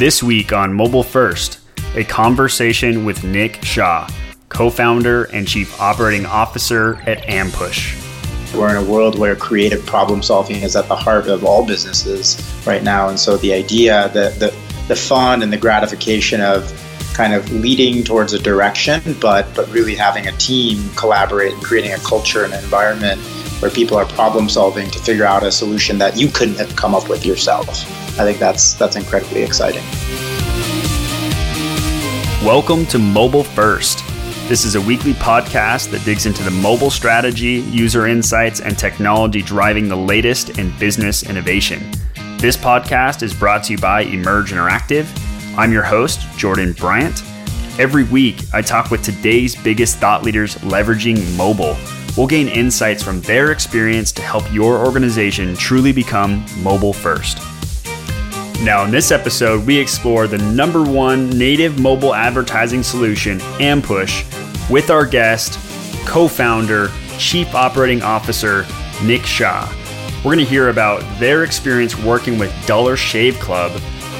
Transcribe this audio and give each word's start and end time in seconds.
This 0.00 0.22
week 0.22 0.54
on 0.54 0.72
Mobile 0.72 1.02
First, 1.02 1.60
a 1.94 2.04
conversation 2.04 3.04
with 3.04 3.22
Nick 3.22 3.62
Shaw, 3.62 4.08
co 4.48 4.70
founder 4.70 5.24
and 5.24 5.46
chief 5.46 5.78
operating 5.78 6.24
officer 6.24 6.94
at 7.02 7.18
Ampush. 7.24 8.02
We're 8.54 8.70
in 8.70 8.76
a 8.76 8.90
world 8.90 9.18
where 9.18 9.36
creative 9.36 9.84
problem 9.84 10.22
solving 10.22 10.62
is 10.62 10.74
at 10.74 10.88
the 10.88 10.96
heart 10.96 11.26
of 11.26 11.44
all 11.44 11.66
businesses 11.66 12.40
right 12.66 12.82
now. 12.82 13.10
And 13.10 13.20
so 13.20 13.36
the 13.36 13.52
idea, 13.52 14.08
the, 14.14 14.34
the, 14.38 14.54
the 14.88 14.96
fun 14.96 15.42
and 15.42 15.52
the 15.52 15.58
gratification 15.58 16.40
of 16.40 16.72
kind 17.12 17.34
of 17.34 17.52
leading 17.52 18.02
towards 18.02 18.32
a 18.32 18.38
direction, 18.38 19.02
but, 19.20 19.54
but 19.54 19.70
really 19.70 19.96
having 19.96 20.28
a 20.28 20.32
team 20.38 20.82
collaborate 20.96 21.52
and 21.52 21.62
creating 21.62 21.92
a 21.92 21.98
culture 21.98 22.42
and 22.42 22.54
an 22.54 22.64
environment 22.64 23.20
where 23.60 23.70
people 23.70 23.96
are 23.96 24.06
problem 24.06 24.48
solving 24.48 24.90
to 24.90 24.98
figure 24.98 25.24
out 25.24 25.42
a 25.42 25.52
solution 25.52 25.98
that 25.98 26.16
you 26.16 26.28
couldn't 26.28 26.56
have 26.56 26.74
come 26.76 26.94
up 26.94 27.08
with 27.10 27.26
yourself. 27.26 27.68
I 28.18 28.24
think 28.24 28.38
that's 28.38 28.74
that's 28.74 28.96
incredibly 28.96 29.42
exciting. 29.42 29.84
Welcome 32.44 32.86
to 32.86 32.98
Mobile 32.98 33.44
First. 33.44 34.02
This 34.48 34.64
is 34.64 34.74
a 34.74 34.80
weekly 34.80 35.12
podcast 35.12 35.90
that 35.90 36.04
digs 36.04 36.24
into 36.26 36.42
the 36.42 36.50
mobile 36.50 36.90
strategy, 36.90 37.60
user 37.70 38.06
insights, 38.06 38.60
and 38.60 38.76
technology 38.76 39.42
driving 39.42 39.88
the 39.88 39.96
latest 39.96 40.58
in 40.58 40.76
business 40.78 41.22
innovation. 41.22 41.82
This 42.38 42.56
podcast 42.56 43.22
is 43.22 43.34
brought 43.34 43.64
to 43.64 43.72
you 43.72 43.78
by 43.78 44.00
Emerge 44.02 44.52
Interactive. 44.52 45.06
I'm 45.56 45.70
your 45.70 45.84
host, 45.84 46.20
Jordan 46.38 46.72
Bryant. 46.72 47.22
Every 47.78 48.04
week, 48.04 48.42
I 48.54 48.62
talk 48.62 48.90
with 48.90 49.02
today's 49.02 49.54
biggest 49.54 49.98
thought 49.98 50.24
leaders 50.24 50.56
leveraging 50.56 51.36
mobile. 51.36 51.76
We'll 52.16 52.26
gain 52.26 52.48
insights 52.48 53.02
from 53.02 53.20
their 53.22 53.52
experience 53.52 54.12
to 54.12 54.22
help 54.22 54.52
your 54.52 54.84
organization 54.84 55.54
truly 55.54 55.92
become 55.92 56.44
mobile 56.62 56.92
first. 56.92 57.38
Now, 58.62 58.84
in 58.84 58.90
this 58.90 59.10
episode, 59.10 59.66
we 59.66 59.78
explore 59.78 60.26
the 60.26 60.38
number 60.38 60.82
one 60.82 61.30
native 61.30 61.80
mobile 61.80 62.14
advertising 62.14 62.82
solution, 62.82 63.38
Ampush, 63.58 64.24
with 64.68 64.90
our 64.90 65.06
guest, 65.06 65.58
co 66.06 66.28
founder, 66.28 66.90
chief 67.16 67.54
operating 67.54 68.02
officer, 68.02 68.66
Nick 69.02 69.24
Shaw. 69.24 69.66
We're 70.18 70.34
going 70.34 70.38
to 70.38 70.44
hear 70.44 70.68
about 70.68 71.00
their 71.18 71.44
experience 71.44 71.96
working 71.96 72.38
with 72.38 72.54
Dollar 72.66 72.96
Shave 72.96 73.38
Club 73.38 73.72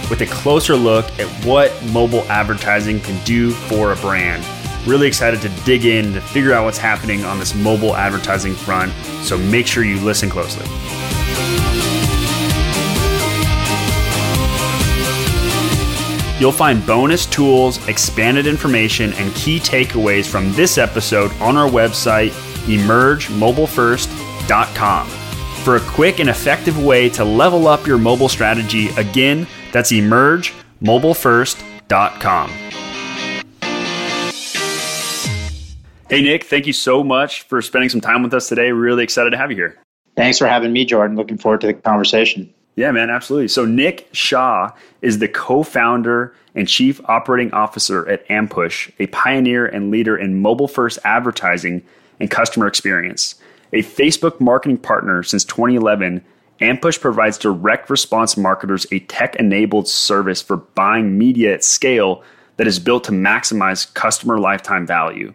with 0.08 0.22
a 0.22 0.26
closer 0.26 0.74
look 0.74 1.04
at 1.20 1.28
what 1.44 1.72
mobile 1.92 2.22
advertising 2.30 3.00
can 3.00 3.22
do 3.24 3.50
for 3.50 3.92
a 3.92 3.96
brand. 3.96 4.42
Really 4.86 5.06
excited 5.06 5.42
to 5.42 5.50
dig 5.64 5.84
in 5.84 6.14
to 6.14 6.20
figure 6.20 6.54
out 6.54 6.64
what's 6.64 6.78
happening 6.78 7.24
on 7.24 7.38
this 7.38 7.54
mobile 7.54 7.94
advertising 7.94 8.54
front, 8.54 8.92
so 9.22 9.36
make 9.36 9.66
sure 9.66 9.84
you 9.84 10.00
listen 10.00 10.30
closely. 10.30 10.64
You'll 16.40 16.52
find 16.52 16.84
bonus 16.86 17.26
tools, 17.26 17.86
expanded 17.86 18.46
information, 18.46 19.12
and 19.14 19.34
key 19.34 19.60
takeaways 19.60 20.26
from 20.26 20.50
this 20.54 20.78
episode 20.78 21.30
on 21.32 21.58
our 21.58 21.68
website, 21.68 22.30
emergemobilefirst.com. 22.64 25.08
For 25.62 25.76
a 25.76 25.80
quick 25.80 26.18
and 26.18 26.30
effective 26.30 26.82
way 26.82 27.10
to 27.10 27.26
level 27.26 27.68
up 27.68 27.86
your 27.86 27.98
mobile 27.98 28.30
strategy, 28.30 28.88
again, 28.96 29.46
that's 29.70 29.92
emergemobilefirst.com. 29.92 32.69
Hey, 36.10 36.22
Nick, 36.22 36.42
thank 36.42 36.66
you 36.66 36.72
so 36.72 37.04
much 37.04 37.42
for 37.42 37.62
spending 37.62 37.88
some 37.88 38.00
time 38.00 38.24
with 38.24 38.34
us 38.34 38.48
today. 38.48 38.72
Really 38.72 39.04
excited 39.04 39.30
to 39.30 39.36
have 39.36 39.52
you 39.52 39.56
here. 39.56 39.78
Thanks 40.16 40.38
for 40.38 40.48
having 40.48 40.72
me, 40.72 40.84
Jordan. 40.84 41.16
Looking 41.16 41.38
forward 41.38 41.60
to 41.60 41.68
the 41.68 41.74
conversation. 41.74 42.52
Yeah, 42.74 42.90
man, 42.90 43.10
absolutely. 43.10 43.46
So, 43.46 43.64
Nick 43.64 44.08
Shaw 44.10 44.72
is 45.02 45.20
the 45.20 45.28
co 45.28 45.62
founder 45.62 46.34
and 46.56 46.66
chief 46.66 47.00
operating 47.04 47.52
officer 47.52 48.08
at 48.08 48.26
Ampush, 48.26 48.90
a 48.98 49.06
pioneer 49.06 49.66
and 49.66 49.92
leader 49.92 50.16
in 50.16 50.42
mobile 50.42 50.66
first 50.66 50.98
advertising 51.04 51.80
and 52.18 52.28
customer 52.28 52.66
experience. 52.66 53.36
A 53.72 53.84
Facebook 53.84 54.40
marketing 54.40 54.78
partner 54.78 55.22
since 55.22 55.44
2011, 55.44 56.24
Ampush 56.60 57.00
provides 57.00 57.38
direct 57.38 57.88
response 57.88 58.36
marketers 58.36 58.84
a 58.90 58.98
tech 58.98 59.36
enabled 59.36 59.86
service 59.86 60.42
for 60.42 60.56
buying 60.56 61.16
media 61.16 61.54
at 61.54 61.62
scale 61.62 62.24
that 62.56 62.66
is 62.66 62.80
built 62.80 63.04
to 63.04 63.12
maximize 63.12 63.94
customer 63.94 64.40
lifetime 64.40 64.84
value. 64.84 65.32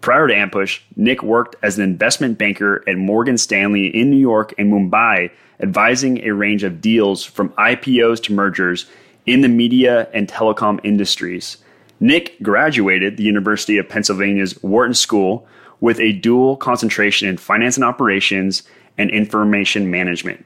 Prior 0.00 0.26
to 0.26 0.34
Ampush, 0.34 0.80
Nick 0.96 1.22
worked 1.22 1.56
as 1.62 1.76
an 1.76 1.84
investment 1.84 2.38
banker 2.38 2.82
at 2.88 2.96
Morgan 2.96 3.36
Stanley 3.36 3.86
in 3.88 4.10
New 4.10 4.16
York 4.16 4.54
and 4.56 4.72
Mumbai 4.72 5.30
advising 5.60 6.24
a 6.24 6.30
range 6.30 6.64
of 6.64 6.80
deals 6.80 7.22
from 7.22 7.50
IPOs 7.50 8.22
to 8.24 8.32
mergers 8.32 8.86
in 9.26 9.42
the 9.42 9.48
media 9.48 10.08
and 10.14 10.26
telecom 10.26 10.80
industries. 10.84 11.58
Nick 12.00 12.42
graduated 12.42 13.18
the 13.18 13.22
University 13.22 13.76
of 13.76 13.88
Pennsylvania's 13.88 14.60
Wharton 14.62 14.94
School 14.94 15.46
with 15.80 16.00
a 16.00 16.12
dual 16.12 16.56
concentration 16.56 17.28
in 17.28 17.36
finance 17.36 17.76
and 17.76 17.84
operations 17.84 18.62
and 18.96 19.10
information 19.10 19.90
management. 19.90 20.44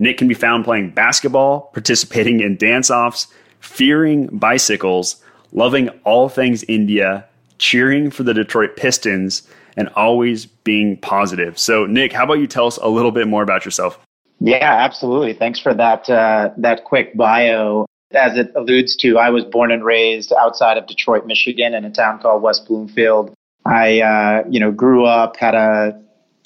Nick 0.00 0.18
can 0.18 0.26
be 0.26 0.34
found 0.34 0.64
playing 0.64 0.90
basketball, 0.90 1.70
participating 1.72 2.40
in 2.40 2.56
dance 2.56 2.90
offs, 2.90 3.28
fearing 3.60 4.26
bicycles, 4.26 5.22
loving 5.52 5.88
all 6.04 6.28
things 6.28 6.64
India, 6.64 7.24
cheering 7.58 8.10
for 8.10 8.22
the 8.22 8.34
Detroit 8.34 8.76
Pistons, 8.76 9.42
and 9.76 9.88
always 9.90 10.46
being 10.46 10.96
positive. 10.98 11.58
So, 11.58 11.86
Nick, 11.86 12.12
how 12.12 12.24
about 12.24 12.38
you 12.38 12.46
tell 12.46 12.66
us 12.66 12.78
a 12.78 12.88
little 12.88 13.12
bit 13.12 13.28
more 13.28 13.42
about 13.42 13.64
yourself? 13.64 13.98
Yeah, 14.40 14.64
absolutely. 14.64 15.32
Thanks 15.32 15.58
for 15.58 15.74
that 15.74 16.08
uh, 16.10 16.50
that 16.58 16.84
quick 16.84 17.16
bio. 17.16 17.86
As 18.12 18.36
it 18.36 18.52
alludes 18.54 18.94
to, 18.96 19.18
I 19.18 19.30
was 19.30 19.44
born 19.44 19.72
and 19.72 19.84
raised 19.84 20.32
outside 20.32 20.78
of 20.78 20.86
Detroit, 20.86 21.26
Michigan, 21.26 21.74
in 21.74 21.84
a 21.84 21.90
town 21.90 22.20
called 22.20 22.42
West 22.42 22.66
Bloomfield. 22.66 23.34
I, 23.66 24.00
uh, 24.00 24.44
you 24.48 24.60
know, 24.60 24.70
grew 24.70 25.04
up, 25.04 25.36
had 25.36 25.56
a, 25.56 26.00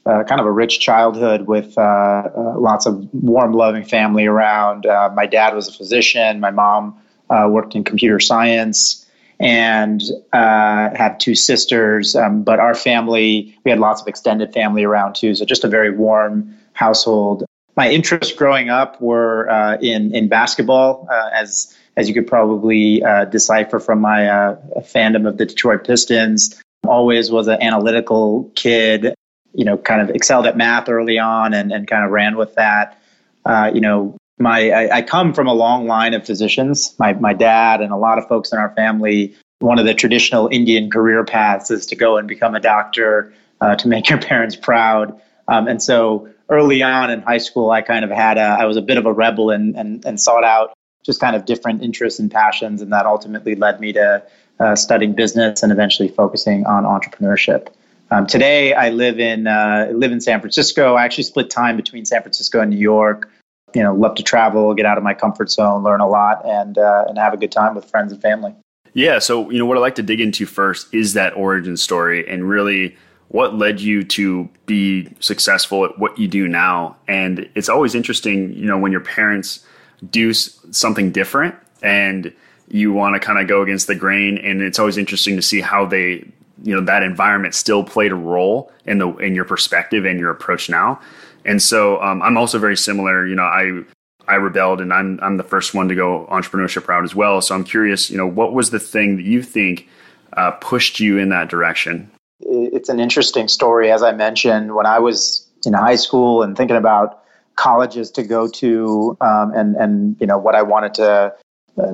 a, 0.07 0.25
kind 0.25 0.41
of 0.41 0.47
a 0.47 0.51
rich 0.51 0.81
childhood 0.81 1.43
with 1.43 1.77
uh, 1.77 1.83
uh 1.83 2.55
lots 2.59 2.87
of 2.87 3.07
warm, 3.13 3.53
loving 3.53 3.85
family 3.85 4.25
around. 4.25 4.87
Uh, 4.87 5.11
my 5.15 5.27
dad 5.27 5.55
was 5.55 5.69
a 5.69 5.73
physician. 5.73 6.41
My 6.41 6.51
mom 6.51 6.99
uh, 7.29 7.47
worked 7.51 7.75
in 7.75 7.85
computer 7.85 8.21
science 8.21 9.00
and 9.41 10.03
uh, 10.33 10.95
have 10.95 11.19
two 11.19 11.35
sisters. 11.35 12.15
Um, 12.15 12.45
but 12.45 12.61
our 12.61 12.75
family, 12.75 13.59
we 13.65 13.71
had 13.71 13.81
lots 13.81 14.01
of 14.03 14.07
extended 14.07 14.53
family 14.53 14.85
around 14.85 15.15
too. 15.15 15.35
So 15.35 15.45
just 15.45 15.65
a 15.65 15.69
very 15.69 15.91
warm 15.91 16.57
household 16.75 17.45
my 17.77 17.91
interests 17.91 18.35
growing 18.35 18.69
up 18.69 19.01
were 19.01 19.49
uh, 19.51 19.79
in 19.81 20.15
in 20.15 20.29
basketball, 20.29 21.09
uh, 21.11 21.31
as 21.33 21.75
as 21.97 22.09
you 22.09 22.15
could 22.15 22.27
probably 22.27 23.03
uh, 23.03 23.25
decipher 23.27 23.81
from 23.81 24.01
my 24.01 24.29
uh, 24.29 24.57
fandom 24.81 25.27
of 25.27 25.39
the 25.39 25.47
Detroit 25.47 25.85
Pistons. 25.85 26.61
Always 26.87 27.31
was 27.31 27.49
an 27.49 27.63
analytical 27.63 28.51
kid. 28.55 29.15
You 29.53 29.65
know, 29.65 29.79
kind 29.79 30.01
of 30.01 30.11
excelled 30.11 30.47
at 30.47 30.57
math 30.57 30.89
early 30.89 31.19
on, 31.19 31.55
and 31.55 31.73
and 31.73 31.87
kind 31.87 32.05
of 32.05 32.11
ran 32.11 32.37
with 32.37 32.55
that. 32.57 33.01
Uh, 33.45 33.71
you 33.73 33.81
know, 33.81 34.17
my 34.41 34.71
I, 34.71 34.97
I 34.97 35.03
come 35.03 35.33
from 35.33 35.47
a 35.47 35.55
long 35.55 35.87
line 35.87 36.15
of 36.15 36.25
physicians. 36.25 36.95
My 36.99 37.13
my 37.15 37.35
dad 37.35 37.81
and 37.81 37.93
a 37.93 37.97
lot 37.97 38.19
of 38.19 38.27
folks 38.27 38.53
in 38.53 38.59
our 38.59 38.75
family. 38.75 39.35
One 39.61 39.79
of 39.79 39.85
the 39.85 39.95
traditional 39.95 40.49
Indian 40.49 40.91
career 40.91 41.23
paths 41.23 41.71
is 41.71 41.85
to 41.87 41.97
go 41.97 42.17
and 42.17 42.27
become 42.27 42.55
a 42.55 42.61
doctor 42.61 43.33
uh, 43.61 43.77
to 43.77 43.89
make 43.89 44.09
your 44.09 44.19
parents 44.19 44.57
proud. 44.57 45.21
Um, 45.49 45.69
and 45.69 45.83
so 45.83 46.29
early 46.49 46.83
on 46.83 47.11
in 47.11 47.21
high 47.21 47.39
school, 47.39 47.71
I 47.71 47.83
kind 47.83 48.05
of 48.05 48.11
had 48.11 48.39
a, 48.39 48.57
I 48.59 48.65
was 48.65 48.77
a 48.77 48.83
bit 48.83 48.97
of 48.97 49.05
a 49.05 49.13
rebel 49.13 49.51
and, 49.51 49.77
and, 49.77 50.05
and 50.05 50.19
sought 50.19 50.45
out 50.45 50.73
just 51.05 51.21
kind 51.21 51.37
of 51.37 51.45
different 51.45 51.83
interests 51.83 52.19
and 52.19 52.31
passions. 52.31 52.81
And 52.81 52.93
that 52.93 53.05
ultimately 53.05 53.55
led 53.55 53.81
me 53.81 53.93
to 53.93 54.23
uh, 54.61 54.77
studying 54.77 55.15
business 55.15 55.63
and 55.63 55.73
eventually 55.73 56.09
focusing 56.09 56.65
on 56.67 56.85
entrepreneurship. 56.85 57.69
Um, 58.11 58.27
today, 58.27 58.75
I 58.75 58.91
live 58.91 59.21
in 59.21 59.47
uh, 59.47 59.91
live 59.93 60.11
in 60.11 60.21
San 60.21 60.41
Francisco. 60.41 60.95
I 60.95 61.05
actually 61.05 61.25
split 61.25 61.49
time 61.49 61.77
between 61.77 62.05
San 62.05 62.23
Francisco 62.23 62.61
and 62.61 62.71
New 62.71 62.79
York. 62.79 63.31
You 63.75 63.83
know, 63.83 63.95
love 63.95 64.15
to 64.17 64.23
travel, 64.23 64.75
get 64.75 64.87
out 64.87 64.99
of 64.99 65.05
my 65.05 65.15
comfort 65.15 65.51
zone, 65.51 65.83
learn 65.83 66.01
a 66.01 66.09
lot, 66.09 66.45
and 66.47 66.77
uh, 66.79 67.05
and 67.09 67.19
have 67.19 67.33
a 67.33 67.37
good 67.37 67.53
time 67.53 67.75
with 67.75 67.85
friends 67.85 68.13
and 68.13 68.21
family. 68.21 68.55
Yeah. 68.93 69.19
So 69.19 69.51
you 69.51 69.59
know, 69.59 69.67
what 69.67 69.77
I 69.77 69.81
like 69.81 69.95
to 69.97 70.03
dig 70.03 70.21
into 70.21 70.47
first 70.47 70.93
is 70.93 71.15
that 71.15 71.37
origin 71.37 71.77
story, 71.77 72.29
and 72.29 72.49
really 72.49 72.97
what 73.31 73.55
led 73.55 73.81
you 73.81 74.03
to 74.03 74.49
be 74.67 75.09
successful 75.21 75.85
at 75.85 75.97
what 76.01 76.19
you 76.19 76.27
do 76.27 76.49
now 76.49 76.97
and 77.07 77.49
it's 77.55 77.69
always 77.69 77.95
interesting 77.95 78.53
you 78.55 78.67
know 78.67 78.77
when 78.77 78.91
your 78.91 79.01
parents 79.01 79.65
do 80.11 80.33
something 80.33 81.13
different 81.13 81.55
and 81.81 82.33
you 82.69 82.93
want 82.93 83.15
to 83.15 83.21
kind 83.21 83.39
of 83.39 83.47
go 83.47 83.63
against 83.63 83.87
the 83.87 83.95
grain 83.95 84.37
and 84.39 84.61
it's 84.63 84.81
always 84.81 84.99
interesting 84.99 85.37
to 85.37 85.43
see 85.43 85.61
how 85.61 85.87
they 85.87 86.29
you 86.65 86.75
know 86.75 86.81
that 86.81 87.03
environment 87.05 87.55
still 87.55 87.85
played 87.85 88.11
a 88.11 88.17
role 88.17 88.73
in 88.85 88.99
the 88.99 89.09
in 89.19 89.35
your 89.35 89.45
perspective 89.45 90.05
and 90.05 90.19
your 90.19 90.31
approach 90.31 90.69
now 90.69 91.01
and 91.45 91.63
so 91.63 92.01
um, 92.03 92.23
i'm 92.23 92.37
also 92.37 92.59
very 92.59 92.77
similar 92.77 93.27
you 93.27 93.35
know 93.35 93.43
i 93.43 93.83
i 94.29 94.35
rebelled 94.35 94.81
and 94.81 94.93
i'm 94.93 95.19
i'm 95.23 95.37
the 95.37 95.45
first 95.45 95.75
one 95.75 95.89
to 95.89 95.95
go 95.95 96.27
entrepreneurship 96.31 96.87
route 96.89 97.05
as 97.05 97.15
well 97.15 97.41
so 97.41 97.55
i'm 97.55 97.65
curious 97.65 98.11
you 98.11 98.17
know 98.17 98.27
what 98.27 98.53
was 98.53 98.71
the 98.71 98.81
thing 98.81 99.17
that 99.17 99.25
you 99.25 99.43
think 99.43 99.89
uh, 100.35 100.53
pushed 100.53 101.01
you 101.01 101.19
in 101.19 101.29
that 101.31 101.49
direction 101.49 102.11
it's 102.43 102.89
an 102.89 103.01
interesting 103.01 103.49
story. 103.49 103.91
As 103.91 104.03
I 104.03 104.13
mentioned, 104.13 104.75
when 104.75 104.87
I 104.87 104.99
was 104.99 105.47
in 105.67 105.73
high 105.73 105.97
school 105.97 106.43
and 106.43 106.57
thinking 106.57 106.77
about 106.77 107.23
colleges 107.57 108.11
to 108.13 108.23
go 108.23 108.49
to, 108.49 109.17
um, 109.21 109.53
and 109.55 109.77
and 109.77 110.17
you 110.21 110.27
know 110.27 110.39
what 110.39 110.55
I 110.55 110.63
wanted 110.63 110.95
to 110.95 111.35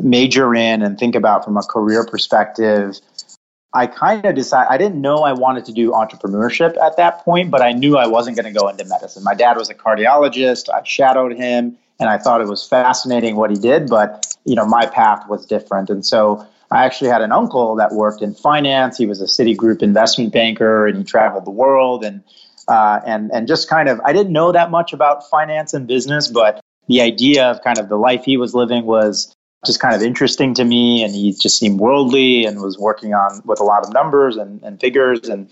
major 0.02 0.54
in 0.54 0.82
and 0.82 0.98
think 0.98 1.14
about 1.14 1.44
from 1.44 1.56
a 1.56 1.62
career 1.62 2.04
perspective, 2.04 2.98
I 3.76 3.86
kind 3.86 4.24
of 4.24 4.34
decided 4.34 4.68
I 4.70 4.78
didn't 4.78 5.02
know 5.02 5.18
I 5.18 5.34
wanted 5.34 5.66
to 5.66 5.72
do 5.72 5.90
entrepreneurship 5.90 6.78
at 6.78 6.96
that 6.96 7.22
point, 7.26 7.50
but 7.50 7.60
I 7.60 7.72
knew 7.72 7.98
I 7.98 8.06
wasn't 8.06 8.36
going 8.36 8.52
to 8.52 8.58
go 8.58 8.68
into 8.68 8.86
medicine. 8.86 9.22
My 9.22 9.34
dad 9.34 9.58
was 9.58 9.68
a 9.68 9.74
cardiologist. 9.74 10.72
I 10.72 10.82
shadowed 10.82 11.36
him 11.36 11.76
and 12.00 12.08
I 12.08 12.16
thought 12.16 12.40
it 12.40 12.48
was 12.48 12.66
fascinating 12.66 13.36
what 13.36 13.50
he 13.50 13.56
did, 13.56 13.88
but 13.88 14.34
you 14.46 14.54
know, 14.54 14.64
my 14.64 14.86
path 14.86 15.28
was 15.28 15.44
different. 15.44 15.90
And 15.90 16.06
so 16.06 16.46
I 16.70 16.86
actually 16.86 17.10
had 17.10 17.20
an 17.20 17.32
uncle 17.32 17.76
that 17.76 17.92
worked 17.92 18.22
in 18.22 18.34
finance. 18.34 18.96
He 18.96 19.04
was 19.04 19.20
a 19.20 19.26
Citigroup 19.26 19.82
investment 19.82 20.32
banker 20.32 20.86
and 20.86 20.96
he 20.96 21.04
traveled 21.04 21.44
the 21.44 21.50
world 21.50 22.02
and 22.02 22.22
uh, 22.68 23.00
and 23.06 23.30
and 23.32 23.46
just 23.46 23.68
kind 23.68 23.90
of 23.90 24.00
I 24.06 24.12
didn't 24.14 24.32
know 24.32 24.52
that 24.52 24.70
much 24.70 24.94
about 24.94 25.28
finance 25.28 25.74
and 25.74 25.86
business, 25.86 26.28
but 26.28 26.60
the 26.88 27.02
idea 27.02 27.44
of 27.50 27.62
kind 27.62 27.78
of 27.78 27.90
the 27.90 27.96
life 27.96 28.24
he 28.24 28.38
was 28.38 28.54
living 28.54 28.86
was 28.86 29.34
just 29.64 29.80
kind 29.80 29.94
of 29.94 30.02
interesting 30.02 30.54
to 30.54 30.64
me 30.64 31.02
and 31.02 31.14
he 31.14 31.32
just 31.32 31.58
seemed 31.58 31.80
worldly 31.80 32.44
and 32.44 32.60
was 32.60 32.78
working 32.78 33.14
on 33.14 33.40
with 33.44 33.58
a 33.58 33.64
lot 33.64 33.84
of 33.84 33.92
numbers 33.92 34.36
and, 34.36 34.62
and 34.62 34.80
figures 34.80 35.28
and 35.28 35.50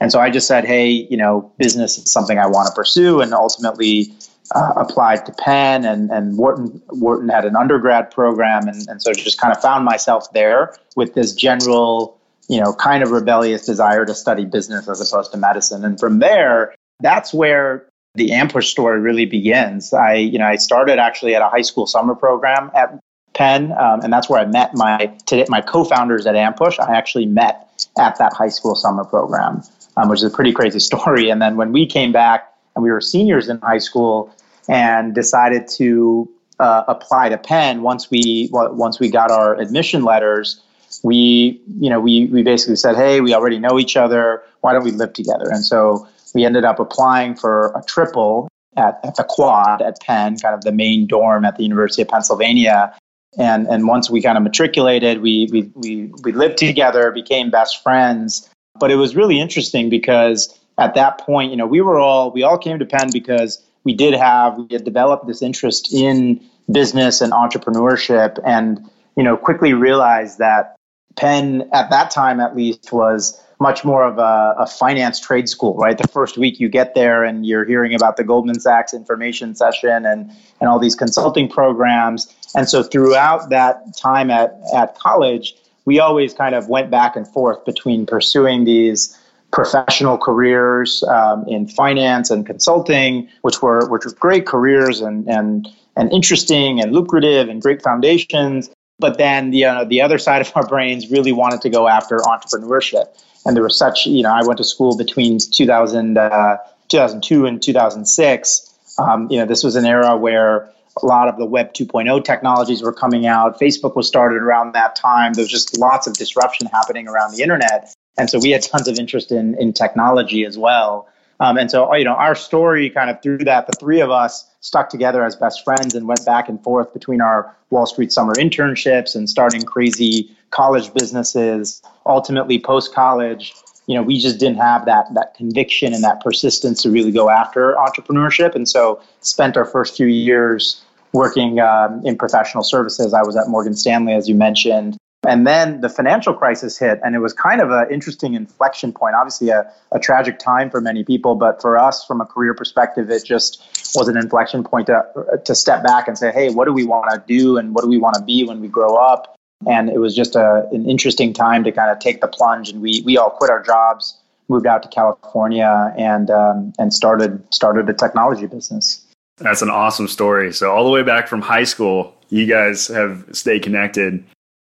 and 0.00 0.10
so 0.12 0.20
I 0.20 0.30
just 0.30 0.46
said, 0.46 0.64
hey, 0.64 0.90
you 0.90 1.16
know, 1.16 1.52
business 1.58 1.98
is 1.98 2.10
something 2.10 2.38
I 2.38 2.46
want 2.46 2.68
to 2.68 2.74
pursue 2.74 3.20
and 3.20 3.32
ultimately 3.32 4.12
uh, 4.54 4.72
applied 4.76 5.24
to 5.26 5.32
Penn 5.32 5.84
and, 5.84 6.10
and 6.10 6.36
Wharton, 6.36 6.82
Wharton 6.90 7.28
had 7.28 7.44
an 7.44 7.56
undergrad 7.56 8.10
program. 8.10 8.68
And, 8.68 8.86
and 8.88 9.00
so 9.00 9.12
just 9.12 9.40
kind 9.40 9.52
of 9.54 9.62
found 9.62 9.84
myself 9.84 10.32
there 10.32 10.76
with 10.96 11.14
this 11.14 11.32
general, 11.32 12.20
you 12.48 12.60
know, 12.60 12.74
kind 12.74 13.02
of 13.02 13.10
rebellious 13.10 13.64
desire 13.64 14.04
to 14.04 14.14
study 14.14 14.44
business 14.44 14.88
as 14.88 15.00
opposed 15.00 15.32
to 15.32 15.38
medicine. 15.38 15.84
And 15.84 15.98
from 15.98 16.18
there, 16.18 16.74
that's 17.00 17.32
where 17.32 17.88
the 18.14 18.28
Ampush 18.28 18.64
story 18.64 19.00
really 19.00 19.26
begins. 19.26 19.92
I, 19.92 20.14
you 20.14 20.38
know, 20.38 20.46
I 20.46 20.56
started 20.56 20.98
actually 20.98 21.34
at 21.34 21.42
a 21.42 21.48
high 21.48 21.62
school 21.62 21.86
summer 21.86 22.14
program 22.14 22.70
at 22.74 22.98
Penn, 23.34 23.72
um, 23.72 24.00
and 24.02 24.12
that's 24.12 24.28
where 24.28 24.40
I 24.40 24.46
met 24.46 24.74
my 24.74 25.06
today, 25.26 25.44
my 25.48 25.60
co-founders 25.60 26.26
at 26.26 26.34
Ampush. 26.34 26.78
I 26.78 26.96
actually 26.96 27.26
met 27.26 27.68
at 27.98 28.18
that 28.18 28.32
high 28.32 28.48
school 28.48 28.74
summer 28.74 29.04
program, 29.04 29.62
um, 29.96 30.08
which 30.08 30.20
is 30.20 30.24
a 30.24 30.30
pretty 30.30 30.52
crazy 30.52 30.78
story. 30.90 31.30
And 31.30 31.42
then 31.42 31.56
when 31.56 31.72
we 31.72 31.86
came 31.86 32.12
back 32.12 32.52
and 32.74 32.82
we 32.82 32.90
were 32.90 33.00
seniors 33.00 33.48
in 33.48 33.58
high 33.60 33.78
school 33.78 34.34
and 34.68 35.14
decided 35.14 35.68
to 35.68 36.28
uh, 36.60 36.84
apply 36.88 37.28
to 37.28 37.38
Penn 37.38 37.82
once 37.82 38.10
we 38.10 38.48
once 38.52 39.00
we 39.00 39.10
got 39.10 39.30
our 39.30 39.58
admission 39.60 40.04
letters. 40.04 40.62
We 41.02 41.60
you 41.80 41.90
know 41.90 42.00
we 42.00 42.26
we 42.26 42.42
basically 42.42 42.76
said, 42.76 42.96
hey, 42.96 43.20
we 43.20 43.34
already 43.34 43.58
know 43.58 43.78
each 43.78 43.96
other. 43.96 44.42
Why 44.60 44.72
don't 44.72 44.84
we 44.84 44.92
live 44.92 45.12
together? 45.12 45.50
And 45.50 45.64
so 45.64 46.08
we 46.34 46.44
ended 46.44 46.64
up 46.64 46.78
applying 46.78 47.34
for 47.34 47.72
a 47.76 47.82
triple 47.84 48.48
at, 48.76 49.00
at 49.04 49.16
the 49.16 49.24
quad 49.28 49.82
at 49.82 50.00
Penn, 50.00 50.36
kind 50.38 50.54
of 50.54 50.62
the 50.62 50.72
main 50.72 51.06
dorm 51.06 51.44
at 51.44 51.56
the 51.56 51.62
University 51.62 52.02
of 52.02 52.08
Pennsylvania. 52.08 52.94
And 53.38 53.66
and 53.66 53.86
once 53.86 54.10
we 54.10 54.22
kind 54.22 54.36
of 54.36 54.44
matriculated, 54.44 55.20
we 55.20 55.48
we 55.50 55.70
we 55.74 56.12
we 56.22 56.32
lived 56.32 56.58
together, 56.58 57.10
became 57.10 57.50
best 57.50 57.82
friends. 57.82 58.48
But 58.78 58.90
it 58.90 58.96
was 58.96 59.14
really 59.14 59.40
interesting 59.40 59.88
because 59.88 60.58
at 60.78 60.94
that 60.94 61.18
point, 61.18 61.50
you 61.50 61.56
know, 61.56 61.66
we 61.66 61.80
were 61.80 61.98
all 61.98 62.30
we 62.30 62.42
all 62.42 62.58
came 62.58 62.78
to 62.78 62.86
Penn 62.86 63.10
because 63.12 63.62
we 63.84 63.94
did 63.94 64.14
have 64.14 64.56
we 64.56 64.66
had 64.70 64.84
developed 64.84 65.26
this 65.26 65.42
interest 65.42 65.92
in 65.92 66.40
business 66.70 67.20
and 67.20 67.32
entrepreneurship, 67.32 68.38
and 68.44 68.88
you 69.16 69.22
know, 69.22 69.36
quickly 69.36 69.72
realized 69.72 70.38
that 70.38 70.76
Penn 71.16 71.68
at 71.72 71.90
that 71.90 72.10
time 72.10 72.40
at 72.40 72.56
least 72.56 72.92
was 72.92 73.40
much 73.60 73.84
more 73.84 74.04
of 74.04 74.18
a, 74.18 74.54
a, 74.58 74.66
finance 74.66 75.20
trade 75.20 75.48
school, 75.48 75.76
right? 75.76 75.96
The 75.96 76.08
first 76.08 76.36
week 76.36 76.58
you 76.58 76.68
get 76.68 76.94
there 76.94 77.22
and 77.22 77.46
you're 77.46 77.64
hearing 77.64 77.94
about 77.94 78.16
the 78.16 78.24
Goldman 78.24 78.58
Sachs 78.58 78.92
information 78.92 79.54
session 79.54 80.04
and, 80.04 80.30
and 80.60 80.68
all 80.68 80.78
these 80.78 80.96
consulting 80.96 81.48
programs. 81.48 82.26
And 82.54 82.68
so 82.68 82.82
throughout 82.82 83.50
that 83.50 83.96
time 83.96 84.30
at, 84.30 84.58
at 84.74 84.96
college, 84.96 85.54
we 85.84 85.98
always 85.98 86.32
kind 86.32 86.54
of 86.54 86.68
went 86.68 86.90
back 86.90 87.16
and 87.16 87.26
forth 87.28 87.64
between 87.64 88.06
pursuing 88.06 88.64
these 88.64 89.18
professional 89.54 90.18
careers 90.18 91.02
um, 91.04 91.46
in 91.46 91.66
finance 91.66 92.30
and 92.30 92.44
consulting, 92.44 93.28
which 93.42 93.62
were 93.62 93.88
which 93.88 94.04
were 94.04 94.12
great 94.12 94.46
careers 94.46 95.00
and 95.00 95.28
and 95.28 95.68
and 95.96 96.12
interesting 96.12 96.80
and 96.80 96.92
lucrative 96.92 97.48
and 97.48 97.62
great 97.62 97.82
foundations. 97.82 98.70
But 98.98 99.18
then 99.18 99.50
the 99.50 99.64
uh, 99.64 99.84
the 99.84 100.00
other 100.00 100.18
side 100.18 100.40
of 100.40 100.50
our 100.54 100.66
brains 100.66 101.10
really 101.10 101.32
wanted 101.32 101.60
to 101.62 101.70
go 101.70 101.88
after 101.88 102.18
entrepreneurship, 102.18 103.06
and 103.44 103.56
there 103.56 103.62
was 103.62 103.78
such 103.78 104.06
you 104.06 104.22
know 104.22 104.32
I 104.32 104.42
went 104.44 104.58
to 104.58 104.64
school 104.64 104.96
between 104.96 105.38
2000, 105.38 106.18
uh, 106.18 106.56
2002 106.88 107.46
and 107.46 107.62
2006. 107.62 108.70
Um, 108.98 109.28
you 109.30 109.38
know 109.38 109.46
this 109.46 109.62
was 109.62 109.76
an 109.76 109.84
era 109.84 110.16
where 110.16 110.68
a 111.02 111.06
lot 111.06 111.28
of 111.28 111.36
the 111.36 111.46
web 111.46 111.72
2.0 111.72 112.24
technologies 112.24 112.82
were 112.82 112.92
coming 112.92 113.26
out 113.26 113.58
facebook 113.60 113.96
was 113.96 114.06
started 114.06 114.42
around 114.42 114.74
that 114.74 114.94
time 114.94 115.32
there 115.32 115.42
was 115.42 115.50
just 115.50 115.78
lots 115.78 116.06
of 116.06 116.14
disruption 116.14 116.66
happening 116.68 117.08
around 117.08 117.34
the 117.34 117.42
internet 117.42 117.94
and 118.16 118.30
so 118.30 118.38
we 118.38 118.50
had 118.50 118.62
tons 118.62 118.88
of 118.88 118.98
interest 118.98 119.32
in, 119.32 119.54
in 119.56 119.72
technology 119.72 120.44
as 120.44 120.56
well. 120.56 121.08
Um, 121.40 121.58
and 121.58 121.70
so, 121.70 121.92
you 121.94 122.04
know, 122.04 122.14
our 122.14 122.34
story 122.34 122.88
kind 122.90 123.10
of 123.10 123.20
through 123.20 123.38
that, 123.38 123.66
the 123.66 123.72
three 123.72 124.00
of 124.00 124.10
us 124.10 124.48
stuck 124.60 124.88
together 124.88 125.24
as 125.24 125.34
best 125.34 125.64
friends 125.64 125.94
and 125.94 126.06
went 126.06 126.24
back 126.24 126.48
and 126.48 126.62
forth 126.62 126.92
between 126.92 127.20
our 127.20 127.54
Wall 127.70 127.86
Street 127.86 128.12
summer 128.12 128.34
internships 128.34 129.16
and 129.16 129.28
starting 129.28 129.62
crazy 129.62 130.30
college 130.50 130.94
businesses. 130.94 131.82
Ultimately, 132.06 132.60
post 132.60 132.94
college, 132.94 133.52
you 133.86 133.94
know, 133.94 134.02
we 134.02 134.18
just 134.18 134.38
didn't 134.38 134.58
have 134.58 134.86
that 134.86 135.12
that 135.14 135.34
conviction 135.34 135.92
and 135.92 136.02
that 136.04 136.20
persistence 136.20 136.82
to 136.82 136.90
really 136.90 137.12
go 137.12 137.28
after 137.28 137.74
entrepreneurship. 137.74 138.54
And 138.54 138.68
so, 138.68 139.00
spent 139.20 139.56
our 139.56 139.64
first 139.64 139.96
few 139.96 140.06
years 140.06 140.82
working 141.12 141.60
um, 141.60 142.04
in 142.04 142.16
professional 142.16 142.64
services. 142.64 143.14
I 143.14 143.22
was 143.22 143.36
at 143.36 143.48
Morgan 143.48 143.74
Stanley, 143.74 144.14
as 144.14 144.28
you 144.28 144.34
mentioned, 144.34 144.96
and 145.26 145.46
then 145.46 145.80
the 145.80 145.88
financial 145.88 146.34
crisis 146.34 146.78
hit, 146.78 147.00
and 147.04 147.14
it 147.14 147.20
was 147.20 147.32
kind 147.32 147.60
of 147.60 147.70
an 147.70 147.86
interesting 147.90 148.34
inflection 148.34 148.92
point. 148.92 149.14
Obviously, 149.14 149.48
a, 149.48 149.70
a, 149.92 149.98
tragic 149.98 150.38
time 150.38 150.70
for 150.70 150.80
many 150.80 151.04
people, 151.04 151.34
but 151.34 151.60
for 151.62 151.78
us, 151.78 152.04
from 152.04 152.20
a 152.20 152.26
career 152.26 152.54
perspective, 152.54 153.10
it 153.10 153.24
just 153.24 153.92
was 153.94 154.08
an 154.08 154.16
inflection 154.16 154.64
point 154.64 154.86
to, 154.88 155.02
to 155.44 155.54
step 155.54 155.82
back 155.82 156.08
and 156.08 156.18
say, 156.18 156.30
hey, 156.32 156.50
what 156.50 156.66
do 156.66 156.72
we 156.72 156.84
want 156.84 157.10
to 157.10 157.22
do 157.26 157.56
and 157.56 157.74
what 157.74 157.82
do 157.82 157.88
we 157.88 157.98
want 157.98 158.14
to 158.16 158.22
be 158.22 158.44
when 158.44 158.60
we 158.60 158.68
grow 158.68 158.96
up? 158.96 159.34
And 159.68 159.88
it 159.88 159.98
was 159.98 160.14
just 160.14 160.36
a, 160.36 160.68
an 160.72 160.88
interesting 160.88 161.32
time 161.32 161.64
to 161.64 161.72
kind 161.72 161.90
of 161.90 161.98
take 161.98 162.20
the 162.20 162.28
plunge. 162.28 162.70
And 162.70 162.80
we, 162.80 163.02
we 163.04 163.16
all 163.16 163.30
quit 163.30 163.50
our 163.50 163.62
jobs, 163.62 164.18
moved 164.48 164.66
out 164.66 164.82
to 164.82 164.88
California, 164.88 165.94
and, 165.96 166.30
um, 166.30 166.72
and 166.78 166.92
started, 166.92 167.42
started 167.52 167.88
a 167.88 167.94
technology 167.94 168.46
business. 168.46 169.04
That's 169.38 169.62
an 169.62 169.70
awesome 169.70 170.06
story. 170.06 170.52
So, 170.52 170.70
all 170.70 170.84
the 170.84 170.90
way 170.90 171.02
back 171.02 171.26
from 171.26 171.40
high 171.40 171.64
school, 171.64 172.14
you 172.28 172.46
guys 172.46 172.86
have 172.86 173.24
stayed 173.32 173.62
connected 173.64 174.24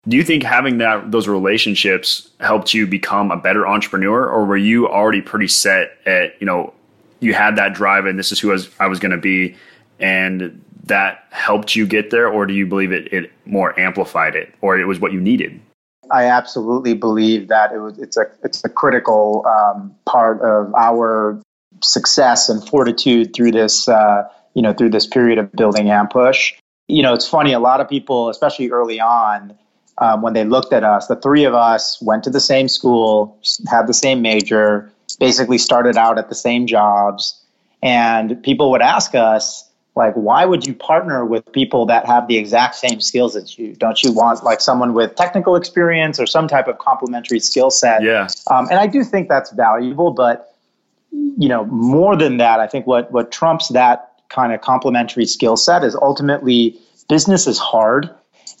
do 0.07 0.15
you 0.15 0.23
think 0.23 0.43
having 0.43 0.77
that 0.77 1.11
those 1.11 1.27
relationships 1.27 2.29
helped 2.39 2.73
you 2.73 2.87
become 2.87 3.31
a 3.31 3.37
better 3.37 3.67
entrepreneur, 3.67 4.25
or 4.25 4.45
were 4.45 4.57
you 4.57 4.87
already 4.87 5.21
pretty 5.21 5.47
set 5.47 5.97
at 6.05 6.39
you 6.39 6.45
know 6.45 6.73
you 7.19 7.33
had 7.33 7.55
that 7.57 7.73
drive 7.73 8.05
and 8.05 8.17
this 8.17 8.31
is 8.31 8.39
who 8.39 8.49
I 8.49 8.53
was, 8.53 8.69
I 8.79 8.87
was 8.87 8.99
going 8.99 9.11
to 9.11 9.17
be, 9.17 9.55
and 9.99 10.63
that 10.87 11.25
helped 11.31 11.75
you 11.75 11.85
get 11.85 12.11
there, 12.11 12.27
or 12.27 12.45
do 12.45 12.53
you 12.53 12.65
believe 12.65 12.91
it 12.91 13.11
it 13.13 13.31
more 13.45 13.77
amplified 13.79 14.35
it, 14.35 14.53
or 14.61 14.79
it 14.79 14.85
was 14.85 14.99
what 14.99 15.11
you 15.11 15.21
needed? 15.21 15.59
I 16.11 16.25
absolutely 16.25 16.93
believe 16.93 17.47
that 17.49 17.71
it 17.71 17.79
was 17.79 17.97
it's 17.99 18.17
a 18.17 18.25
it's 18.43 18.63
a 18.63 18.69
critical 18.69 19.45
um, 19.45 19.95
part 20.05 20.41
of 20.41 20.73
our 20.75 21.41
success 21.83 22.49
and 22.49 22.67
fortitude 22.67 23.35
through 23.35 23.51
this 23.51 23.87
uh, 23.87 24.23
you 24.53 24.61
know 24.61 24.73
through 24.73 24.89
this 24.89 25.07
period 25.07 25.37
of 25.37 25.51
building 25.51 25.87
Ampush. 25.87 26.53
You 26.87 27.03
know, 27.03 27.13
it's 27.13 27.27
funny. 27.27 27.51
A 27.51 27.59
lot 27.59 27.81
of 27.81 27.89
people, 27.89 28.29
especially 28.29 28.69
early 28.71 28.99
on, 28.99 29.57
um, 29.97 30.21
when 30.21 30.33
they 30.33 30.45
looked 30.45 30.73
at 30.73 30.83
us, 30.83 31.07
the 31.07 31.17
three 31.17 31.43
of 31.43 31.53
us 31.53 32.01
went 32.01 32.23
to 32.23 32.29
the 32.29 32.39
same 32.39 32.67
school, 32.69 33.37
had 33.69 33.87
the 33.87 33.93
same 33.93 34.21
major, 34.21 34.91
basically 35.19 35.57
started 35.57 35.97
out 35.97 36.17
at 36.17 36.29
the 36.29 36.35
same 36.35 36.65
jobs. 36.65 37.43
And 37.83 38.41
people 38.41 38.71
would 38.71 38.81
ask 38.81 39.15
us, 39.15 39.66
like, 39.97 40.13
why 40.13 40.45
would 40.45 40.65
you 40.65 40.73
partner 40.73 41.25
with 41.25 41.51
people 41.51 41.85
that 41.87 42.05
have 42.05 42.27
the 42.27 42.37
exact 42.37 42.75
same 42.75 43.01
skills 43.01 43.35
as 43.35 43.57
you? 43.57 43.73
Don't 43.73 44.01
you 44.03 44.11
want 44.11 44.43
like 44.43 44.61
someone 44.61 44.93
with 44.93 45.15
technical 45.15 45.55
experience 45.55 46.19
or 46.19 46.25
some 46.25 46.47
type 46.47 46.67
of 46.67 46.77
complementary 46.77 47.39
skill 47.39 47.71
set? 47.71 48.03
Yeah. 48.03 48.27
Um, 48.49 48.67
and 48.69 48.79
I 48.79 48.87
do 48.87 49.03
think 49.03 49.27
that's 49.27 49.51
valuable, 49.51 50.11
but 50.11 50.53
you 51.11 51.49
know, 51.49 51.65
more 51.65 52.15
than 52.15 52.37
that, 52.37 52.59
I 52.59 52.67
think 52.67 52.87
what 52.87 53.11
what 53.11 53.31
trumps 53.31 53.69
that 53.69 54.11
kind 54.29 54.53
of 54.53 54.61
complementary 54.61 55.25
skill 55.25 55.57
set 55.57 55.83
is 55.83 55.95
ultimately 55.95 56.77
business 57.09 57.47
is 57.47 57.57
hard 57.57 58.09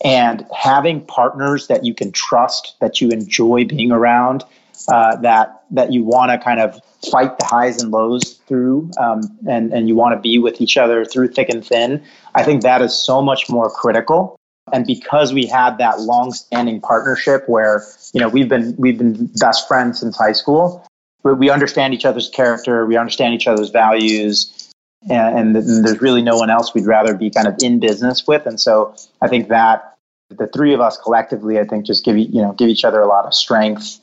and 0.03 0.45
having 0.55 1.05
partners 1.05 1.67
that 1.67 1.85
you 1.85 1.93
can 1.93 2.11
trust, 2.11 2.75
that 2.79 3.01
you 3.01 3.09
enjoy 3.09 3.65
being 3.65 3.91
around, 3.91 4.43
uh, 4.87 5.15
that 5.17 5.63
that 5.71 5.91
you 5.91 6.03
want 6.03 6.31
to 6.31 6.37
kind 6.37 6.59
of 6.59 6.79
fight 7.11 7.37
the 7.39 7.45
highs 7.45 7.81
and 7.81 7.91
lows 7.91 8.39
through, 8.47 8.89
um, 8.97 9.21
and 9.47 9.73
and 9.73 9.87
you 9.87 9.95
want 9.95 10.15
to 10.15 10.21
be 10.21 10.37
with 10.37 10.61
each 10.61 10.77
other 10.77 11.05
through 11.05 11.29
thick 11.29 11.49
and 11.49 11.65
thin. 11.65 12.03
I 12.35 12.43
think 12.43 12.63
that 12.63 12.81
is 12.81 12.93
so 12.93 13.21
much 13.21 13.49
more 13.49 13.69
critical. 13.69 14.35
And 14.73 14.85
because 14.85 15.33
we 15.33 15.45
had 15.45 15.77
that 15.77 16.01
long-standing 16.01 16.81
partnership, 16.81 17.47
where 17.47 17.83
you 18.13 18.19
know 18.19 18.27
we've 18.27 18.49
been 18.49 18.75
we've 18.77 18.97
been 18.97 19.27
best 19.39 19.67
friends 19.67 19.99
since 19.99 20.17
high 20.17 20.33
school, 20.33 20.85
we 21.23 21.49
understand 21.49 21.93
each 21.93 22.05
other's 22.05 22.29
character, 22.29 22.85
we 22.85 22.97
understand 22.97 23.33
each 23.33 23.47
other's 23.47 23.69
values, 23.69 24.71
and, 25.09 25.55
and, 25.55 25.85
there's 25.85 26.01
really 26.01 26.21
no 26.21 26.37
one 26.37 26.49
else 26.49 26.73
we'd 26.73 26.85
rather 26.85 27.15
be 27.15 27.29
kind 27.29 27.47
of 27.47 27.55
in 27.61 27.79
business 27.79 28.27
with. 28.27 28.45
And 28.45 28.59
so 28.59 28.95
I 29.21 29.27
think 29.27 29.49
that 29.49 29.95
the 30.29 30.47
three 30.47 30.73
of 30.73 30.81
us 30.81 30.97
collectively, 30.97 31.59
I 31.59 31.63
think, 31.63 31.85
just 31.85 32.03
give 32.03 32.17
you 32.17 32.41
know 32.41 32.53
give 32.53 32.69
each 32.69 32.83
other 32.83 32.99
a 32.99 33.07
lot 33.07 33.25
of 33.25 33.33
strength 33.33 33.99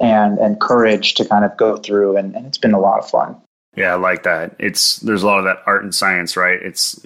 and 0.00 0.38
and 0.38 0.60
courage 0.60 1.14
to 1.14 1.24
kind 1.24 1.44
of 1.44 1.56
go 1.56 1.76
through, 1.76 2.16
and, 2.16 2.34
and 2.34 2.46
it's 2.46 2.58
been 2.58 2.74
a 2.74 2.80
lot 2.80 2.98
of 2.98 3.08
fun. 3.08 3.36
Yeah, 3.76 3.92
I 3.92 3.96
like 3.96 4.22
that. 4.24 4.54
It's 4.58 4.96
there's 4.98 5.22
a 5.22 5.26
lot 5.26 5.38
of 5.38 5.44
that 5.44 5.62
art 5.66 5.82
and 5.82 5.94
science, 5.94 6.36
right? 6.36 6.60
It's 6.60 7.04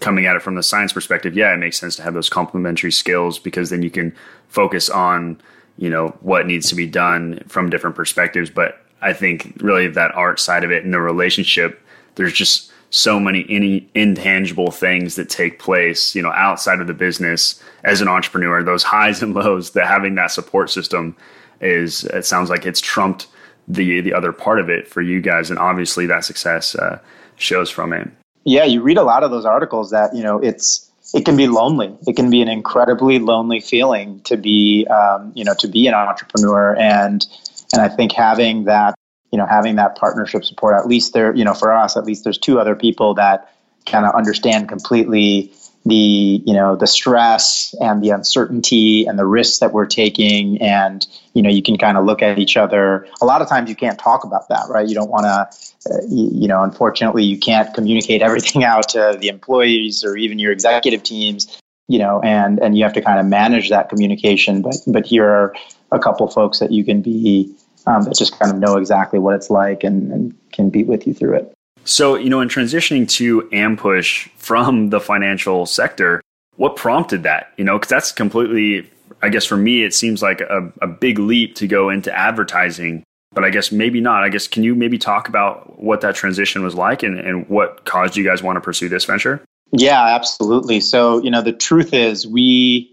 coming 0.00 0.26
at 0.26 0.36
it 0.36 0.42
from 0.42 0.54
the 0.54 0.62
science 0.62 0.92
perspective. 0.92 1.34
Yeah, 1.34 1.52
it 1.52 1.58
makes 1.58 1.78
sense 1.78 1.96
to 1.96 2.02
have 2.02 2.14
those 2.14 2.28
complementary 2.28 2.92
skills 2.92 3.38
because 3.38 3.70
then 3.70 3.82
you 3.82 3.90
can 3.90 4.14
focus 4.48 4.88
on 4.90 5.40
you 5.78 5.90
know 5.90 6.08
what 6.20 6.46
needs 6.46 6.68
to 6.68 6.74
be 6.74 6.86
done 6.86 7.42
from 7.48 7.70
different 7.70 7.96
perspectives. 7.96 8.50
But 8.50 8.84
I 9.00 9.12
think 9.12 9.56
really 9.60 9.88
that 9.88 10.14
art 10.14 10.40
side 10.40 10.64
of 10.64 10.70
it 10.70 10.84
and 10.84 10.94
the 10.94 11.00
relationship, 11.00 11.82
there's 12.14 12.32
just 12.32 12.72
so 12.90 13.18
many 13.18 13.46
any 13.48 13.88
intangible 13.94 14.70
things 14.70 15.16
that 15.16 15.28
take 15.28 15.58
place, 15.58 16.14
you 16.14 16.22
know, 16.22 16.32
outside 16.32 16.80
of 16.80 16.86
the 16.86 16.94
business 16.94 17.60
as 17.84 18.00
an 18.00 18.08
entrepreneur, 18.08 18.62
those 18.62 18.82
highs 18.82 19.22
and 19.22 19.34
lows, 19.34 19.70
that 19.70 19.86
having 19.86 20.14
that 20.14 20.30
support 20.30 20.70
system 20.70 21.16
is 21.62 22.04
it 22.04 22.26
sounds 22.26 22.50
like 22.50 22.66
it's 22.66 22.80
trumped 22.80 23.26
the 23.68 24.00
the 24.00 24.12
other 24.12 24.32
part 24.32 24.58
of 24.58 24.68
it 24.68 24.88
for 24.88 25.00
you 25.00 25.20
guys 25.20 25.48
and 25.50 25.58
obviously 25.58 26.06
that 26.06 26.24
success 26.24 26.74
uh, 26.74 26.98
shows 27.36 27.70
from 27.70 27.92
it. 27.92 28.08
Yeah, 28.44 28.64
you 28.64 28.82
read 28.82 28.98
a 28.98 29.04
lot 29.04 29.22
of 29.22 29.30
those 29.30 29.44
articles 29.44 29.90
that, 29.90 30.14
you 30.14 30.22
know, 30.22 30.38
it's 30.38 30.90
it 31.14 31.24
can 31.24 31.36
be 31.36 31.46
lonely. 31.46 31.94
It 32.06 32.16
can 32.16 32.30
be 32.30 32.40
an 32.42 32.48
incredibly 32.48 33.18
lonely 33.18 33.60
feeling 33.60 34.20
to 34.20 34.36
be, 34.36 34.86
um, 34.86 35.32
you 35.34 35.44
know, 35.44 35.54
to 35.58 35.68
be 35.68 35.86
an 35.86 35.94
entrepreneur, 35.94 36.74
and 36.76 37.26
and 37.72 37.82
I 37.82 37.88
think 37.88 38.12
having 38.12 38.64
that 38.64 38.94
you 39.30 39.38
know 39.38 39.46
having 39.46 39.76
that 39.76 39.96
partnership 39.96 40.44
support 40.44 40.78
at 40.78 40.86
least 40.86 41.14
there 41.14 41.34
you 41.34 41.44
know 41.44 41.54
for 41.54 41.72
us 41.72 41.96
at 41.96 42.04
least 42.04 42.22
there's 42.22 42.38
two 42.38 42.60
other 42.60 42.76
people 42.76 43.14
that 43.14 43.52
kind 43.86 44.06
of 44.06 44.14
understand 44.14 44.68
completely 44.68 45.52
the 45.84 46.42
you 46.46 46.54
know 46.54 46.76
the 46.76 46.86
stress 46.86 47.74
and 47.80 48.02
the 48.02 48.10
uncertainty 48.10 49.04
and 49.06 49.18
the 49.18 49.26
risks 49.26 49.58
that 49.58 49.72
we're 49.72 49.86
taking 49.86 50.60
and 50.62 51.06
you 51.34 51.42
know 51.42 51.50
you 51.50 51.62
can 51.62 51.76
kind 51.76 51.96
of 51.96 52.04
look 52.04 52.22
at 52.22 52.38
each 52.38 52.56
other. 52.56 53.06
A 53.20 53.24
lot 53.24 53.42
of 53.42 53.48
times 53.48 53.68
you 53.68 53.76
can't 53.76 53.98
talk 53.98 54.24
about 54.24 54.48
that 54.48 54.66
right? 54.68 54.88
You 54.88 54.94
don't 54.94 55.10
want 55.10 55.24
to 55.24 55.92
uh, 55.92 55.98
you, 56.08 56.30
you 56.32 56.48
know 56.48 56.62
unfortunately 56.62 57.24
you 57.24 57.38
can't 57.38 57.72
communicate 57.74 58.22
everything 58.28 58.64
out 58.64 58.90
to 58.90 59.16
the 59.20 59.28
employees 59.28 60.04
or 60.04 60.16
even 60.16 60.38
your 60.38 60.52
executive 60.52 61.02
teams 61.02 61.60
you 61.88 61.98
know 61.98 62.20
and 62.20 62.58
and 62.60 62.76
you 62.76 62.84
have 62.84 62.92
to 62.94 63.02
kind 63.02 63.18
of 63.18 63.26
manage 63.26 63.70
that 63.70 63.88
communication. 63.88 64.62
But 64.62 64.76
but 64.86 65.06
here 65.06 65.28
are 65.28 65.54
a 65.90 65.98
couple 65.98 66.26
folks 66.28 66.58
that 66.60 66.70
you 66.70 66.84
can 66.84 67.02
be 67.02 67.54
um, 67.86 68.02
that 68.04 68.16
just 68.16 68.38
kind 68.38 68.52
of 68.52 68.58
know 68.58 68.76
exactly 68.76 69.18
what 69.18 69.34
it's 69.34 69.50
like 69.50 69.84
and, 69.84 70.12
and 70.12 70.52
can 70.52 70.70
be 70.70 70.84
with 70.84 71.06
you 71.06 71.14
through 71.14 71.34
it. 71.34 71.52
So, 71.84 72.14
you 72.14 72.30
know, 72.30 72.40
in 72.40 72.48
transitioning 72.48 73.08
to 73.10 73.42
Ampush 73.52 74.30
from 74.36 74.90
the 74.90 75.00
financial 75.00 75.66
sector, 75.66 76.20
what 76.56 76.76
prompted 76.76 77.22
that? 77.24 77.52
You 77.56 77.64
know, 77.64 77.78
because 77.78 77.90
that's 77.90 78.12
completely, 78.12 78.88
I 79.22 79.28
guess 79.28 79.44
for 79.44 79.56
me, 79.56 79.84
it 79.84 79.94
seems 79.94 80.22
like 80.22 80.40
a, 80.40 80.72
a 80.80 80.86
big 80.86 81.18
leap 81.18 81.54
to 81.56 81.66
go 81.66 81.90
into 81.90 82.16
advertising, 82.16 83.02
but 83.32 83.44
I 83.44 83.50
guess 83.50 83.72
maybe 83.72 84.00
not. 84.00 84.22
I 84.22 84.28
guess, 84.28 84.46
can 84.46 84.62
you 84.62 84.74
maybe 84.74 84.98
talk 84.98 85.28
about 85.28 85.80
what 85.80 86.02
that 86.02 86.14
transition 86.14 86.62
was 86.62 86.74
like 86.74 87.02
and, 87.02 87.18
and 87.18 87.48
what 87.48 87.84
caused 87.84 88.16
you 88.16 88.24
guys 88.24 88.42
want 88.42 88.56
to 88.56 88.60
pursue 88.60 88.88
this 88.88 89.04
venture? 89.04 89.42
Yeah, 89.72 90.04
absolutely. 90.14 90.80
So, 90.80 91.22
you 91.22 91.30
know, 91.30 91.40
the 91.40 91.52
truth 91.52 91.94
is 91.94 92.26
we 92.26 92.90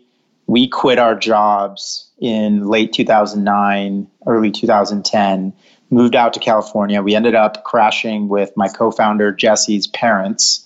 we 0.48 0.68
quit 0.68 0.98
our 0.98 1.14
jobs 1.14 2.10
in 2.20 2.68
late 2.68 2.92
2009, 2.94 4.08
early 4.26 4.50
2010, 4.50 5.54
moved 5.90 6.16
out 6.16 6.34
to 6.34 6.40
California. 6.40 7.02
We 7.02 7.16
ended 7.16 7.36
up 7.36 7.64
crashing 7.64 8.28
with 8.28 8.56
my 8.56 8.68
co 8.68 8.92
founder, 8.92 9.32
Jesse's 9.32 9.88
parents. 9.88 10.66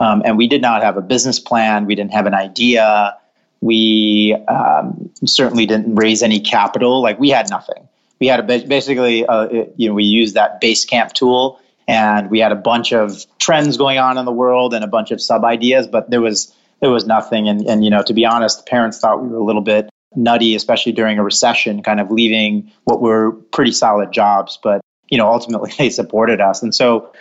Um, 0.00 0.22
and 0.24 0.36
we 0.36 0.48
did 0.48 0.60
not 0.60 0.82
have 0.82 0.96
a 0.96 1.00
business 1.00 1.38
plan, 1.38 1.86
we 1.86 1.94
didn't 1.94 2.12
have 2.12 2.26
an 2.26 2.34
idea. 2.34 3.16
We 3.60 4.36
um, 4.48 5.10
certainly 5.24 5.66
didn't 5.66 5.94
raise 5.94 6.22
any 6.22 6.40
capital. 6.40 7.00
Like 7.00 7.18
we 7.18 7.30
had 7.30 7.48
nothing. 7.48 7.88
We 8.20 8.26
had 8.26 8.40
a 8.40 8.42
basically, 8.42 9.24
uh, 9.24 9.48
you 9.76 9.88
know, 9.88 9.94
we 9.94 10.04
used 10.04 10.34
that 10.34 10.60
Basecamp 10.60 11.12
tool, 11.12 11.60
and 11.88 12.30
we 12.30 12.40
had 12.40 12.52
a 12.52 12.56
bunch 12.56 12.92
of 12.92 13.24
trends 13.38 13.76
going 13.76 13.98
on 13.98 14.18
in 14.18 14.24
the 14.24 14.32
world 14.32 14.74
and 14.74 14.84
a 14.84 14.88
bunch 14.88 15.10
of 15.10 15.20
sub 15.20 15.44
ideas, 15.44 15.86
but 15.86 16.10
there 16.10 16.20
was 16.20 16.54
there 16.80 16.90
was 16.90 17.06
nothing. 17.06 17.48
And, 17.48 17.66
and, 17.66 17.84
you 17.84 17.90
know, 17.90 18.02
to 18.02 18.12
be 18.12 18.26
honest, 18.26 18.64
the 18.64 18.70
parents 18.70 18.98
thought 18.98 19.22
we 19.22 19.28
were 19.28 19.38
a 19.38 19.44
little 19.44 19.62
bit 19.62 19.88
nutty, 20.16 20.54
especially 20.54 20.92
during 20.92 21.18
a 21.18 21.24
recession, 21.24 21.82
kind 21.82 22.00
of 22.00 22.10
leaving 22.10 22.70
what 22.84 23.00
were 23.00 23.32
pretty 23.52 23.72
solid 23.72 24.12
jobs. 24.12 24.58
But, 24.62 24.80
you 25.08 25.18
know, 25.18 25.26
ultimately 25.26 25.72
they 25.78 25.90
supported 25.90 26.40
us. 26.40 26.62
And 26.62 26.74
so 26.74 27.12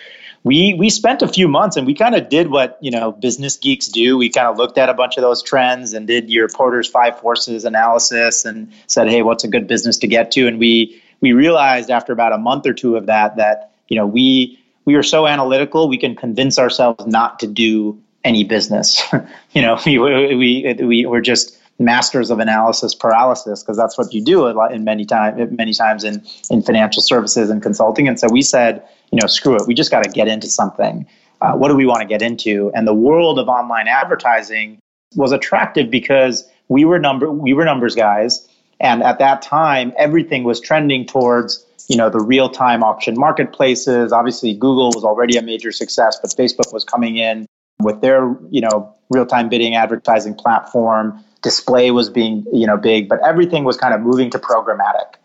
we, 0.43 0.73
we 0.73 0.89
spent 0.89 1.21
a 1.21 1.27
few 1.27 1.47
months 1.47 1.77
and 1.77 1.87
we 1.87 1.93
kind 1.93 2.15
of 2.15 2.29
did 2.29 2.49
what, 2.49 2.77
you 2.81 2.91
know, 2.91 3.11
business 3.11 3.57
geeks 3.57 3.87
do. 3.87 4.17
We 4.17 4.29
kind 4.29 4.47
of 4.47 4.57
looked 4.57 4.77
at 4.77 4.89
a 4.89 4.93
bunch 4.93 5.17
of 5.17 5.21
those 5.21 5.41
trends 5.41 5.93
and 5.93 6.05
did 6.05 6.29
your 6.29 6.49
Porter's 6.49 6.87
five 6.87 7.19
forces 7.19 7.63
analysis 7.63 8.43
and 8.43 8.71
said, 8.87 9.09
Hey, 9.09 9.21
what's 9.21 9.43
a 9.43 9.47
good 9.47 9.67
business 9.67 9.97
to 9.99 10.07
get 10.07 10.31
to? 10.31 10.47
And 10.47 10.59
we, 10.59 11.01
we 11.21 11.31
realized 11.31 11.89
after 11.89 12.11
about 12.11 12.33
a 12.33 12.37
month 12.37 12.67
or 12.67 12.73
two 12.73 12.97
of 12.97 13.05
that, 13.05 13.37
that, 13.37 13.71
you 13.87 13.95
know, 13.95 14.05
we, 14.05 14.59
we 14.85 14.95
are 14.95 15.03
so 15.03 15.27
analytical, 15.27 15.87
we 15.87 15.97
can 15.97 16.15
convince 16.15 16.59
ourselves 16.59 17.05
not 17.07 17.39
to 17.39 17.47
do 17.47 18.01
any 18.25 18.43
business. 18.43 19.01
you 19.53 19.61
know, 19.61 19.79
we, 19.85 19.97
we, 19.97 20.75
we, 20.81 21.05
we're 21.05 21.21
just 21.21 21.57
masters 21.79 22.29
of 22.29 22.39
analysis 22.39 22.93
paralysis 22.93 23.63
because 23.63 23.77
that's 23.77 23.97
what 23.97 24.13
you 24.13 24.23
do 24.23 24.47
a 24.47 24.51
lot 24.51 24.73
in 24.73 24.83
many 24.83 25.05
time 25.05 25.55
many 25.55 25.73
times 25.73 26.03
in 26.03 26.23
in 26.49 26.61
financial 26.61 27.01
services 27.01 27.49
and 27.49 27.61
consulting. 27.61 28.07
And 28.07 28.19
so 28.19 28.27
we 28.31 28.41
said 28.41 28.83
you 29.11 29.19
know 29.19 29.27
screw 29.27 29.55
it 29.55 29.63
we 29.67 29.73
just 29.73 29.91
got 29.91 30.03
to 30.03 30.09
get 30.09 30.27
into 30.27 30.47
something. 30.47 31.05
Uh, 31.41 31.53
what 31.53 31.67
do 31.67 31.75
we 31.75 31.85
want 31.85 32.01
to 32.01 32.07
get 32.07 32.21
into? 32.21 32.71
And 32.73 32.87
the 32.87 32.93
world 32.93 33.37
of 33.37 33.49
online 33.49 33.87
advertising 33.87 34.79
was 35.15 35.31
attractive 35.31 35.89
because 35.89 36.49
we 36.69 36.85
were 36.85 36.99
number 36.99 37.29
we 37.31 37.53
were 37.53 37.65
numbers 37.65 37.95
guys. 37.95 38.47
And 38.79 39.03
at 39.03 39.19
that 39.19 39.41
time 39.41 39.93
everything 39.97 40.43
was 40.43 40.59
trending 40.59 41.05
towards 41.05 41.65
you 41.89 41.97
know 41.97 42.09
the 42.09 42.21
real 42.21 42.49
time 42.49 42.83
auction 42.83 43.15
marketplaces. 43.17 44.11
Obviously 44.13 44.53
google 44.53 44.91
was 44.93 45.03
already 45.03 45.37
a 45.37 45.41
major 45.41 45.71
success 45.71 46.19
but 46.21 46.31
facebook 46.31 46.71
was 46.71 46.83
coming 46.83 47.17
in 47.17 47.47
with 47.79 48.01
their 48.01 48.35
you 48.49 48.61
know 48.61 48.93
real 49.09 49.25
time 49.25 49.49
bidding 49.49 49.75
advertising 49.75 50.33
platform. 50.33 51.23
Display 51.43 51.91
was 51.91 52.09
being 52.09 52.45
you 52.51 52.65
know 52.65 52.77
big, 52.77 53.09
but 53.09 53.19
everything 53.25 53.63
was 53.63 53.77
kind 53.77 53.93
of 53.93 54.01
moving 54.01 54.29
to 54.31 54.39
programmatic. 54.39 55.15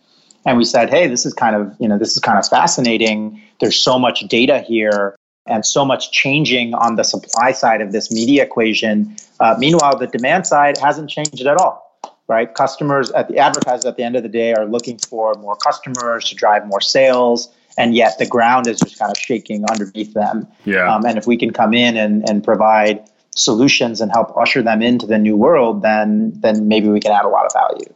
And 0.47 0.57
we 0.57 0.65
said, 0.65 0.89
hey, 0.89 1.09
this 1.09 1.27
is 1.27 1.35
kind 1.35 1.57
of 1.57 1.75
you 1.79 1.89
know 1.89 1.99
this 1.99 2.13
is 2.13 2.21
kind 2.21 2.39
of 2.39 2.47
fascinating. 2.47 3.41
There's 3.61 3.79
so 3.79 3.99
much 3.99 4.21
data 4.29 4.61
here 4.61 5.17
and 5.47 5.65
so 5.65 5.85
much 5.85 6.13
changing 6.13 6.75
on 6.75 6.97
the 6.97 7.05
supply 7.05 7.53
side 7.53 7.81
of 7.81 7.93
this 7.93 8.13
media 8.13 8.45
equation. 8.45 9.17
Uh, 9.41 9.57
meanwhile, 9.59 9.97
the 9.97 10.07
demand 10.07 10.47
side 10.47 10.77
hasn't 10.77 11.09
changed 11.09 11.47
at 11.47 11.57
all. 11.57 11.85
Right, 12.29 12.53
customers 12.55 13.11
at 13.13 13.29
the 13.29 13.39
advertisers 13.39 13.87
at 13.87 13.97
the 13.97 14.03
end 14.03 14.15
of 14.15 14.23
the 14.23 14.29
day 14.29 14.53
are 14.53 14.67
looking 14.67 14.99
for 14.99 15.33
more 15.35 15.57
customers 15.57 16.27
to 16.27 16.35
drive 16.35 16.67
more 16.67 16.83
sales 16.83 17.49
and 17.79 17.95
yet 17.95 18.19
the 18.19 18.27
ground 18.27 18.67
is 18.67 18.81
just 18.81 18.99
kind 18.99 19.11
of 19.11 19.17
shaking 19.17 19.65
underneath 19.71 20.13
them. 20.13 20.47
Yeah. 20.65 20.93
Um, 20.93 21.07
and 21.07 21.17
if 21.17 21.27
we 21.27 21.37
can 21.39 21.53
come 21.53 21.73
in 21.73 21.97
and, 21.97 22.29
and 22.29 22.43
provide 22.45 23.09
solutions 23.39 24.01
and 24.01 24.11
help 24.13 24.37
usher 24.37 24.63
them 24.63 24.83
into 24.83 25.07
the 25.07 25.19
new 25.19 25.37
world, 25.37 25.83
then 25.83 26.33
then 26.41 26.69
maybe 26.69 26.89
we 26.89 27.01
can 27.01 27.13
add 27.13 27.25
a 27.25 27.29
lot 27.29 27.47
of 27.47 27.53
value. 27.53 27.93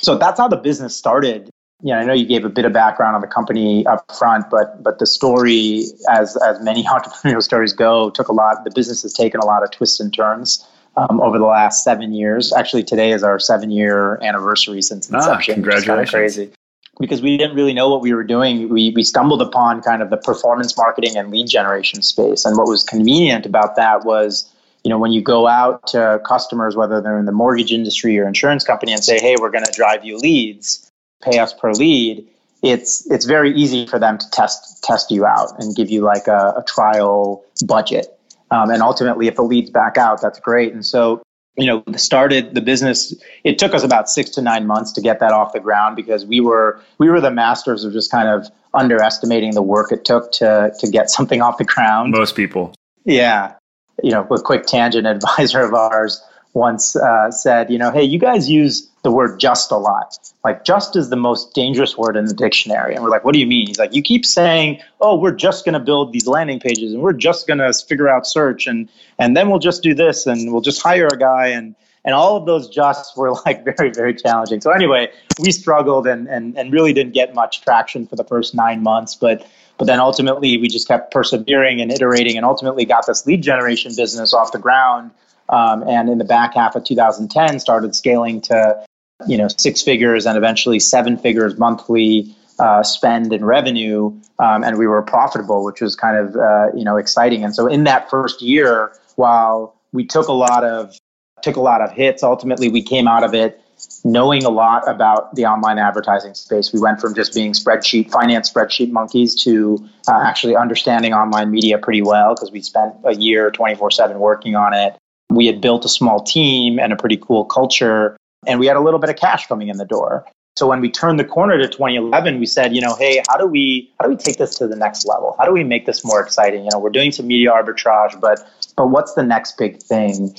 So 0.00 0.16
that's 0.16 0.38
how 0.38 0.48
the 0.48 0.56
business 0.56 0.96
started. 0.96 1.50
You 1.82 1.94
know, 1.94 2.00
I 2.00 2.04
know 2.04 2.12
you 2.12 2.26
gave 2.26 2.44
a 2.44 2.50
bit 2.50 2.64
of 2.64 2.72
background 2.72 3.14
on 3.14 3.22
the 3.22 3.26
company 3.26 3.86
up 3.86 4.04
front, 4.18 4.50
but 4.50 4.82
but 4.82 4.98
the 4.98 5.06
story, 5.06 5.84
as 6.10 6.36
as 6.36 6.60
many 6.62 6.84
entrepreneurial 6.94 7.42
stories 7.42 7.72
go, 7.72 8.10
took 8.10 8.28
a 8.28 8.32
lot. 8.32 8.64
The 8.64 8.72
business 8.74 9.02
has 9.02 9.12
taken 9.12 9.40
a 9.40 9.46
lot 9.46 9.62
of 9.62 9.70
twists 9.70 10.00
and 10.00 10.12
turns. 10.12 10.66
Um, 10.96 11.20
over 11.20 11.38
the 11.38 11.46
last 11.46 11.84
seven 11.84 12.12
years. 12.12 12.52
Actually, 12.52 12.82
today 12.82 13.12
is 13.12 13.22
our 13.22 13.38
seven 13.38 13.70
year 13.70 14.18
anniversary 14.22 14.82
since 14.82 15.08
ah, 15.12 15.18
inception. 15.18 15.52
Ah, 15.52 15.54
congratulations! 15.54 16.10
crazy 16.10 16.52
because 17.00 17.22
we 17.22 17.36
didn't 17.36 17.56
really 17.56 17.72
know 17.72 17.88
what 17.88 18.02
we 18.02 18.12
were 18.12 18.22
doing. 18.22 18.68
We, 18.68 18.90
we 18.90 19.02
stumbled 19.02 19.40
upon 19.42 19.80
kind 19.80 20.02
of 20.02 20.10
the 20.10 20.18
performance 20.18 20.76
marketing 20.76 21.16
and 21.16 21.30
lead 21.30 21.48
generation 21.48 22.02
space. 22.02 22.44
And 22.44 22.56
what 22.56 22.68
was 22.68 22.84
convenient 22.84 23.46
about 23.46 23.74
that 23.76 24.04
was, 24.04 24.48
you 24.84 24.88
know, 24.88 24.98
when 24.98 25.12
you 25.12 25.22
go 25.22 25.46
out 25.46 25.86
to 25.88 26.20
customers, 26.26 26.76
whether 26.76 27.00
they're 27.00 27.18
in 27.18 27.26
the 27.26 27.32
mortgage 27.32 27.72
industry 27.72 28.18
or 28.18 28.26
insurance 28.26 28.64
company, 28.64 28.92
and 28.92 29.04
say, 29.04 29.18
hey, 29.18 29.36
we're 29.38 29.50
going 29.50 29.64
to 29.64 29.72
drive 29.72 30.04
you 30.04 30.16
leads, 30.18 30.90
pay 31.22 31.38
us 31.38 31.52
per 31.52 31.72
lead, 31.72 32.26
it's 32.62 33.10
it's 33.10 33.24
very 33.24 33.54
easy 33.54 33.86
for 33.86 33.98
them 33.98 34.18
to 34.18 34.30
test 34.30 34.82
test 34.82 35.10
you 35.10 35.24
out 35.24 35.48
and 35.58 35.74
give 35.74 35.90
you 35.90 36.02
like 36.02 36.26
a, 36.26 36.54
a 36.56 36.64
trial 36.66 37.44
budget. 37.66 38.06
Um, 38.50 38.70
and 38.70 38.82
ultimately, 38.82 39.28
if 39.28 39.36
the 39.36 39.42
leads 39.42 39.70
back 39.70 39.96
out, 39.96 40.20
that's 40.20 40.40
great. 40.40 40.72
And 40.72 40.84
so 40.84 41.22
you 41.56 41.66
know 41.66 41.82
started 41.96 42.54
the 42.54 42.60
business 42.60 43.14
it 43.44 43.58
took 43.58 43.74
us 43.74 43.82
about 43.82 44.08
six 44.08 44.30
to 44.30 44.40
nine 44.40 44.66
months 44.66 44.92
to 44.92 45.00
get 45.00 45.20
that 45.20 45.32
off 45.32 45.52
the 45.52 45.60
ground 45.60 45.96
because 45.96 46.24
we 46.24 46.40
were 46.40 46.80
we 46.98 47.08
were 47.08 47.20
the 47.20 47.30
masters 47.30 47.84
of 47.84 47.92
just 47.92 48.10
kind 48.10 48.28
of 48.28 48.48
underestimating 48.74 49.52
the 49.52 49.62
work 49.62 49.90
it 49.90 50.04
took 50.04 50.30
to 50.30 50.72
to 50.78 50.88
get 50.88 51.10
something 51.10 51.42
off 51.42 51.58
the 51.58 51.64
ground 51.64 52.12
most 52.12 52.36
people 52.36 52.72
yeah 53.04 53.52
you 54.02 54.10
know 54.10 54.26
a 54.30 54.40
quick 54.40 54.66
tangent 54.66 55.06
advisor 55.16 55.60
of 55.60 55.74
ours 55.74 56.22
once 56.52 56.96
uh, 56.96 57.30
said 57.30 57.70
you 57.70 57.78
know 57.78 57.90
hey 57.90 58.02
you 58.02 58.18
guys 58.18 58.50
use 58.50 58.90
the 59.02 59.10
word 59.10 59.40
just 59.40 59.70
a 59.70 59.76
lot. 59.76 60.16
Like, 60.44 60.64
just 60.64 60.96
is 60.96 61.10
the 61.10 61.16
most 61.16 61.54
dangerous 61.54 61.96
word 61.96 62.16
in 62.16 62.26
the 62.26 62.34
dictionary. 62.34 62.94
And 62.94 63.02
we're 63.02 63.10
like, 63.10 63.24
what 63.24 63.32
do 63.32 63.40
you 63.40 63.46
mean? 63.46 63.66
He's 63.66 63.78
like, 63.78 63.94
you 63.94 64.02
keep 64.02 64.26
saying, 64.26 64.80
oh, 65.00 65.16
we're 65.16 65.34
just 65.34 65.64
going 65.64 65.72
to 65.74 65.80
build 65.80 66.12
these 66.12 66.26
landing 66.26 66.60
pages 66.60 66.92
and 66.92 67.02
we're 67.02 67.14
just 67.14 67.46
going 67.46 67.58
to 67.58 67.72
figure 67.72 68.08
out 68.08 68.26
search 68.26 68.66
and, 68.66 68.88
and 69.18 69.36
then 69.36 69.48
we'll 69.48 69.58
just 69.58 69.82
do 69.82 69.94
this 69.94 70.26
and 70.26 70.52
we'll 70.52 70.60
just 70.60 70.82
hire 70.82 71.06
a 71.06 71.18
guy. 71.18 71.48
And, 71.48 71.74
And 72.04 72.14
all 72.14 72.36
of 72.36 72.46
those 72.46 72.68
justs 72.68 73.16
were 73.16 73.32
like 73.46 73.64
very, 73.76 73.90
very 73.90 74.14
challenging. 74.14 74.60
So 74.60 74.70
anyway, 74.70 75.10
we 75.38 75.52
struggled 75.52 76.06
and, 76.06 76.28
and, 76.28 76.56
and 76.58 76.72
really 76.72 76.92
didn't 76.92 77.14
get 77.14 77.34
much 77.34 77.62
traction 77.62 78.06
for 78.06 78.16
the 78.16 78.24
first 78.24 78.54
nine 78.54 78.82
months. 78.82 79.14
But 79.14 79.46
but 79.80 79.86
then 79.86 79.98
ultimately 79.98 80.58
we 80.58 80.68
just 80.68 80.86
kept 80.86 81.10
persevering 81.10 81.80
and 81.80 81.90
iterating 81.90 82.36
and 82.36 82.44
ultimately 82.44 82.84
got 82.84 83.06
this 83.06 83.24
lead 83.24 83.42
generation 83.42 83.90
business 83.96 84.34
off 84.34 84.52
the 84.52 84.58
ground. 84.58 85.10
Um, 85.48 85.82
and 85.88 86.10
in 86.10 86.18
the 86.18 86.24
back 86.24 86.52
half 86.54 86.76
of 86.76 86.84
2010 86.84 87.58
started 87.60 87.96
scaling 87.96 88.42
to 88.42 88.84
you 89.26 89.38
know 89.38 89.48
six 89.48 89.80
figures 89.80 90.26
and 90.26 90.36
eventually 90.36 90.80
seven 90.80 91.16
figures 91.16 91.58
monthly 91.58 92.36
uh, 92.58 92.82
spend 92.82 93.32
and 93.32 93.46
revenue, 93.46 94.12
um, 94.38 94.62
and 94.64 94.76
we 94.76 94.86
were 94.86 95.00
profitable, 95.00 95.64
which 95.64 95.80
was 95.80 95.96
kind 95.96 96.18
of 96.18 96.36
uh, 96.36 96.66
you 96.76 96.84
know 96.84 96.98
exciting. 96.98 97.42
And 97.42 97.54
so 97.54 97.66
in 97.66 97.84
that 97.84 98.10
first 98.10 98.42
year, 98.42 98.92
while 99.16 99.74
we 99.92 100.04
took 100.04 100.28
a 100.28 100.34
lot 100.34 100.62
of 100.62 100.94
took 101.40 101.56
a 101.56 101.62
lot 101.62 101.80
of 101.80 101.90
hits, 101.90 102.22
ultimately 102.22 102.68
we 102.68 102.82
came 102.82 103.08
out 103.08 103.24
of 103.24 103.32
it 103.32 103.62
knowing 104.04 104.44
a 104.44 104.50
lot 104.50 104.88
about 104.88 105.34
the 105.34 105.46
online 105.46 105.78
advertising 105.78 106.34
space. 106.34 106.72
We 106.72 106.80
went 106.80 107.00
from 107.00 107.14
just 107.14 107.34
being 107.34 107.52
spreadsheet 107.52 108.10
finance 108.10 108.50
spreadsheet 108.50 108.90
monkeys 108.90 109.34
to 109.44 109.84
uh, 110.08 110.22
actually 110.24 110.56
understanding 110.56 111.12
online 111.12 111.50
media 111.50 111.78
pretty 111.78 112.02
well 112.02 112.34
because 112.34 112.50
we 112.50 112.62
spent 112.62 112.94
a 113.04 113.14
year 113.14 113.50
24/7 113.50 114.18
working 114.18 114.56
on 114.56 114.74
it. 114.74 114.96
We 115.30 115.46
had 115.46 115.60
built 115.60 115.84
a 115.84 115.88
small 115.88 116.22
team 116.22 116.78
and 116.78 116.92
a 116.92 116.96
pretty 116.96 117.16
cool 117.16 117.44
culture 117.44 118.16
and 118.46 118.58
we 118.58 118.66
had 118.66 118.76
a 118.76 118.80
little 118.80 119.00
bit 119.00 119.10
of 119.10 119.16
cash 119.16 119.46
coming 119.46 119.68
in 119.68 119.76
the 119.76 119.84
door. 119.84 120.24
So 120.56 120.66
when 120.66 120.80
we 120.80 120.90
turned 120.90 121.18
the 121.18 121.24
corner 121.24 121.56
to 121.58 121.68
2011, 121.68 122.38
we 122.38 122.46
said, 122.46 122.74
you 122.74 122.80
know, 122.80 122.94
hey, 122.96 123.22
how 123.28 123.36
do 123.36 123.46
we 123.46 123.90
how 123.98 124.06
do 124.06 124.10
we 124.10 124.16
take 124.16 124.36
this 124.36 124.54
to 124.56 124.66
the 124.66 124.76
next 124.76 125.06
level? 125.06 125.36
How 125.38 125.46
do 125.46 125.52
we 125.52 125.64
make 125.64 125.86
this 125.86 126.04
more 126.04 126.20
exciting? 126.20 126.64
You 126.64 126.70
know, 126.72 126.78
we're 126.78 126.90
doing 126.90 127.12
some 127.12 127.26
media 127.26 127.50
arbitrage, 127.50 128.20
but 128.20 128.40
but 128.76 128.90
what's 128.90 129.14
the 129.14 129.22
next 129.22 129.56
big 129.56 129.80
thing? 129.80 130.36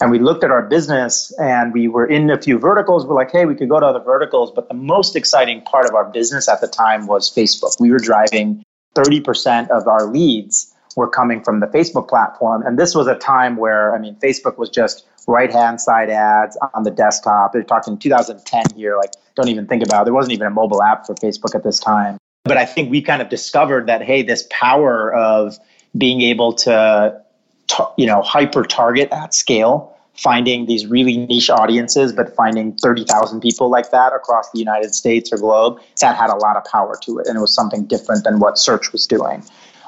And 0.00 0.10
we 0.10 0.18
looked 0.18 0.44
at 0.44 0.50
our 0.50 0.62
business 0.62 1.32
and 1.38 1.72
we 1.72 1.88
were 1.88 2.06
in 2.06 2.30
a 2.30 2.40
few 2.40 2.58
verticals. 2.58 3.06
We're 3.06 3.14
like, 3.14 3.30
hey, 3.30 3.44
we 3.44 3.54
could 3.54 3.68
go 3.68 3.80
to 3.80 3.86
other 3.86 4.00
verticals. 4.00 4.50
But 4.50 4.68
the 4.68 4.74
most 4.74 5.14
exciting 5.14 5.62
part 5.62 5.86
of 5.86 5.94
our 5.94 6.06
business 6.06 6.48
at 6.48 6.60
the 6.60 6.68
time 6.68 7.06
was 7.06 7.30
Facebook. 7.30 7.78
We 7.78 7.90
were 7.90 7.98
driving 7.98 8.64
30% 8.96 9.68
of 9.68 9.86
our 9.86 10.06
leads 10.06 10.74
were 10.96 11.08
coming 11.08 11.42
from 11.42 11.60
the 11.60 11.66
Facebook 11.66 12.08
platform. 12.08 12.66
And 12.66 12.78
this 12.78 12.94
was 12.94 13.06
a 13.06 13.14
time 13.14 13.56
where, 13.56 13.94
I 13.94 13.98
mean, 13.98 14.16
Facebook 14.16 14.58
was 14.58 14.70
just 14.70 15.06
right 15.28 15.52
hand 15.52 15.80
side 15.80 16.10
ads 16.10 16.58
on 16.74 16.82
the 16.82 16.90
desktop. 16.90 17.52
They're 17.52 17.62
talking 17.62 17.98
2010 17.98 18.64
here, 18.74 18.96
like 18.96 19.10
don't 19.36 19.48
even 19.48 19.66
think 19.66 19.82
about 19.82 20.02
it. 20.02 20.04
There 20.06 20.14
wasn't 20.14 20.32
even 20.32 20.46
a 20.46 20.50
mobile 20.50 20.82
app 20.82 21.06
for 21.06 21.14
Facebook 21.14 21.54
at 21.54 21.62
this 21.62 21.78
time. 21.78 22.18
But 22.44 22.56
I 22.56 22.64
think 22.64 22.90
we 22.90 23.02
kind 23.02 23.22
of 23.22 23.28
discovered 23.28 23.86
that, 23.86 24.02
hey, 24.02 24.22
this 24.22 24.46
power 24.50 25.12
of 25.12 25.58
being 25.96 26.22
able 26.22 26.54
to, 26.54 27.19
you 27.96 28.06
know, 28.06 28.22
hyper 28.22 28.64
target 28.64 29.08
at 29.12 29.34
scale, 29.34 29.96
finding 30.14 30.66
these 30.66 30.86
really 30.86 31.16
niche 31.16 31.50
audiences, 31.50 32.12
but 32.12 32.34
finding 32.34 32.74
30,000 32.74 33.40
people 33.40 33.70
like 33.70 33.90
that 33.90 34.12
across 34.12 34.50
the 34.52 34.58
United 34.58 34.94
States 34.94 35.32
or 35.32 35.38
globe, 35.38 35.80
that 36.00 36.16
had 36.16 36.30
a 36.30 36.36
lot 36.36 36.56
of 36.56 36.64
power 36.64 36.98
to 37.02 37.18
it. 37.18 37.26
And 37.26 37.36
it 37.36 37.40
was 37.40 37.54
something 37.54 37.84
different 37.84 38.24
than 38.24 38.38
what 38.38 38.58
search 38.58 38.92
was 38.92 39.06
doing. 39.06 39.42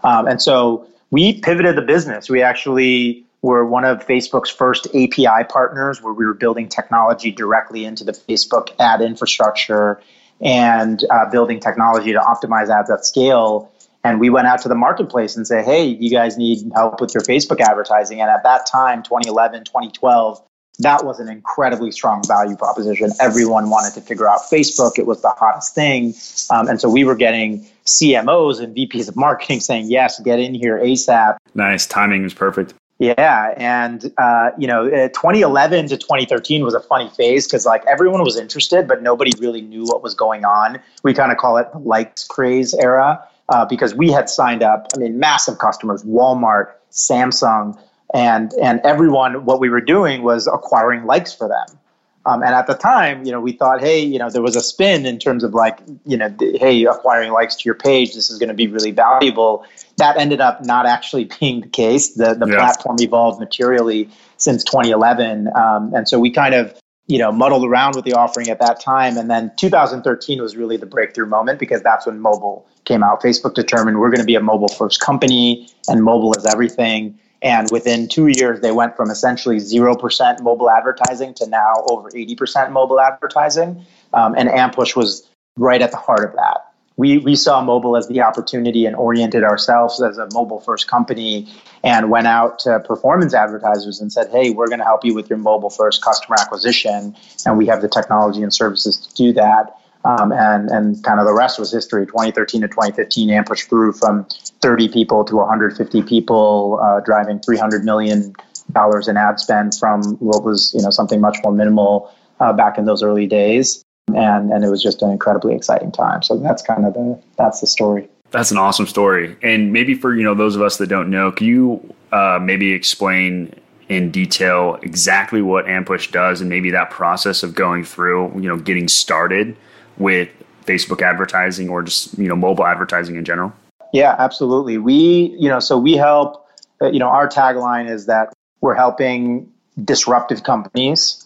Um, 0.05 0.27
and 0.27 0.41
so 0.41 0.87
we 1.11 1.41
pivoted 1.41 1.77
the 1.77 1.83
business. 1.83 2.29
We 2.29 2.43
actually 2.43 3.25
were 3.43 3.67
one 3.67 3.85
of 3.85 4.07
Facebook's 4.07 4.51
first 4.51 4.87
API 4.95 5.45
partners 5.49 6.01
where 6.01 6.12
we 6.12 6.25
were 6.25 6.35
building 6.35 6.69
technology 6.69 7.31
directly 7.31 7.85
into 7.85 8.05
the 8.05 8.12
Facebook 8.12 8.69
ad 8.79 9.03
infrastructure 9.03 10.01
and 10.41 11.05
uh, 11.11 11.29
building 11.31 11.61
technology 11.61 12.12
to 12.12 12.19
optimize 12.19 12.69
ads 12.69 12.91
at 12.91 13.05
scale. 13.05 13.71
And 14.05 14.19
we 14.19 14.31
went 14.31 14.47
out 14.47 14.61
to 14.63 14.69
the 14.69 14.75
marketplace 14.75 15.37
and 15.37 15.47
say, 15.47 15.63
hey, 15.63 15.85
you 15.85 16.11
guys 16.11 16.37
need 16.37 16.71
help 16.75 17.01
with 17.01 17.15
your 17.15 17.23
Facebook 17.23 17.61
advertising. 17.61 18.21
And 18.21 18.29
at 18.29 18.43
that 18.43 18.67
time, 18.67 19.03
2011, 19.03 19.65
2012, 19.65 20.43
that 20.81 21.05
was 21.05 21.21
an 21.21 21.29
incredibly 21.29 21.93
strong 21.93 22.23
value 22.27 22.57
proposition. 22.57 23.11
Everyone 23.21 23.71
wanted 23.71 23.95
to 23.95 24.01
figure 24.01 24.29
out 24.29 24.41
Facebook. 24.51 24.99
It 24.99 25.07
was 25.07 25.23
the 25.23 25.31
hottest 25.31 25.75
thing. 25.75 26.15
Um, 26.51 26.69
and 26.69 26.81
so 26.81 26.88
we 26.88 27.05
were 27.05 27.15
getting 27.15 27.65
CMOs 27.85 28.61
and 28.61 28.75
VPs 28.75 29.09
of 29.09 29.17
marketing 29.17 29.61
saying, 29.69 29.91
yes, 29.91 30.19
get 30.21 30.41
in 30.41 30.55
here 30.55 30.79
ASAP. 30.79 31.37
Nice. 31.55 31.87
Timing 31.87 32.23
was 32.23 32.35
perfect. 32.35 32.75
Yeah, 32.99 33.53
and 33.57 34.12
uh, 34.17 34.51
you 34.57 34.69
know, 34.69 34.87
uh, 34.87 35.09
2011 35.09 35.88
to 35.88 35.97
2013 35.97 36.62
was 36.62 36.73
a 36.73 36.79
funny 36.79 37.09
phase 37.09 37.49
because 37.49 37.67
like 37.67 37.85
everyone 37.87 38.23
was 38.23 38.37
interested, 38.37 38.87
but 38.87 39.03
nobody 39.03 39.33
really 39.41 39.61
knew 39.61 39.83
what 39.83 40.05
was 40.05 40.15
going 40.15 40.45
on. 40.45 40.79
We 41.03 41.12
kind 41.12 41.33
of 41.33 41.38
call 41.38 41.57
it 41.57 41.73
the 41.73 41.81
likes 41.81 42.25
craze 42.25 42.75
era 42.75 43.21
uh, 43.53 43.67
because 43.67 43.95
we 43.95 44.11
had 44.11 44.29
signed 44.29 44.62
up. 44.62 44.88
I 44.95 44.99
mean, 44.99 45.19
massive 45.19 45.59
customers: 45.59 46.03
Walmart, 46.05 46.73
Samsung, 46.91 47.79
and 48.15 48.53
and 48.55 48.81
everyone. 48.83 49.45
What 49.45 49.61
we 49.61 49.69
were 49.69 49.81
doing 49.81 50.23
was 50.23 50.47
acquiring 50.47 51.05
likes 51.05 51.35
for 51.35 51.49
them. 51.49 51.79
Um, 52.25 52.43
and 52.43 52.55
at 52.55 52.69
the 52.69 52.75
time, 52.75 53.25
you 53.27 53.33
know, 53.33 53.41
we 53.41 53.53
thought, 53.53 53.81
hey, 53.81 53.99
you 53.99 54.19
know, 54.19 54.31
there 54.31 54.43
was 54.43 54.55
a 54.55 54.61
spin 54.61 55.07
in 55.07 55.19
terms 55.19 55.43
of 55.43 55.55
like, 55.55 55.81
you 56.07 56.17
know, 56.17 56.33
hey, 56.38 56.85
acquiring 56.85 57.33
likes 57.33 57.57
to 57.57 57.65
your 57.65 57.75
page, 57.75 58.15
this 58.15 58.31
is 58.31 58.38
going 58.38 58.49
to 58.49 58.55
be 58.55 58.69
really 58.69 58.93
valuable. 58.93 59.67
That 59.97 60.17
ended 60.17 60.41
up 60.41 60.65
not 60.65 60.87
actually 60.87 61.25
being 61.41 61.62
the 61.62 61.69
case. 61.69 62.15
The 62.15 62.35
the 62.35 62.47
yeah. 62.47 62.57
platform 62.57 62.97
evolved 63.01 63.41
materially 63.41 64.09
since 64.37 64.65
2011, 64.65 65.49
um, 65.55 65.95
and 65.95 66.09
so 66.09 66.19
we 66.19 66.31
kind 66.31 66.55
of, 66.55 66.75
you 67.07 67.19
know, 67.19 67.33
muddled 67.33 67.65
around 67.65 67.97
with 67.97 68.05
the 68.05 68.15
offering 68.15 68.49
at 68.49 68.61
that 68.61 68.81
time. 68.81 69.19
And 69.19 69.31
then 69.31 69.53
2013 69.57 70.41
was 70.41 70.57
really 70.57 70.77
the 70.77 70.87
breakthrough 70.87 71.27
moment 71.27 71.59
because 71.59 71.83
that's 71.83 72.07
when 72.07 72.21
mobile 72.21 72.67
came 72.85 73.03
out. 73.03 73.23
Facebook 73.23 73.55
determined 73.55 73.99
we're 74.01 74.11
going 74.11 74.21
to 74.21 74.27
be 74.27 74.35
a 74.35 74.40
mobile 74.40 74.68
first 74.68 75.01
company, 75.01 75.68
and 75.88 76.03
mobile 76.03 76.35
is 76.35 76.45
everything. 76.47 77.18
And 77.42 77.68
within 77.73 78.09
two 78.09 78.29
years, 78.29 78.61
they 78.61 78.71
went 78.71 78.97
from 78.97 79.11
essentially 79.11 79.57
0% 79.57 80.42
mobile 80.42 80.71
advertising 80.71 81.35
to 81.35 81.47
now 81.49 81.73
over 81.90 82.09
80% 82.09 82.71
mobile 82.71 83.01
advertising. 83.01 83.85
Um, 84.14 84.35
and 84.37 84.49
Ampush 84.49 84.95
was 84.95 85.29
right 85.57 85.83
at 85.83 85.90
the 85.90 85.97
heart 85.97 86.25
of 86.25 86.37
that. 86.37 86.73
We, 86.97 87.18
we 87.18 87.35
saw 87.37 87.62
mobile 87.62 87.97
as 87.97 88.07
the 88.07 88.21
opportunity 88.21 88.85
and 88.87 88.95
oriented 88.95 89.42
ourselves 89.42 90.01
as 90.01 90.18
a 90.18 90.29
mobile 90.33 90.61
first 90.61 90.88
company 90.88 91.49
and 91.83 92.11
went 92.11 92.27
out 92.27 92.61
to 92.61 92.81
performance 92.81 93.35
advertisers 93.35 94.01
and 94.01 94.12
said, 94.12 94.31
hey, 94.31 94.51
we're 94.51 94.68
going 94.68 94.79
to 94.79 94.85
help 94.85 95.05
you 95.05 95.14
with 95.14 95.29
your 95.29 95.38
mobile 95.38 95.71
first 95.71 96.05
customer 96.05 96.37
acquisition. 96.38 97.16
And 97.45 97.57
we 97.59 97.66
have 97.66 97.83
the 97.83 97.88
technology 97.88 98.42
and 98.42 98.53
services 98.53 98.99
to 98.99 99.14
do 99.14 99.33
that. 99.33 99.77
Um, 100.05 100.33
and 100.33 100.69
and 100.69 101.03
kind 101.05 101.21
of 101.21 101.27
the 101.27 101.35
rest 101.35 101.59
was 101.59 101.73
history. 101.73 102.07
2013 102.07 102.62
to 102.62 102.69
2015, 102.69 103.29
Ampush 103.29 103.69
grew 103.69 103.93
from 103.93 104.27
30 104.61 104.88
people 104.88 105.25
to 105.25 105.37
150 105.37 106.03
people, 106.03 106.81
uh, 106.83 107.01
driving 107.01 107.38
300 107.38 107.85
million 107.85 108.35
dollars 108.73 109.09
in 109.09 109.17
ad 109.17 109.38
spend 109.38 109.75
from 109.79 110.03
what 110.17 110.45
was 110.45 110.73
you 110.75 110.83
know 110.83 110.91
something 110.91 111.21
much 111.21 111.37
more 111.45 111.53
minimal 111.53 112.12
uh, 112.41 112.53
back 112.53 112.79
in 112.79 112.85
those 112.85 113.03
early 113.03 113.27
days. 113.27 113.85
And 114.09 114.53
and 114.53 114.65
it 114.65 114.69
was 114.69 114.83
just 114.83 115.03
an 115.03 115.11
incredibly 115.11 115.55
exciting 115.55 115.93
time. 115.93 116.23
So 116.23 116.37
that's 116.37 116.62
kind 116.62 116.85
of 116.85 116.95
the 116.95 117.21
that's 117.38 117.61
the 117.61 117.67
story. 117.67 118.09
That's 118.33 118.51
an 118.51 118.59
awesome 118.59 118.87
story. 118.87 119.37
And 119.43 119.73
maybe 119.73 119.95
for 119.95 120.15
you 120.17 120.25
know 120.25 120.35
those 120.35 120.57
of 120.57 120.62
us 120.62 120.79
that 120.79 120.88
don't 120.88 121.11
know, 121.11 121.31
can 121.31 121.47
you 121.47 121.95
uh, 122.11 122.41
maybe 122.43 122.73
explain 122.73 123.55
in 123.88 124.11
detail 124.11 124.79
exactly 124.83 125.43
what 125.43 125.67
Ampush 125.67 126.11
does 126.11 126.41
and 126.41 126.49
maybe 126.49 126.71
that 126.71 126.91
process 126.91 127.43
of 127.43 127.55
going 127.55 127.85
through 127.85 128.33
you 128.35 128.49
know 128.49 128.57
getting 128.57 128.88
started 128.88 129.57
with 129.98 130.28
Facebook 130.64 131.02
advertising 131.02 131.68
or 131.68 131.83
just 131.83 132.16
you 132.18 132.28
know 132.28 132.37
mobile 132.37 132.66
advertising 132.66 133.16
in 133.16 133.24
general? 133.24 133.52
Yeah, 133.92 134.14
absolutely. 134.18 134.78
We 134.78 135.37
you 135.38 135.48
know 135.48 135.61
so 135.61 135.78
we 135.78 135.94
help. 135.94 136.46
Uh, 136.81 136.90
you 136.90 136.98
know 136.98 137.09
our 137.09 137.28
tagline 137.28 137.88
is 137.88 138.07
that 138.07 138.33
we're 138.61 138.74
helping 138.74 139.50
disruptive 139.85 140.42
companies 140.42 141.24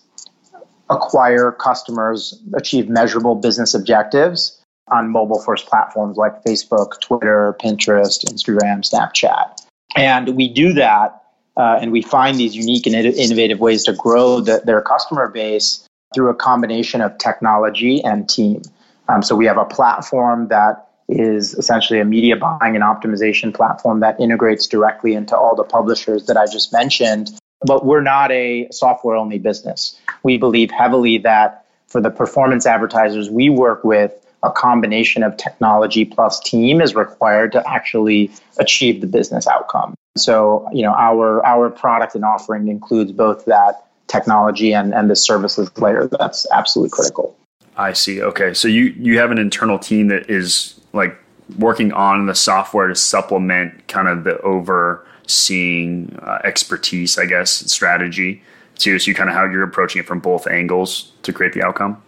acquire 0.91 1.51
customers, 1.53 2.41
achieve 2.55 2.89
measurable 2.89 3.35
business 3.35 3.75
objectives 3.75 4.63
on 4.89 5.11
mobile 5.11 5.41
first 5.41 5.67
platforms 5.67 6.17
like 6.17 6.45
Facebook, 6.45 7.01
Twitter, 7.01 7.57
Pinterest, 7.61 8.25
Instagram, 8.25 8.89
Snapchat. 8.89 9.61
And 9.97 10.37
we 10.37 10.49
do 10.49 10.73
that 10.75 11.23
uh, 11.57 11.79
and 11.81 11.91
we 11.91 12.03
find 12.03 12.39
these 12.39 12.55
unique 12.55 12.87
and 12.87 12.95
innovative 12.95 13.61
ways 13.61 13.85
to 13.85 13.93
grow 13.95 14.41
the, 14.41 14.63
their 14.65 14.83
customer 14.83 15.29
base 15.29 15.86
through 16.15 16.31
a 16.31 16.35
combination 16.35 17.01
of 17.01 17.17
technology 17.19 18.03
and 18.03 18.29
team. 18.29 18.63
Um, 19.09 19.23
so 19.23 19.37
we 19.37 19.47
have 19.47 19.59
a 19.59 19.65
platform 19.65 20.49
that 20.49 20.89
is 21.09 21.55
essentially 21.55 22.01
a 22.01 22.05
media 22.05 22.37
buying 22.37 22.75
and 22.75 22.83
optimization 22.83 23.55
platform 23.55 24.01
that 24.01 24.19
integrates 24.21 24.67
directly 24.67 25.15
into 25.15 25.37
all 25.37 25.55
the 25.55 25.63
publishers 25.65 26.27
that 26.27 26.37
I 26.37 26.47
just 26.47 26.73
mentioned. 26.73 27.31
But 27.63 27.87
we're 27.87 28.03
not 28.03 28.31
a 28.33 28.69
software 28.71 29.17
only 29.17 29.39
business. 29.39 29.99
We 30.23 30.37
believe 30.37 30.71
heavily 30.71 31.19
that 31.19 31.65
for 31.87 32.01
the 32.01 32.11
performance 32.11 32.67
advertisers 32.67 33.31
we 33.31 33.49
work 33.49 33.85
with, 33.85 34.13
a 34.43 34.51
combination 34.51 35.23
of 35.23 35.37
technology 35.37 36.05
plus 36.05 36.39
team 36.41 36.81
is 36.81 36.95
required 36.95 37.53
to 37.53 37.69
actually 37.69 38.31
achieve 38.59 39.01
the 39.01 39.07
business 39.07 39.47
outcome. 39.47 39.95
So, 40.17 40.69
you 40.73 40.83
know, 40.83 40.93
our 40.93 41.45
our 41.45 41.71
product 41.71 42.15
and 42.15 42.25
offering 42.25 42.69
includes 42.69 43.13
both 43.13 43.45
that 43.47 43.86
technology 44.09 44.73
and, 44.73 44.95
and 44.95 45.11
the 45.11 45.17
services 45.17 45.71
layer 45.79 46.07
that's 46.07 46.47
absolutely 46.53 46.91
critical. 46.91 47.37
I 47.77 47.93
see. 47.93 48.23
Okay. 48.23 48.55
So 48.55 48.69
you, 48.69 48.85
you 48.97 49.19
have 49.19 49.31
an 49.31 49.39
internal 49.39 49.79
team 49.79 50.09
that 50.09 50.31
is 50.31 50.81
like 50.93 51.17
working 51.59 51.93
on 51.93 52.27
the 52.27 52.35
software 52.35 52.89
to 52.89 52.95
supplement 52.95 53.87
kind 53.89 54.09
of 54.09 54.25
the 54.25 54.41
overseeing 54.41 56.19
uh, 56.23 56.39
expertise, 56.45 57.19
I 57.19 57.27
guess, 57.27 57.51
strategy 57.51 58.43
too. 58.79 58.99
So 58.99 59.09
you 59.09 59.15
kind 59.15 59.29
of 59.29 59.37
how 59.37 59.45
you're 59.45 59.63
approaching 59.63 60.01
it 60.01 60.07
from 60.07 60.21
both 60.21 60.47
angles 60.47 61.13
to 61.23 61.33
create 61.33 61.53
the 61.53 61.63
outcome. 61.63 62.03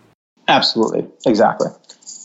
Absolutely, 0.48 1.06
exactly. 1.26 1.68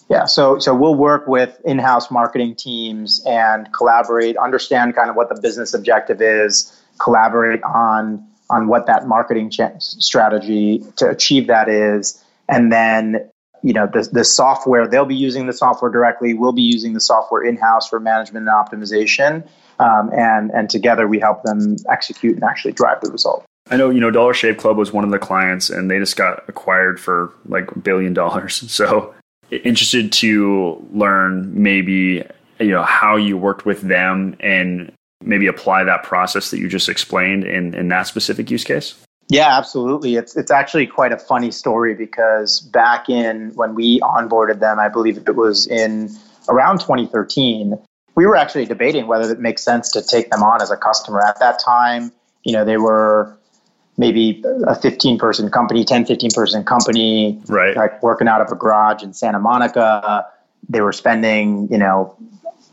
Yeah, 0.10 0.26
so 0.26 0.60
so 0.60 0.76
we'll 0.76 0.96
work 0.96 1.28
with 1.28 1.60
in-house 1.66 2.12
marketing 2.12 2.56
teams 2.56 3.24
and 3.26 3.72
collaborate, 3.74 4.38
understand 4.38 4.96
kind 4.96 5.10
of 5.10 5.16
what 5.16 5.30
the 5.30 5.40
business 5.42 5.74
objective 5.74 6.22
is, 6.22 6.78
collaborate 7.00 7.64
on 7.64 8.26
on 8.50 8.68
what 8.68 8.88
that 8.88 9.08
marketing 9.08 9.50
ch- 9.50 9.62
strategy 9.80 10.84
to 10.98 11.10
achieve 11.10 11.48
that 11.48 11.70
is, 11.70 12.24
and 12.50 12.72
then 12.72 13.30
you 13.62 13.74
know 13.74 13.88
the, 13.88 14.08
the 14.12 14.24
software 14.24 14.88
they'll 14.88 15.06
be 15.06 15.16
using 15.16 15.48
the 15.48 15.54
software 15.54 15.92
directly. 15.92 16.34
We'll 16.34 16.52
be 16.52 16.62
using 16.62 16.94
the 16.94 17.00
software 17.00 17.42
in-house 17.42 17.88
for 17.90 18.00
management 18.00 18.48
and 18.48 18.56
optimization. 18.56 19.48
Um, 19.80 20.12
and 20.14 20.52
and 20.52 20.70
together 20.70 21.08
we 21.08 21.20
help 21.20 21.44
them 21.44 21.78
execute 21.90 22.36
and 22.36 22.44
actually 22.44 22.74
drive 22.74 23.02
the 23.02 23.12
result. 23.12 23.46
I 23.72 23.78
know, 23.78 23.90
you 23.90 24.00
know, 24.00 24.12
Dollar 24.12 24.34
Shave 24.34 24.58
Club 24.58 24.78
was 24.78 24.92
one 24.92 25.04
of 25.04 25.12
the 25.12 25.20
clients 25.20 25.70
and 25.70 25.90
they 25.90 25.98
just 25.98 26.18
got 26.18 26.48
acquired 26.50 27.00
for 27.00 27.34
like 27.48 27.72
a 27.72 27.80
billion 27.80 28.14
dollars. 28.14 28.64
So 28.74 29.14
interested 29.52 30.12
to 30.12 30.84
learn 30.94 31.52
maybe, 31.62 32.24
you 32.60 32.72
know, 32.72 32.84
how 32.84 33.16
you 33.16 33.38
worked 33.38 33.66
with 33.66 33.82
them 33.82 34.36
and 34.40 34.92
maybe 35.26 35.48
apply 35.48 35.84
that 35.84 36.04
process 36.04 36.52
that 36.52 36.60
you 36.60 36.68
just 36.68 36.90
explained 36.90 37.44
in, 37.44 37.74
in 37.74 37.88
that 37.90 38.08
specific 38.08 38.50
use 38.52 38.64
case. 38.64 38.96
Yeah, 39.30 39.58
absolutely. 39.58 40.16
It's 40.16 40.36
it's 40.36 40.52
actually 40.52 40.86
quite 40.86 41.12
a 41.12 41.18
funny 41.18 41.52
story 41.52 41.96
because 41.96 42.60
back 42.60 43.10
in 43.10 43.52
when 43.56 43.74
we 43.74 44.00
onboarded 44.02 44.60
them, 44.60 44.80
I 44.80 44.90
believe 44.90 45.18
it 45.18 45.36
was 45.36 45.66
in 45.66 46.10
around 46.50 46.82
2013, 46.82 47.76
we 48.16 48.26
were 48.26 48.36
actually 48.36 48.66
debating 48.66 49.08
whether 49.08 49.32
it 49.32 49.40
makes 49.40 49.64
sense 49.64 49.92
to 49.92 50.02
take 50.02 50.30
them 50.30 50.44
on 50.44 50.62
as 50.62 50.72
a 50.72 50.78
customer. 50.78 51.22
At 51.22 51.40
that 51.40 51.60
time, 51.60 52.12
you 52.44 52.54
know, 52.54 52.66
they 52.66 52.78
were 52.78 53.36
maybe 53.98 54.44
a 54.68 54.76
15 54.76 55.18
person 55.18 55.50
company, 55.50 55.86
10, 55.86 56.06
15 56.06 56.32
person 56.32 56.64
company, 56.64 57.42
right. 57.48 57.76
like 57.76 58.02
working 58.04 58.28
out 58.28 58.42
of 58.42 58.52
a 58.52 58.56
garage 58.56 59.04
in 59.04 59.14
Santa 59.14 59.40
Monica. 59.40 60.26
They 60.68 60.82
were 60.82 60.94
spending, 60.94 61.70
you 61.72 61.78
know, 61.78 62.16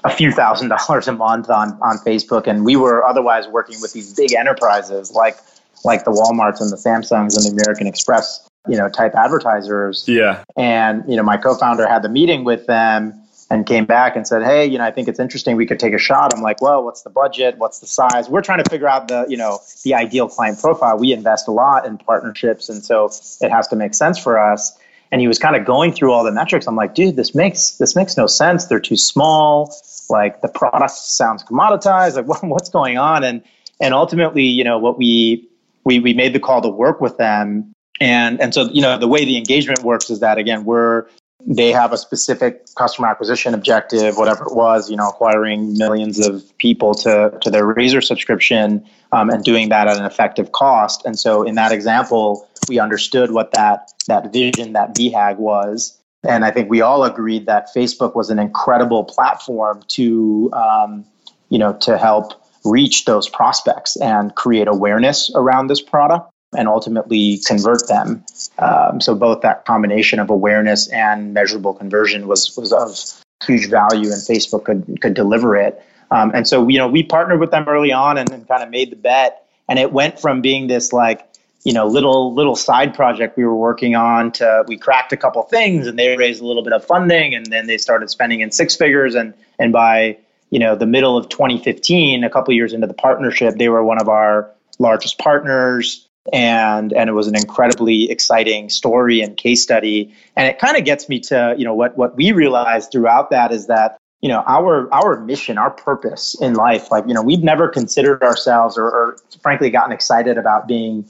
a 0.04 0.10
few 0.10 0.32
thousand 0.32 0.68
dollars 0.68 1.08
a 1.08 1.12
month 1.12 1.50
on, 1.50 1.78
on 1.82 1.98
Facebook. 1.98 2.46
And 2.46 2.64
we 2.64 2.76
were 2.76 3.04
otherwise 3.04 3.46
working 3.48 3.80
with 3.80 3.92
these 3.92 4.14
big 4.14 4.32
enterprises 4.32 5.12
like, 5.12 5.36
like 5.84 6.04
the 6.04 6.10
Walmarts 6.10 6.60
and 6.60 6.70
the 6.70 6.76
Samsungs 6.76 7.36
and 7.36 7.44
the 7.44 7.62
American 7.62 7.86
Express, 7.86 8.48
you 8.68 8.76
know, 8.76 8.88
type 8.88 9.14
advertisers. 9.14 10.04
Yeah. 10.06 10.44
And, 10.56 11.04
you 11.08 11.16
know, 11.16 11.22
my 11.22 11.36
co-founder 11.36 11.86
had 11.88 12.02
the 12.02 12.08
meeting 12.08 12.44
with 12.44 12.66
them 12.66 13.20
and 13.50 13.66
came 13.66 13.84
back 13.84 14.14
and 14.14 14.26
said, 14.26 14.44
"Hey, 14.44 14.64
you 14.64 14.78
know, 14.78 14.84
I 14.84 14.92
think 14.92 15.08
it's 15.08 15.18
interesting. 15.18 15.56
We 15.56 15.66
could 15.66 15.80
take 15.80 15.92
a 15.92 15.98
shot." 15.98 16.32
I'm 16.32 16.40
like, 16.40 16.62
"Well, 16.62 16.84
what's 16.84 17.02
the 17.02 17.10
budget? 17.10 17.58
What's 17.58 17.80
the 17.80 17.86
size?" 17.86 18.30
We're 18.30 18.42
trying 18.42 18.62
to 18.62 18.70
figure 18.70 18.86
out 18.86 19.08
the, 19.08 19.26
you 19.28 19.36
know, 19.36 19.58
the 19.82 19.94
ideal 19.94 20.28
client 20.28 20.60
profile. 20.60 20.96
We 20.96 21.12
invest 21.12 21.48
a 21.48 21.50
lot 21.50 21.84
in 21.84 21.98
partnerships, 21.98 22.68
and 22.68 22.84
so 22.84 23.10
it 23.40 23.50
has 23.50 23.66
to 23.68 23.76
make 23.76 23.94
sense 23.94 24.18
for 24.18 24.38
us. 24.38 24.78
And 25.12 25.20
he 25.20 25.28
was 25.28 25.38
kind 25.38 25.56
of 25.56 25.64
going 25.64 25.92
through 25.92 26.12
all 26.12 26.22
the 26.22 26.32
metrics. 26.32 26.66
I'm 26.66 26.76
like, 26.76 26.94
"Dude, 26.94 27.16
this 27.16 27.34
makes 27.34 27.72
this 27.78 27.96
makes 27.96 28.16
no 28.16 28.26
sense. 28.26 28.66
They're 28.66 28.80
too 28.80 28.96
small. 28.96 29.74
Like 30.08 30.40
the 30.40 30.48
product 30.48 30.92
sounds 30.92 31.42
commoditized. 31.42 32.16
Like 32.16 32.26
what, 32.28 32.44
what's 32.44 32.68
going 32.68 32.98
on?" 32.98 33.24
And 33.24 33.42
and 33.80 33.94
ultimately, 33.94 34.44
you 34.44 34.64
know, 34.64 34.78
what 34.78 34.98
we 34.98 35.48
we 35.84 35.98
we 35.98 36.14
made 36.14 36.32
the 36.32 36.40
call 36.40 36.62
to 36.62 36.68
work 36.68 37.00
with 37.00 37.16
them 37.16 37.74
and 38.00 38.40
and 38.40 38.54
so 38.54 38.68
you 38.70 38.80
know 38.80 38.98
the 38.98 39.08
way 39.08 39.24
the 39.24 39.36
engagement 39.36 39.82
works 39.82 40.10
is 40.10 40.20
that 40.20 40.38
again 40.38 40.64
we're 40.64 41.06
they 41.46 41.72
have 41.72 41.92
a 41.92 41.96
specific 41.96 42.66
customer 42.74 43.08
acquisition 43.08 43.54
objective, 43.54 44.18
whatever 44.18 44.44
it 44.44 44.54
was, 44.54 44.90
you 44.90 44.96
know, 44.96 45.08
acquiring 45.08 45.76
millions 45.78 46.18
of 46.18 46.44
people 46.58 46.94
to, 46.94 47.36
to 47.40 47.50
their 47.50 47.64
Razor 47.64 48.02
subscription 48.02 48.84
um, 49.12 49.30
and 49.30 49.42
doing 49.42 49.70
that 49.70 49.88
at 49.88 49.96
an 49.96 50.04
effective 50.04 50.52
cost. 50.52 51.02
And 51.06 51.18
so 51.18 51.42
in 51.42 51.54
that 51.54 51.72
example, 51.72 52.46
we 52.70 52.78
understood 52.78 53.30
what 53.30 53.52
that, 53.52 53.92
that 54.06 54.32
vision, 54.32 54.72
that 54.72 54.94
BHAG 54.94 55.36
was. 55.36 55.98
And 56.26 56.44
I 56.44 56.50
think 56.50 56.70
we 56.70 56.80
all 56.80 57.04
agreed 57.04 57.46
that 57.46 57.68
Facebook 57.74 58.14
was 58.14 58.30
an 58.30 58.38
incredible 58.38 59.04
platform 59.04 59.82
to, 59.88 60.50
um, 60.52 61.04
you 61.48 61.58
know, 61.58 61.74
to 61.80 61.98
help 61.98 62.40
reach 62.64 63.04
those 63.04 63.28
prospects 63.28 63.96
and 63.96 64.34
create 64.34 64.68
awareness 64.68 65.30
around 65.34 65.66
this 65.66 65.80
product 65.80 66.30
and 66.56 66.68
ultimately 66.68 67.40
convert 67.46 67.88
them. 67.88 68.24
Um, 68.58 69.00
so 69.00 69.14
both 69.14 69.42
that 69.42 69.64
combination 69.64 70.18
of 70.18 70.30
awareness 70.30 70.88
and 70.88 71.34
measurable 71.34 71.74
conversion 71.74 72.26
was 72.26 72.56
was 72.56 72.72
of 72.72 72.98
huge 73.46 73.70
value, 73.70 74.10
and 74.12 74.20
Facebook 74.20 74.64
could 74.64 75.00
could 75.00 75.14
deliver 75.14 75.56
it. 75.56 75.82
Um, 76.10 76.32
and 76.34 76.46
so 76.46 76.68
you 76.68 76.78
know 76.78 76.88
we 76.88 77.02
partnered 77.02 77.40
with 77.40 77.50
them 77.50 77.66
early 77.68 77.92
on 77.92 78.18
and, 78.18 78.30
and 78.30 78.46
kind 78.46 78.62
of 78.62 78.70
made 78.70 78.90
the 78.90 78.96
bet, 78.96 79.46
and 79.68 79.78
it 79.78 79.92
went 79.92 80.20
from 80.20 80.40
being 80.40 80.66
this 80.66 80.92
like 80.92 81.29
you 81.64 81.72
know 81.72 81.86
little 81.86 82.34
little 82.34 82.56
side 82.56 82.94
project 82.94 83.36
we 83.36 83.44
were 83.44 83.56
working 83.56 83.94
on 83.94 84.32
to 84.32 84.64
we 84.66 84.76
cracked 84.76 85.12
a 85.12 85.16
couple 85.16 85.42
things 85.42 85.86
and 85.86 85.98
they 85.98 86.16
raised 86.16 86.40
a 86.40 86.46
little 86.46 86.62
bit 86.62 86.72
of 86.72 86.84
funding 86.84 87.34
and 87.34 87.46
then 87.46 87.66
they 87.66 87.76
started 87.76 88.10
spending 88.10 88.40
in 88.40 88.50
six 88.50 88.76
figures. 88.76 89.14
And 89.14 89.34
and 89.58 89.72
by 89.72 90.18
you 90.50 90.58
know 90.58 90.74
the 90.74 90.86
middle 90.86 91.16
of 91.16 91.28
2015 91.28 92.24
a 92.24 92.30
couple 92.30 92.54
years 92.54 92.72
into 92.72 92.86
the 92.86 92.94
partnership 92.94 93.56
they 93.56 93.68
were 93.68 93.84
one 93.84 94.00
of 94.00 94.08
our 94.08 94.50
largest 94.78 95.18
partners 95.18 96.08
and 96.32 96.92
and 96.92 97.08
it 97.08 97.12
was 97.12 97.28
an 97.28 97.36
incredibly 97.36 98.10
exciting 98.10 98.68
story 98.68 99.20
and 99.20 99.36
case 99.36 99.62
study. 99.62 100.14
And 100.36 100.48
it 100.48 100.58
kind 100.58 100.76
of 100.76 100.84
gets 100.84 101.08
me 101.08 101.20
to 101.20 101.54
you 101.56 101.64
know 101.64 101.74
what 101.74 101.96
what 101.96 102.16
we 102.16 102.32
realized 102.32 102.92
throughout 102.92 103.30
that 103.30 103.52
is 103.52 103.66
that 103.66 103.98
you 104.20 104.28
know 104.28 104.42
our 104.46 104.92
our 104.92 105.20
mission 105.20 105.58
our 105.58 105.70
purpose 105.70 106.36
in 106.40 106.54
life 106.54 106.90
like 106.90 107.06
you 107.06 107.14
know 107.14 107.22
we've 107.22 107.42
never 107.42 107.68
considered 107.68 108.22
ourselves 108.22 108.76
or, 108.76 108.84
or 108.84 109.16
frankly 109.42 109.70
gotten 109.70 109.92
excited 109.92 110.36
about 110.36 110.68
being 110.68 111.06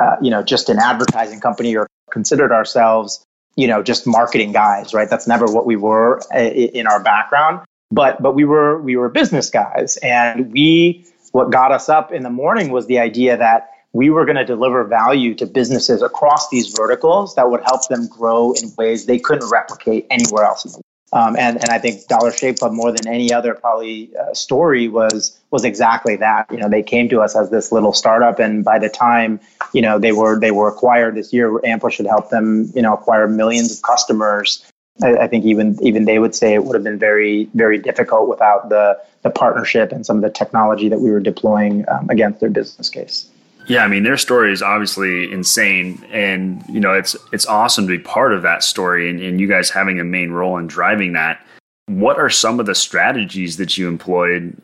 uh, 0.00 0.16
you 0.20 0.30
know 0.30 0.42
just 0.42 0.68
an 0.68 0.78
advertising 0.78 1.40
company 1.40 1.76
or 1.76 1.86
considered 2.10 2.52
ourselves 2.52 3.24
you 3.56 3.66
know 3.66 3.82
just 3.82 4.06
marketing 4.06 4.52
guys 4.52 4.94
right 4.94 5.10
that's 5.10 5.26
never 5.26 5.46
what 5.46 5.66
we 5.66 5.76
were 5.76 6.20
uh, 6.34 6.38
in 6.38 6.86
our 6.86 7.02
background 7.02 7.60
but 7.90 8.20
but 8.22 8.34
we 8.34 8.44
were 8.44 8.80
we 8.80 8.96
were 8.96 9.08
business 9.08 9.50
guys 9.50 9.96
and 10.02 10.52
we 10.52 11.04
what 11.32 11.50
got 11.50 11.72
us 11.72 11.88
up 11.88 12.12
in 12.12 12.22
the 12.22 12.30
morning 12.30 12.70
was 12.70 12.86
the 12.86 12.98
idea 12.98 13.36
that 13.36 13.70
we 13.92 14.10
were 14.10 14.24
going 14.24 14.36
to 14.36 14.44
deliver 14.44 14.84
value 14.84 15.34
to 15.34 15.46
businesses 15.46 16.02
across 16.02 16.48
these 16.50 16.68
verticals 16.68 17.34
that 17.34 17.50
would 17.50 17.62
help 17.64 17.86
them 17.88 18.06
grow 18.08 18.52
in 18.52 18.72
ways 18.78 19.06
they 19.06 19.18
couldn't 19.18 19.48
replicate 19.50 20.06
anywhere 20.10 20.44
else 20.44 20.64
in 20.64 20.72
the. 20.72 20.80
Um, 21.12 21.36
and 21.36 21.56
and 21.56 21.70
I 21.70 21.78
think 21.78 22.06
Dollar 22.06 22.30
Shave 22.30 22.58
Club 22.58 22.72
more 22.72 22.92
than 22.92 23.08
any 23.08 23.32
other 23.32 23.54
probably 23.54 24.10
uh, 24.16 24.32
story 24.32 24.86
was 24.88 25.38
was 25.50 25.64
exactly 25.64 26.16
that. 26.16 26.46
You 26.50 26.58
know, 26.58 26.68
they 26.68 26.82
came 26.82 27.08
to 27.08 27.20
us 27.20 27.34
as 27.34 27.50
this 27.50 27.72
little 27.72 27.92
startup, 27.92 28.38
and 28.38 28.64
by 28.64 28.78
the 28.78 28.88
time 28.88 29.40
you 29.72 29.82
know 29.82 29.98
they 29.98 30.12
were 30.12 30.38
they 30.38 30.52
were 30.52 30.68
acquired 30.68 31.16
this 31.16 31.32
year, 31.32 31.50
Ampush 31.50 31.92
should 31.92 32.06
help 32.06 32.30
them 32.30 32.70
you 32.74 32.82
know 32.82 32.94
acquire 32.94 33.26
millions 33.26 33.76
of 33.76 33.82
customers. 33.82 34.64
I, 35.02 35.16
I 35.16 35.26
think 35.26 35.44
even 35.44 35.76
even 35.82 36.04
they 36.04 36.20
would 36.20 36.34
say 36.34 36.54
it 36.54 36.64
would 36.64 36.74
have 36.74 36.84
been 36.84 36.98
very 36.98 37.48
very 37.54 37.78
difficult 37.78 38.28
without 38.28 38.68
the 38.68 38.96
the 39.22 39.30
partnership 39.30 39.90
and 39.90 40.06
some 40.06 40.16
of 40.16 40.22
the 40.22 40.30
technology 40.30 40.88
that 40.88 41.00
we 41.00 41.10
were 41.10 41.20
deploying 41.20 41.84
um, 41.88 42.08
against 42.08 42.38
their 42.38 42.50
business 42.50 42.88
case. 42.88 43.28
Yeah, 43.66 43.84
I 43.84 43.88
mean 43.88 44.02
their 44.02 44.16
story 44.16 44.52
is 44.52 44.62
obviously 44.62 45.30
insane, 45.30 46.04
and 46.10 46.64
you 46.68 46.80
know 46.80 46.92
it's 46.92 47.16
it's 47.32 47.46
awesome 47.46 47.86
to 47.86 47.96
be 47.96 48.02
part 48.02 48.32
of 48.32 48.42
that 48.42 48.62
story, 48.64 49.08
and, 49.08 49.20
and 49.20 49.40
you 49.40 49.46
guys 49.46 49.70
having 49.70 50.00
a 50.00 50.04
main 50.04 50.30
role 50.30 50.58
in 50.58 50.66
driving 50.66 51.12
that. 51.12 51.44
What 51.86 52.18
are 52.18 52.30
some 52.30 52.60
of 52.60 52.66
the 52.66 52.74
strategies 52.74 53.56
that 53.56 53.76
you 53.76 53.88
employed 53.88 54.56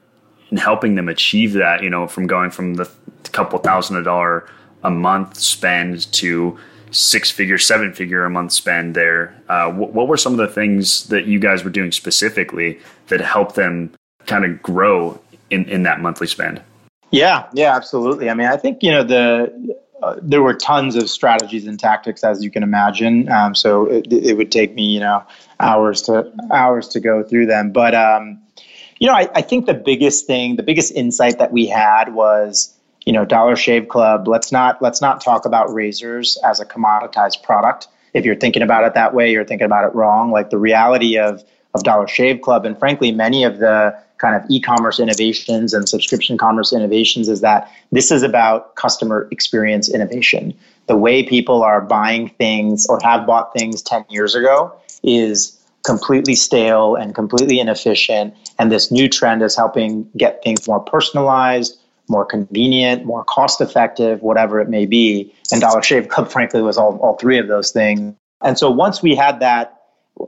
in 0.50 0.56
helping 0.56 0.94
them 0.94 1.08
achieve 1.08 1.52
that? 1.54 1.82
You 1.82 1.90
know, 1.90 2.06
from 2.06 2.26
going 2.26 2.50
from 2.50 2.74
the 2.74 2.90
couple 3.32 3.58
thousand 3.58 4.02
dollar 4.02 4.48
a 4.82 4.90
month 4.90 5.36
spend 5.36 6.10
to 6.12 6.58
six 6.90 7.30
figure, 7.30 7.58
seven 7.58 7.92
figure 7.92 8.24
a 8.24 8.30
month 8.30 8.52
spend 8.52 8.94
there. 8.94 9.34
Uh, 9.48 9.70
what, 9.70 9.92
what 9.92 10.08
were 10.08 10.16
some 10.16 10.32
of 10.32 10.38
the 10.38 10.48
things 10.48 11.08
that 11.08 11.26
you 11.26 11.38
guys 11.38 11.64
were 11.64 11.70
doing 11.70 11.92
specifically 11.92 12.78
that 13.08 13.20
helped 13.20 13.54
them 13.54 13.92
kind 14.26 14.44
of 14.44 14.62
grow 14.62 15.20
in, 15.50 15.68
in 15.68 15.82
that 15.82 16.00
monthly 16.00 16.26
spend? 16.26 16.62
Yeah, 17.10 17.48
yeah, 17.52 17.74
absolutely. 17.74 18.30
I 18.30 18.34
mean, 18.34 18.48
I 18.48 18.56
think 18.56 18.82
you 18.82 18.90
know 18.90 19.04
the 19.04 19.76
uh, 20.02 20.16
there 20.22 20.42
were 20.42 20.54
tons 20.54 20.94
of 20.96 21.08
strategies 21.08 21.66
and 21.66 21.80
tactics, 21.80 22.22
as 22.22 22.44
you 22.44 22.50
can 22.50 22.62
imagine. 22.62 23.30
Um, 23.30 23.54
so 23.54 23.86
it, 23.86 24.12
it, 24.12 24.36
would 24.36 24.52
take 24.52 24.74
me, 24.74 24.84
you 24.84 25.00
know, 25.00 25.24
hours 25.58 26.02
to 26.02 26.30
hours 26.52 26.88
to 26.88 27.00
go 27.00 27.22
through 27.22 27.46
them. 27.46 27.70
But 27.70 27.94
um, 27.94 28.40
you 28.98 29.06
know, 29.06 29.14
I, 29.14 29.28
I 29.34 29.42
think 29.42 29.66
the 29.66 29.74
biggest 29.74 30.26
thing, 30.26 30.56
the 30.56 30.62
biggest 30.62 30.92
insight 30.92 31.38
that 31.38 31.52
we 31.52 31.66
had 31.66 32.14
was, 32.14 32.74
you 33.04 33.12
know, 33.12 33.24
Dollar 33.24 33.56
Shave 33.56 33.88
Club. 33.88 34.28
Let's 34.28 34.52
not 34.52 34.82
let's 34.82 35.00
not 35.00 35.20
talk 35.20 35.46
about 35.46 35.72
razors 35.72 36.38
as 36.44 36.60
a 36.60 36.66
commoditized 36.66 37.42
product. 37.42 37.88
If 38.14 38.24
you're 38.24 38.36
thinking 38.36 38.62
about 38.62 38.84
it 38.84 38.94
that 38.94 39.14
way, 39.14 39.30
you're 39.30 39.44
thinking 39.44 39.66
about 39.66 39.84
it 39.84 39.94
wrong. 39.94 40.30
Like 40.30 40.50
the 40.50 40.58
reality 40.58 41.18
of 41.18 41.42
of 41.74 41.82
Dollar 41.82 42.08
Shave 42.08 42.40
Club, 42.40 42.64
and 42.64 42.78
frankly, 42.78 43.12
many 43.12 43.44
of 43.44 43.58
the 43.58 43.98
kind 44.18 44.34
of 44.34 44.48
e-commerce 44.50 44.98
innovations 44.98 45.74
and 45.74 45.88
subscription 45.88 46.38
commerce 46.38 46.72
innovations 46.72 47.28
is 47.28 47.40
that 47.40 47.70
this 47.92 48.10
is 48.10 48.22
about 48.22 48.74
customer 48.76 49.28
experience 49.30 49.92
innovation. 49.92 50.54
The 50.86 50.96
way 50.96 51.22
people 51.22 51.62
are 51.62 51.80
buying 51.80 52.30
things 52.30 52.86
or 52.88 52.98
have 53.02 53.26
bought 53.26 53.52
things 53.52 53.82
10 53.82 54.06
years 54.08 54.34
ago 54.34 54.74
is 55.02 55.60
completely 55.84 56.34
stale 56.34 56.96
and 56.96 57.14
completely 57.14 57.60
inefficient 57.60 58.34
and 58.58 58.72
this 58.72 58.90
new 58.90 59.08
trend 59.08 59.42
is 59.42 59.56
helping 59.56 60.08
get 60.16 60.42
things 60.42 60.66
more 60.66 60.80
personalized, 60.80 61.78
more 62.08 62.24
convenient, 62.24 63.04
more 63.04 63.24
cost 63.24 63.60
effective, 63.60 64.22
whatever 64.22 64.60
it 64.60 64.68
may 64.68 64.86
be. 64.86 65.32
And 65.52 65.60
Dollar 65.60 65.82
Shave 65.82 66.08
Club, 66.08 66.30
frankly, 66.30 66.62
was 66.62 66.78
all, 66.78 66.98
all 66.98 67.16
three 67.16 67.38
of 67.38 67.48
those 67.48 67.70
things. 67.70 68.14
And 68.42 68.58
so 68.58 68.70
once 68.70 69.02
we 69.02 69.14
had 69.14 69.40
that, 69.40 69.75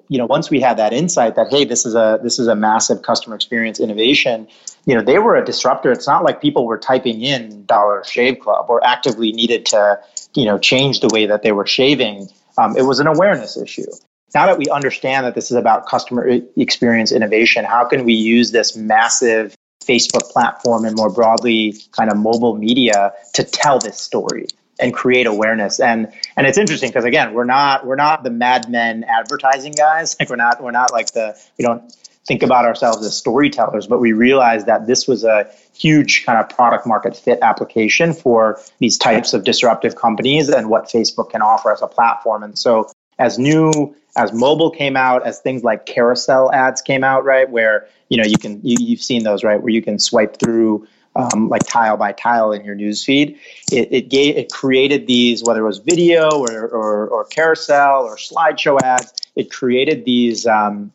you 0.09 0.19
know, 0.19 0.27
once 0.27 0.51
we 0.51 0.61
had 0.61 0.77
that 0.77 0.93
insight 0.93 1.37
that 1.37 1.49
hey, 1.51 1.65
this 1.65 1.87
is 1.87 1.95
a 1.95 2.19
this 2.23 2.39
is 2.39 2.47
a 2.47 2.55
massive 2.55 3.03
customer 3.03 3.35
experience 3.35 3.81
innovation, 3.81 4.49
you 4.87 4.95
know, 4.95 5.03
they 5.03 5.19
were 5.19 5.37
a 5.37 5.45
disruptor. 5.45 5.93
It's 5.93 6.07
not 6.07 6.25
like 6.25 6.41
people 6.41 6.67
were 6.67 6.79
typing 6.79 7.23
in 7.23 7.65
Dollar 7.67 8.03
Shave 8.05 8.41
Club 8.41 8.67
or 8.69 8.85
actively 8.85 9.33
needed 9.33 9.67
to, 9.67 10.01
you 10.35 10.45
know, 10.45 10.59
change 10.59 11.01
the 11.01 11.09
way 11.13 11.27
that 11.27 11.43
they 11.43 11.53
were 11.53 11.67
shaving. 11.67 12.29
Um, 12.57 12.77
it 12.77 12.83
was 12.83 13.01
an 13.01 13.07
awareness 13.07 13.57
issue. 13.57 13.87
Now 14.35 14.47
that 14.47 14.59
we 14.59 14.67
understand 14.69 15.25
that 15.25 15.35
this 15.35 15.51
is 15.51 15.57
about 15.57 15.87
customer 15.87 16.29
experience 16.57 17.13
innovation, 17.13 17.65
how 17.65 17.87
can 17.87 18.05
we 18.05 18.13
use 18.13 18.51
this 18.51 18.77
massive 18.77 19.55
Facebook 19.83 20.31
platform 20.31 20.85
and 20.85 20.95
more 20.97 21.11
broadly 21.11 21.75
kind 21.93 22.11
of 22.11 22.19
mobile 22.19 22.57
media 22.57 23.13
to 23.35 23.45
tell 23.45 23.79
this 23.79 23.99
story 23.99 24.47
and 24.79 24.95
create 24.95 25.27
awareness. 25.27 25.81
And 25.81 26.13
and 26.37 26.47
it's 26.47 26.59
interesting 26.59 26.91
because 26.91 27.05
again, 27.05 27.35
we're 27.35 27.45
not 27.45 27.87
we're 27.87 27.97
not 27.97 28.25
the 28.25 28.31
Mad 28.31 28.69
Men 28.69 29.05
advertising 29.05 29.73
guys. 29.73 30.17
Like 30.19 30.31
we're 30.31 30.37
not 30.37 30.63
we're 30.63 30.71
not 30.71 30.93
like 30.93 31.13
the 31.13 31.39
we 31.59 31.65
don't 31.65 31.93
think 32.27 32.43
about 32.43 32.67
ourselves 32.67 33.05
as 33.05 33.17
storytellers, 33.17 33.87
but 33.87 34.01
we 34.01 34.13
realized 34.13 34.67
that 34.67 34.87
this 34.87 35.09
was 35.09 35.25
a 35.25 35.51
huge 35.75 36.27
kind 36.27 36.39
of 36.39 36.49
product 36.51 36.87
market 36.87 37.17
fit 37.17 37.39
application 37.41 38.13
for 38.13 38.61
these 38.79 38.99
types 38.99 39.33
of 39.33 39.45
disruptive 39.45 39.97
companies 39.97 40.51
and 40.51 40.69
what 40.69 40.85
Facebook 40.85 41.31
can 41.31 41.41
offer 41.41 41.73
as 41.73 41.81
a 41.81 41.87
platform. 41.87 42.43
And 42.43 42.59
so 42.59 42.91
as 43.19 43.39
new 43.39 43.95
as 44.17 44.33
mobile 44.33 44.71
came 44.71 44.97
out, 44.97 45.27
as 45.27 45.41
things 45.41 45.65
like 45.65 45.87
carousel 45.87 46.53
ads 46.53 46.83
came 46.83 47.03
out, 47.03 47.25
right, 47.25 47.49
where 47.49 47.89
you 48.09 48.19
know 48.19 48.25
you 48.25 48.39
can 48.39 48.61
you, 48.63 48.95
have 48.95 49.03
seen 49.03 49.25
those, 49.25 49.43
right, 49.43 49.61
where 49.61 49.73
you 49.73 49.83
can 49.83 49.99
swipe 49.99 50.39
through 50.39 50.87
um, 51.19 51.49
like 51.49 51.67
tile 51.67 51.97
by 51.97 52.13
tile 52.13 52.53
in 52.53 52.65
your 52.65 52.77
newsfeed. 52.77 53.37
It, 53.71 53.89
it 53.93 54.09
gave 54.09 54.37
it 54.37 54.51
created 54.51 55.07
these 55.07 55.43
whether 55.45 55.61
it 55.61 55.67
was 55.67 55.79
video 55.79 56.31
or 56.31 56.69
or, 56.69 57.09
or 57.09 57.25
carousel 57.27 58.05
or 58.05 58.17
slideshow 58.17 58.81
ads. 58.81 59.13
It 59.35 59.51
created 59.51 60.05
these 60.05 60.47
um, 60.47 60.93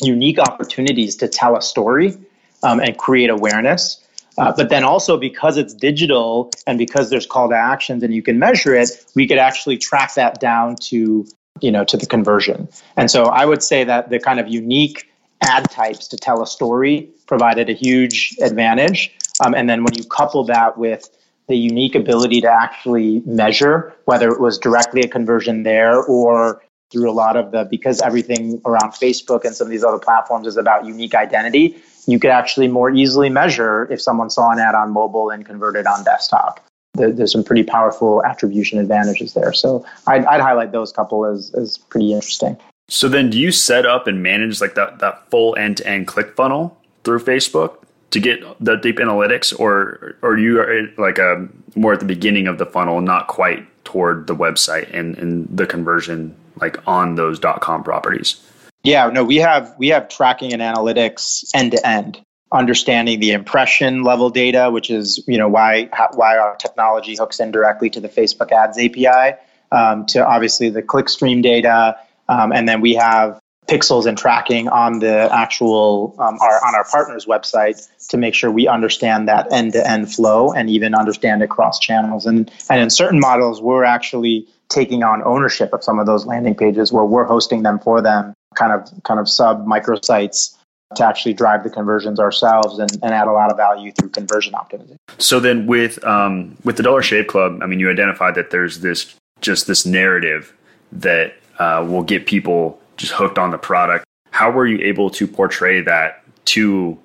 unique 0.00 0.38
opportunities 0.38 1.16
to 1.16 1.28
tell 1.28 1.56
a 1.56 1.62
story 1.62 2.16
um, 2.62 2.80
and 2.80 2.98
create 2.98 3.30
awareness. 3.30 4.00
Uh, 4.36 4.52
but 4.56 4.68
then 4.68 4.82
also 4.82 5.16
because 5.16 5.56
it's 5.56 5.72
digital 5.72 6.50
and 6.66 6.76
because 6.76 7.08
there's 7.08 7.24
call 7.24 7.48
to 7.48 7.54
actions 7.54 8.02
and 8.02 8.12
you 8.12 8.20
can 8.20 8.36
measure 8.36 8.74
it, 8.74 8.90
we 9.14 9.28
could 9.28 9.38
actually 9.38 9.78
track 9.78 10.14
that 10.14 10.40
down 10.40 10.74
to 10.74 11.24
you 11.60 11.70
know 11.70 11.84
to 11.84 11.96
the 11.96 12.06
conversion. 12.06 12.68
And 12.96 13.08
so 13.08 13.26
I 13.26 13.44
would 13.44 13.62
say 13.62 13.84
that 13.84 14.10
the 14.10 14.18
kind 14.18 14.40
of 14.40 14.48
unique 14.48 15.08
ad 15.42 15.70
types 15.70 16.08
to 16.08 16.16
tell 16.16 16.42
a 16.42 16.46
story 16.46 17.08
provided 17.26 17.68
a 17.70 17.72
huge 17.72 18.36
advantage. 18.42 19.14
Um, 19.44 19.54
and 19.54 19.68
then 19.68 19.84
when 19.84 19.94
you 19.94 20.04
couple 20.04 20.44
that 20.44 20.78
with 20.78 21.08
the 21.48 21.56
unique 21.56 21.94
ability 21.94 22.40
to 22.42 22.50
actually 22.50 23.22
measure 23.26 23.94
whether 24.04 24.28
it 24.30 24.40
was 24.40 24.58
directly 24.58 25.02
a 25.02 25.08
conversion 25.08 25.62
there 25.62 26.02
or 26.02 26.62
through 26.90 27.10
a 27.10 27.12
lot 27.12 27.36
of 27.36 27.50
the 27.50 27.64
because 27.64 28.00
everything 28.02 28.60
around 28.64 28.92
Facebook 28.92 29.44
and 29.44 29.54
some 29.54 29.66
of 29.66 29.70
these 29.70 29.84
other 29.84 29.98
platforms 29.98 30.46
is 30.46 30.56
about 30.56 30.86
unique 30.86 31.14
identity, 31.14 31.76
you 32.06 32.18
could 32.18 32.30
actually 32.30 32.68
more 32.68 32.90
easily 32.90 33.28
measure 33.28 33.90
if 33.90 34.00
someone 34.00 34.30
saw 34.30 34.50
an 34.50 34.58
ad 34.58 34.74
on 34.74 34.92
mobile 34.92 35.30
and 35.30 35.44
converted 35.44 35.86
on 35.86 36.04
desktop 36.04 36.60
there's 36.94 37.32
some 37.32 37.44
pretty 37.44 37.64
powerful 37.64 38.24
attribution 38.24 38.78
advantages 38.78 39.34
there. 39.34 39.52
So 39.52 39.84
I'd, 40.06 40.24
I'd 40.26 40.40
highlight 40.40 40.72
those 40.72 40.92
couple 40.92 41.26
as, 41.26 41.52
as 41.54 41.76
pretty 41.76 42.12
interesting. 42.12 42.56
So 42.88 43.08
then 43.08 43.30
do 43.30 43.38
you 43.38 43.50
set 43.50 43.86
up 43.86 44.06
and 44.06 44.22
manage 44.22 44.60
like 44.60 44.74
that, 44.74 44.98
that 45.00 45.28
full 45.30 45.56
end 45.56 45.78
to 45.78 45.86
end 45.86 46.06
click 46.06 46.36
funnel 46.36 46.78
through 47.02 47.20
Facebook 47.20 47.78
to 48.14 48.20
get 48.20 48.40
the 48.60 48.76
deep 48.76 48.98
analytics 48.98 49.58
or, 49.58 50.16
or 50.22 50.38
you 50.38 50.60
are 50.60 50.88
like 50.96 51.18
a, 51.18 51.32
um, 51.32 51.64
more 51.74 51.92
at 51.92 51.98
the 51.98 52.06
beginning 52.06 52.46
of 52.46 52.58
the 52.58 52.64
funnel, 52.64 53.00
not 53.00 53.26
quite 53.26 53.66
toward 53.84 54.28
the 54.28 54.36
website 54.36 54.88
and, 54.94 55.18
and 55.18 55.48
the 55.50 55.66
conversion 55.66 56.34
like 56.60 56.78
on 56.86 57.16
those 57.16 57.40
.com 57.40 57.82
properties? 57.82 58.40
Yeah, 58.84 59.08
no, 59.08 59.24
we 59.24 59.36
have 59.36 59.74
we 59.78 59.88
have 59.88 60.08
tracking 60.08 60.52
and 60.52 60.62
analytics 60.62 61.44
end 61.54 61.72
to 61.72 61.84
end 61.84 62.20
understanding 62.52 63.18
the 63.18 63.32
impression 63.32 64.04
level 64.04 64.30
data, 64.30 64.70
which 64.70 64.90
is 64.90 65.24
you 65.26 65.36
know 65.36 65.48
why 65.48 65.88
why 66.12 66.38
our 66.38 66.54
technology 66.54 67.16
hooks 67.16 67.40
in 67.40 67.50
directly 67.50 67.90
to 67.90 68.00
the 68.00 68.08
Facebook 68.08 68.52
Ads 68.52 68.78
API, 68.78 69.36
um, 69.72 70.06
to 70.06 70.24
obviously 70.24 70.68
the 70.68 70.82
clickstream 70.82 71.42
data, 71.42 71.96
um, 72.28 72.52
and 72.52 72.68
then 72.68 72.80
we 72.80 72.94
have 72.94 73.40
pixels 73.66 74.06
and 74.06 74.18
tracking 74.18 74.68
on 74.68 74.98
the 74.98 75.28
actual 75.32 76.14
um, 76.18 76.38
our 76.40 76.64
on 76.66 76.74
our 76.74 76.84
partners 76.84 77.26
website 77.26 77.88
to 78.08 78.16
make 78.16 78.34
sure 78.34 78.50
we 78.50 78.68
understand 78.68 79.26
that 79.26 79.50
end 79.52 79.72
to 79.72 79.88
end 79.88 80.12
flow 80.12 80.52
and 80.52 80.68
even 80.68 80.94
understand 80.94 81.42
it 81.42 81.48
cross 81.48 81.78
channels 81.78 82.26
and 82.26 82.50
and 82.68 82.80
in 82.80 82.90
certain 82.90 83.18
models 83.18 83.62
we're 83.62 83.84
actually 83.84 84.46
taking 84.68 85.02
on 85.02 85.22
ownership 85.24 85.72
of 85.72 85.82
some 85.82 85.98
of 85.98 86.06
those 86.06 86.26
landing 86.26 86.54
pages 86.54 86.92
where 86.92 87.04
we're 87.04 87.24
hosting 87.24 87.62
them 87.62 87.78
for 87.78 88.02
them 88.02 88.34
kind 88.54 88.72
of 88.72 88.90
kind 89.02 89.18
of 89.18 89.28
sub 89.28 89.66
microsites 89.66 90.56
to 90.94 91.04
actually 91.04 91.32
drive 91.32 91.64
the 91.64 91.70
conversions 91.70 92.20
ourselves 92.20 92.78
and, 92.78 92.92
and 93.02 93.12
add 93.12 93.26
a 93.26 93.32
lot 93.32 93.50
of 93.50 93.56
value 93.56 93.90
through 93.92 94.10
conversion 94.10 94.52
optimization. 94.52 94.96
So 95.18 95.40
then 95.40 95.66
with 95.66 96.04
um, 96.04 96.56
with 96.64 96.76
the 96.76 96.82
Dollar 96.82 97.02
Shave 97.02 97.26
Club, 97.26 97.60
I 97.62 97.66
mean, 97.66 97.80
you 97.80 97.90
identified 97.90 98.34
that 98.36 98.50
there's 98.50 98.80
this 98.80 99.14
just 99.40 99.66
this 99.66 99.84
narrative 99.84 100.54
that 100.92 101.34
uh, 101.58 101.84
will 101.88 102.02
get 102.02 102.26
people 102.26 102.80
just 102.96 103.12
hooked 103.12 103.38
on 103.38 103.50
the 103.50 103.58
product. 103.58 104.04
How 104.30 104.50
were 104.50 104.66
you 104.66 104.78
able 104.78 105.10
to 105.10 105.26
portray 105.26 105.80
that 105.82 106.22
to 106.46 106.98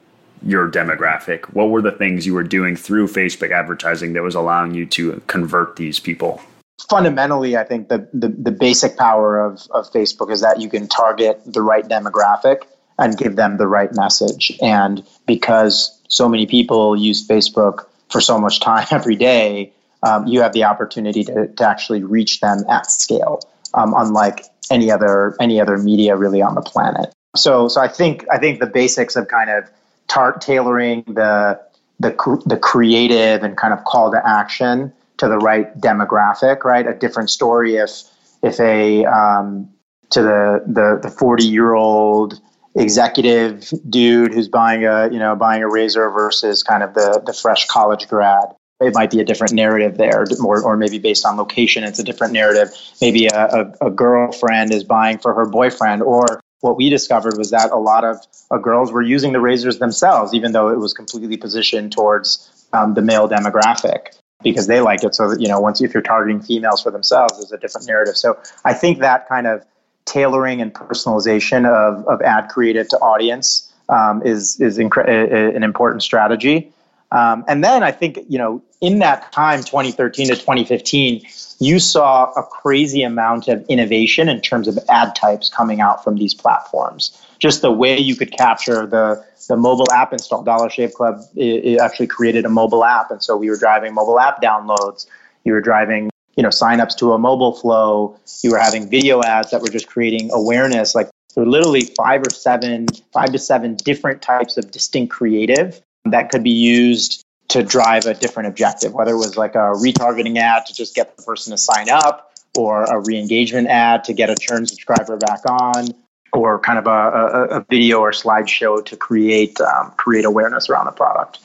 your 0.44 0.70
demographic? 0.70 1.46
What 1.54 1.70
were 1.70 1.82
the 1.82 1.92
things 1.92 2.26
you 2.26 2.34
were 2.34 2.44
doing 2.44 2.76
through 2.76 3.08
Facebook 3.08 3.52
advertising 3.52 4.14
that 4.14 4.24
was 4.24 4.36
allowing 4.36 4.74
you 4.74 4.86
to 4.88 5.22
convert 5.28 5.76
these 5.76 6.00
people? 6.00 6.42
Fundamentally, 6.90 7.58
I 7.58 7.66
think 7.66 7.90
the, 7.90 8.08
the, 8.14 8.30
the 8.30 8.52
basic 8.52 8.98
power 8.98 9.40
of, 9.40 9.68
of 9.72 9.92
Facebook 9.92 10.32
is 10.32 10.42
that 10.42 10.62
you 10.62 10.70
can 10.70 10.88
target 10.88 11.42
the 11.46 11.62
right 11.62 11.88
demographic 11.88 12.64
and 12.98 13.18
give 13.18 13.36
them 13.36 13.58
the 13.58 13.68
right 13.68 13.94
message. 13.94 14.58
And 14.62 15.06
because 15.26 16.00
so 16.08 16.28
many 16.30 16.46
people 16.46 16.96
use 16.96 17.26
Facebook 17.28 17.86
for 18.10 18.22
so 18.22 18.40
much 18.40 18.60
time 18.60 18.88
every 18.92 19.16
day, 19.16 19.74
um, 20.04 20.28
you 20.28 20.42
have 20.42 20.54
the 20.54 20.64
opportunity 20.64 21.24
to, 21.26 21.48
to 21.48 21.68
actually 21.68 22.04
reach 22.04 22.40
them 22.40 22.64
at 22.70 22.90
scale, 22.90 23.42
um, 23.74 23.94
unlike 23.98 24.46
any 24.72 24.92
other 24.92 25.36
any 25.40 25.60
other 25.60 25.78
media 25.78 26.16
really 26.16 26.42
on 26.42 26.56
the 26.56 26.62
planet. 26.62 27.14
So, 27.36 27.68
so 27.68 27.82
I 27.82 27.88
think 27.88 28.26
I 28.32 28.38
think 28.38 28.60
the 28.60 28.68
basics 28.68 29.16
of 29.16 29.28
kind 29.28 29.50
of 29.50 29.70
tar- 30.08 30.38
tailoring 30.38 31.04
the 31.08 31.60
the 32.00 32.42
the 32.46 32.58
creative 32.58 33.44
and 33.44 33.58
kind 33.58 33.74
of 33.74 33.84
call 33.86 34.12
to 34.12 34.22
action 34.26 34.94
to 35.18 35.28
the 35.28 35.38
right 35.38 35.76
demographic, 35.80 36.64
right? 36.64 36.88
A 36.88 36.94
different 36.94 37.30
story 37.30 37.76
if 37.76 38.04
if 38.42 38.60
a 38.60 39.06
um, 39.06 39.70
to 40.12 40.22
the 40.22 40.64
the 40.66 41.00
the 41.02 41.10
forty 41.10 41.46
year 41.46 41.74
old 41.74 42.42
executive 42.76 43.72
dude 43.90 44.34
who's 44.34 44.48
buying 44.48 44.86
a 44.86 45.10
you 45.12 45.20
know 45.20 45.36
buying 45.36 45.62
a 45.62 45.70
razor 45.70 46.10
versus 46.10 46.64
kind 46.64 46.84
of 46.84 46.94
the 46.94 47.22
the 47.26 47.34
fresh 47.34 47.68
college 47.68 48.08
grad 48.08 48.56
it 48.82 48.94
might 48.94 49.12
be 49.12 49.20
a 49.20 49.26
different 49.26 49.54
narrative 49.54 49.98
there 49.98 50.26
or, 50.44 50.62
or 50.62 50.78
maybe 50.78 51.00
based 51.00 51.26
on 51.26 51.38
location 51.38 51.84
it's 51.84 52.00
a 52.00 52.04
different 52.04 52.34
narrative. 52.34 52.70
Maybe 53.02 53.28
a, 53.28 53.46
a, 53.82 53.88
a, 53.88 53.92
girlfriend 53.92 54.74
is 54.74 54.84
buying 54.84 55.18
for 55.18 55.34
her 55.34 55.46
boyfriend 55.46 56.02
or 56.02 56.42
what 56.62 56.78
we 56.78 56.90
discovered 56.90 57.38
was 57.38 57.52
that 57.52 57.72
a 57.72 57.78
lot 57.78 58.04
of 58.04 58.18
uh, 58.52 58.58
girls 58.58 58.92
were 58.92 59.02
using 59.02 59.34
the 59.34 59.40
razors 59.40 59.80
themselves 59.80 60.34
even 60.34 60.52
though 60.52 60.70
it 60.70 60.80
was 60.80 60.94
completely 60.94 61.38
positioned 61.38 61.92
towards 61.92 62.68
um, 62.74 62.94
the 62.94 63.02
male 63.02 63.28
demographic 63.28 64.18
because 64.42 64.68
they 64.68 64.80
like 64.80 65.04
it. 65.04 65.14
So 65.16 65.34
you 65.38 65.48
know 65.48 65.60
once 65.60 65.82
if 65.82 65.94
you're 65.94 66.04
targeting 66.04 66.42
females 66.42 66.82
for 66.82 66.92
themselves 66.92 67.38
there's 67.38 67.52
a 67.52 67.58
different 67.58 67.88
narrative. 67.88 68.16
So 68.18 68.38
i 68.66 68.74
think 68.74 69.00
that 69.00 69.28
kind 69.28 69.48
of 69.48 69.66
tailoring 70.06 70.62
and 70.62 70.74
personalization 70.74 71.68
of, 71.68 72.08
of 72.08 72.22
ad 72.22 72.50
creative 72.50 72.88
to 72.90 72.98
audience 72.98 73.72
um, 73.90 74.22
is 74.24 74.60
is 74.60 74.78
incre- 74.78 75.56
an 75.56 75.64
important 75.64 76.04
strategy. 76.04 76.72
Um, 77.12 77.44
and 77.48 77.64
then 77.64 77.84
I 77.84 77.92
think 77.92 78.20
you 78.28 78.38
know 78.38 78.62
in 78.82 79.00
that 79.00 79.32
time, 79.32 79.64
2013 79.64 80.28
to 80.28 80.36
2015, 80.36 81.22
you 81.60 81.80
saw 81.80 82.32
a 82.34 82.44
crazy 82.44 83.04
amount 83.04 83.48
of 83.48 83.66
innovation 83.68 84.30
in 84.30 84.40
terms 84.42 84.68
of 84.68 84.80
ad 84.90 85.16
types 85.16 85.50
coming 85.50 85.82
out 85.82 86.04
from 86.04 86.16
these 86.16 86.34
platforms. 86.34 87.20
Just 87.40 87.62
the 87.62 87.72
way 87.72 87.98
you 87.98 88.16
could 88.16 88.32
capture 88.32 88.86
the 88.86 89.26
the 89.48 89.58
mobile 89.58 89.92
app 89.92 90.14
install. 90.14 90.44
Dollar 90.44 90.70
Shave 90.70 90.94
Club 90.94 91.22
it, 91.36 91.66
it 91.66 91.80
actually 91.80 92.08
created 92.08 92.46
a 92.46 92.50
mobile 92.50 92.86
app, 92.86 93.12
and 93.12 93.22
so 93.22 93.36
we 93.36 93.50
were 93.50 93.58
driving 93.58 93.94
mobile 93.94 94.20
app 94.20 94.42
downloads. 94.42 95.08
You 95.44 95.54
were 95.54 95.62
driving 95.62 96.10
you 96.36 96.44
know 96.44 96.50
signups 96.50 96.96
to 96.98 97.14
a 97.14 97.20
mobile 97.20 97.54
flow. 97.54 98.18
You 98.44 98.52
were 98.52 98.60
having 98.60 98.90
video 98.90 99.22
ads 99.22 99.52
that 99.52 99.62
were 99.62 99.70
just 99.70 99.88
creating 99.88 100.30
awareness. 100.32 100.96
Like 100.96 101.10
there 101.34 101.44
were 101.44 101.50
literally 101.50 101.82
five 101.98 102.22
or 102.22 102.30
seven, 102.30 102.88
five 103.12 103.32
to 103.32 103.40
seven 103.40 103.76
different 103.76 104.22
types 104.22 104.58
of 104.58 104.72
distinct 104.72 105.12
creative 105.12 105.82
that 106.06 106.30
could 106.30 106.44
be 106.44 106.52
used 106.52 107.24
to 107.50 107.64
drive 107.64 108.06
a 108.06 108.14
different 108.14 108.48
objective, 108.48 108.94
whether 108.94 109.12
it 109.12 109.18
was 109.18 109.36
like 109.38 109.56
a 109.56 109.74
retargeting 109.74 110.38
ad 110.38 110.66
to 110.68 110.74
just 110.74 110.96
get 110.96 111.18
the 111.18 111.24
person 111.24 111.52
to 111.52 111.58
sign 111.58 111.90
up, 111.90 112.32
or 112.58 112.84
a 112.84 113.00
re-engagement 113.00 113.68
ad 113.68 114.04
to 114.04 114.14
get 114.14 114.30
a 114.30 114.36
churn 114.36 114.66
subscriber 114.66 115.18
back 115.18 115.40
on, 115.50 115.88
or 116.34 116.60
kind 116.60 116.78
of 116.78 116.88
a, 116.88 116.90
a, 116.90 117.44
a 117.58 117.66
video 117.70 118.00
or 118.00 118.12
slideshow 118.12 118.84
to 118.86 118.96
create 118.96 119.60
um, 119.62 119.92
create 119.98 120.26
awareness 120.26 120.70
around 120.70 120.86
the 120.86 120.92
product. 120.92 121.40